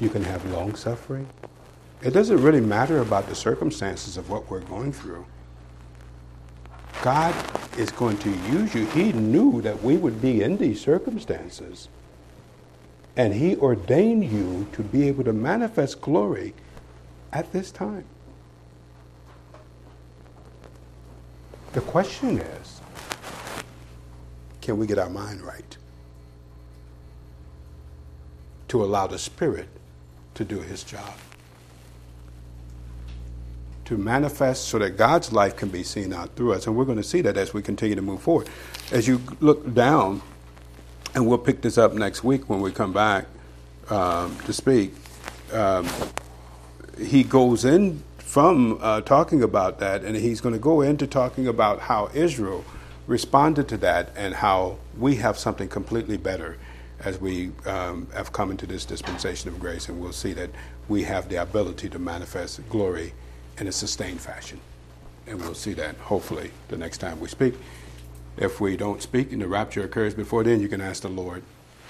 you 0.00 0.08
can 0.08 0.22
have 0.24 0.44
long 0.50 0.74
suffering. 0.74 1.28
It 2.02 2.10
doesn't 2.10 2.42
really 2.42 2.60
matter 2.60 2.98
about 2.98 3.28
the 3.28 3.34
circumstances 3.34 4.16
of 4.16 4.28
what 4.28 4.50
we're 4.50 4.60
going 4.60 4.92
through. 4.92 5.24
God 7.02 7.34
is 7.76 7.90
going 7.90 8.18
to 8.18 8.30
use 8.50 8.74
you. 8.74 8.86
He 8.86 9.12
knew 9.12 9.60
that 9.62 9.82
we 9.82 9.96
would 9.96 10.20
be 10.20 10.42
in 10.42 10.56
these 10.56 10.80
circumstances. 10.80 11.88
And 13.16 13.34
He 13.34 13.56
ordained 13.56 14.30
you 14.30 14.66
to 14.72 14.82
be 14.82 15.08
able 15.08 15.24
to 15.24 15.32
manifest 15.32 16.00
glory 16.00 16.54
at 17.32 17.52
this 17.52 17.70
time. 17.70 18.04
The 21.72 21.80
question 21.80 22.38
is 22.38 22.80
can 24.60 24.76
we 24.76 24.86
get 24.86 24.98
our 24.98 25.10
mind 25.10 25.40
right 25.40 25.76
to 28.68 28.84
allow 28.84 29.06
the 29.06 29.18
Spirit 29.18 29.68
to 30.34 30.44
do 30.44 30.60
His 30.60 30.84
job? 30.84 31.14
To 33.90 33.98
manifest 33.98 34.68
so 34.68 34.78
that 34.78 34.96
God's 34.96 35.32
life 35.32 35.56
can 35.56 35.68
be 35.68 35.82
seen 35.82 36.12
out 36.12 36.36
through 36.36 36.52
us. 36.52 36.68
And 36.68 36.76
we're 36.76 36.84
going 36.84 36.98
to 36.98 37.02
see 37.02 37.22
that 37.22 37.36
as 37.36 37.52
we 37.52 37.60
continue 37.60 37.96
to 37.96 38.02
move 38.02 38.22
forward. 38.22 38.48
As 38.92 39.08
you 39.08 39.20
look 39.40 39.74
down, 39.74 40.22
and 41.12 41.26
we'll 41.26 41.38
pick 41.38 41.60
this 41.60 41.76
up 41.76 41.92
next 41.92 42.22
week 42.22 42.48
when 42.48 42.60
we 42.60 42.70
come 42.70 42.92
back 42.92 43.26
um, 43.88 44.38
to 44.46 44.52
speak, 44.52 44.94
um, 45.52 45.88
he 47.00 47.24
goes 47.24 47.64
in 47.64 48.04
from 48.18 48.78
uh, 48.80 49.00
talking 49.00 49.42
about 49.42 49.80
that, 49.80 50.04
and 50.04 50.14
he's 50.14 50.40
going 50.40 50.52
to 50.52 50.60
go 50.60 50.82
into 50.82 51.08
talking 51.08 51.48
about 51.48 51.80
how 51.80 52.10
Israel 52.14 52.64
responded 53.08 53.66
to 53.70 53.76
that 53.78 54.12
and 54.14 54.34
how 54.34 54.78
we 54.96 55.16
have 55.16 55.36
something 55.36 55.66
completely 55.66 56.16
better 56.16 56.56
as 57.00 57.20
we 57.20 57.50
um, 57.66 58.06
have 58.14 58.32
come 58.32 58.52
into 58.52 58.66
this 58.66 58.84
dispensation 58.84 59.48
of 59.48 59.58
grace, 59.58 59.88
and 59.88 60.00
we'll 60.00 60.12
see 60.12 60.32
that 60.32 60.50
we 60.88 61.02
have 61.02 61.28
the 61.28 61.42
ability 61.42 61.88
to 61.88 61.98
manifest 61.98 62.60
glory 62.68 63.14
in 63.60 63.68
a 63.68 63.72
sustained 63.72 64.20
fashion. 64.20 64.58
And 65.26 65.40
we'll 65.40 65.54
see 65.54 65.74
that 65.74 65.96
hopefully 65.96 66.50
the 66.68 66.76
next 66.76 66.98
time 66.98 67.20
we 67.20 67.28
speak. 67.28 67.54
If 68.36 68.60
we 68.60 68.76
don't 68.76 69.02
speak 69.02 69.32
and 69.32 69.42
the 69.42 69.48
rapture 69.48 69.84
occurs 69.84 70.14
before 70.14 70.42
then, 70.42 70.60
you 70.60 70.68
can 70.68 70.80
ask 70.80 71.02
the 71.02 71.08
Lord 71.08 71.42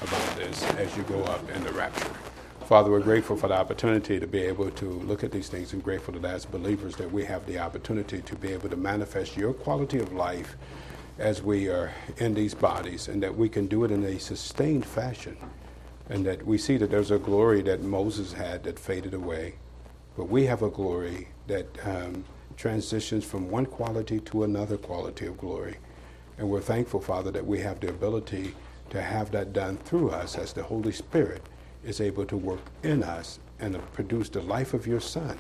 about 0.03 0.37
this 0.37 0.63
as 0.75 0.95
you 0.97 1.05
go 1.05 1.23
up 1.25 1.49
in 1.51 1.63
the 1.63 1.73
rapture. 1.73 2.11
Father, 2.67 2.91
we're 2.91 3.01
grateful 3.01 3.37
for 3.37 3.49
the 3.49 3.55
opportunity 3.55 4.21
to 4.21 4.27
be 4.27 4.41
able 4.41 4.71
to 4.71 4.85
look 4.85 5.25
at 5.25 5.33
these 5.33 5.49
things 5.49 5.73
and 5.73 5.83
grateful 5.83 6.15
that 6.15 6.25
as 6.25 6.45
believers 6.45 6.97
that 6.97 7.11
we 7.11 7.25
have 7.25 7.45
the 7.47 7.59
opportunity 7.59 8.21
to 8.23 8.37
be 8.37 8.53
able 8.53 8.69
to 8.69 8.77
manifest 8.77 9.37
your 9.37 9.53
quality 9.53 9.99
of 9.99 10.13
life 10.13 10.57
as 11.19 11.43
we 11.43 11.69
are 11.69 11.93
in 12.19 12.35
these 12.35 12.55
bodies 12.55 13.09
and 13.09 13.23
that 13.23 13.37
we 13.37 13.49
can 13.49 13.67
do 13.67 13.85
it 13.85 13.91
in 13.91 14.05
a 14.05 14.19
sustained 14.19 14.87
fashion 14.87 15.37
and 16.09 16.25
that 16.25 16.45
we 16.47 16.59
see 16.59 16.77
that 16.77 16.91
there's 16.91 17.11
a 17.11 17.19
glory 17.19 17.61
that 17.63 17.83
Moses 17.83 18.33
had 18.33 18.65
that 18.65 18.79
faded 18.79 19.15
away, 19.15 19.55
but 20.17 20.25
we 20.29 20.47
have 20.47 20.63
a 20.63 20.71
glory 20.71 21.29
that 21.51 21.87
um, 21.87 22.25
transitions 22.57 23.25
from 23.25 23.51
one 23.51 23.67
quality 23.67 24.21
to 24.21 24.45
another 24.45 24.77
quality 24.77 25.27
of 25.27 25.37
glory. 25.37 25.77
And 26.39 26.49
we're 26.49 26.61
thankful, 26.61 27.01
Father, 27.01 27.31
that 27.33 27.47
we 27.47 27.61
have 27.61 27.81
the 27.81 27.91
ability 27.91 28.55
to 28.91 29.03
have 29.03 29.31
that 29.33 29.53
done 29.53 29.77
through 29.79 30.11
us 30.11 30.37
as 30.39 30.53
the 30.53 30.63
Holy 30.63 30.93
Spirit 30.93 31.43
is 31.85 32.01
able 32.01 32.25
to 32.27 32.37
work 32.37 32.61
in 32.83 33.03
us 33.03 33.39
and 33.59 33.81
produce 33.93 34.29
the 34.29 34.43
life 34.43 34.75
of 34.75 34.87
your 34.87 35.01
Son. 35.01 35.39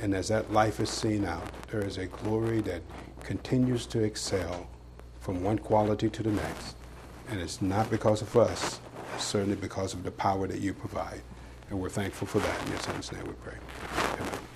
And 0.00 0.14
as 0.14 0.28
that 0.28 0.52
life 0.52 0.80
is 0.80 0.90
seen 0.90 1.24
out, 1.24 1.48
there 1.70 1.84
is 1.84 1.98
a 1.98 2.06
glory 2.06 2.60
that 2.62 2.82
continues 3.22 3.86
to 3.86 4.02
excel 4.02 4.66
from 5.20 5.42
one 5.42 5.58
quality 5.58 6.10
to 6.10 6.22
the 6.22 6.32
next. 6.32 6.76
And 7.30 7.40
it's 7.40 7.62
not 7.62 7.90
because 7.90 8.22
of 8.22 8.36
us, 8.36 8.80
it's 9.14 9.24
certainly 9.24 9.56
because 9.56 9.94
of 9.94 10.02
the 10.02 10.10
power 10.10 10.46
that 10.46 10.60
you 10.60 10.74
provide. 10.74 11.22
And 11.70 11.80
we're 11.80 11.88
thankful 11.88 12.26
for 12.26 12.40
that. 12.40 12.62
In 12.64 12.72
your 12.72 12.80
son's 12.80 13.12
name 13.12 13.24
we 13.24 13.32
pray. 13.34 14.44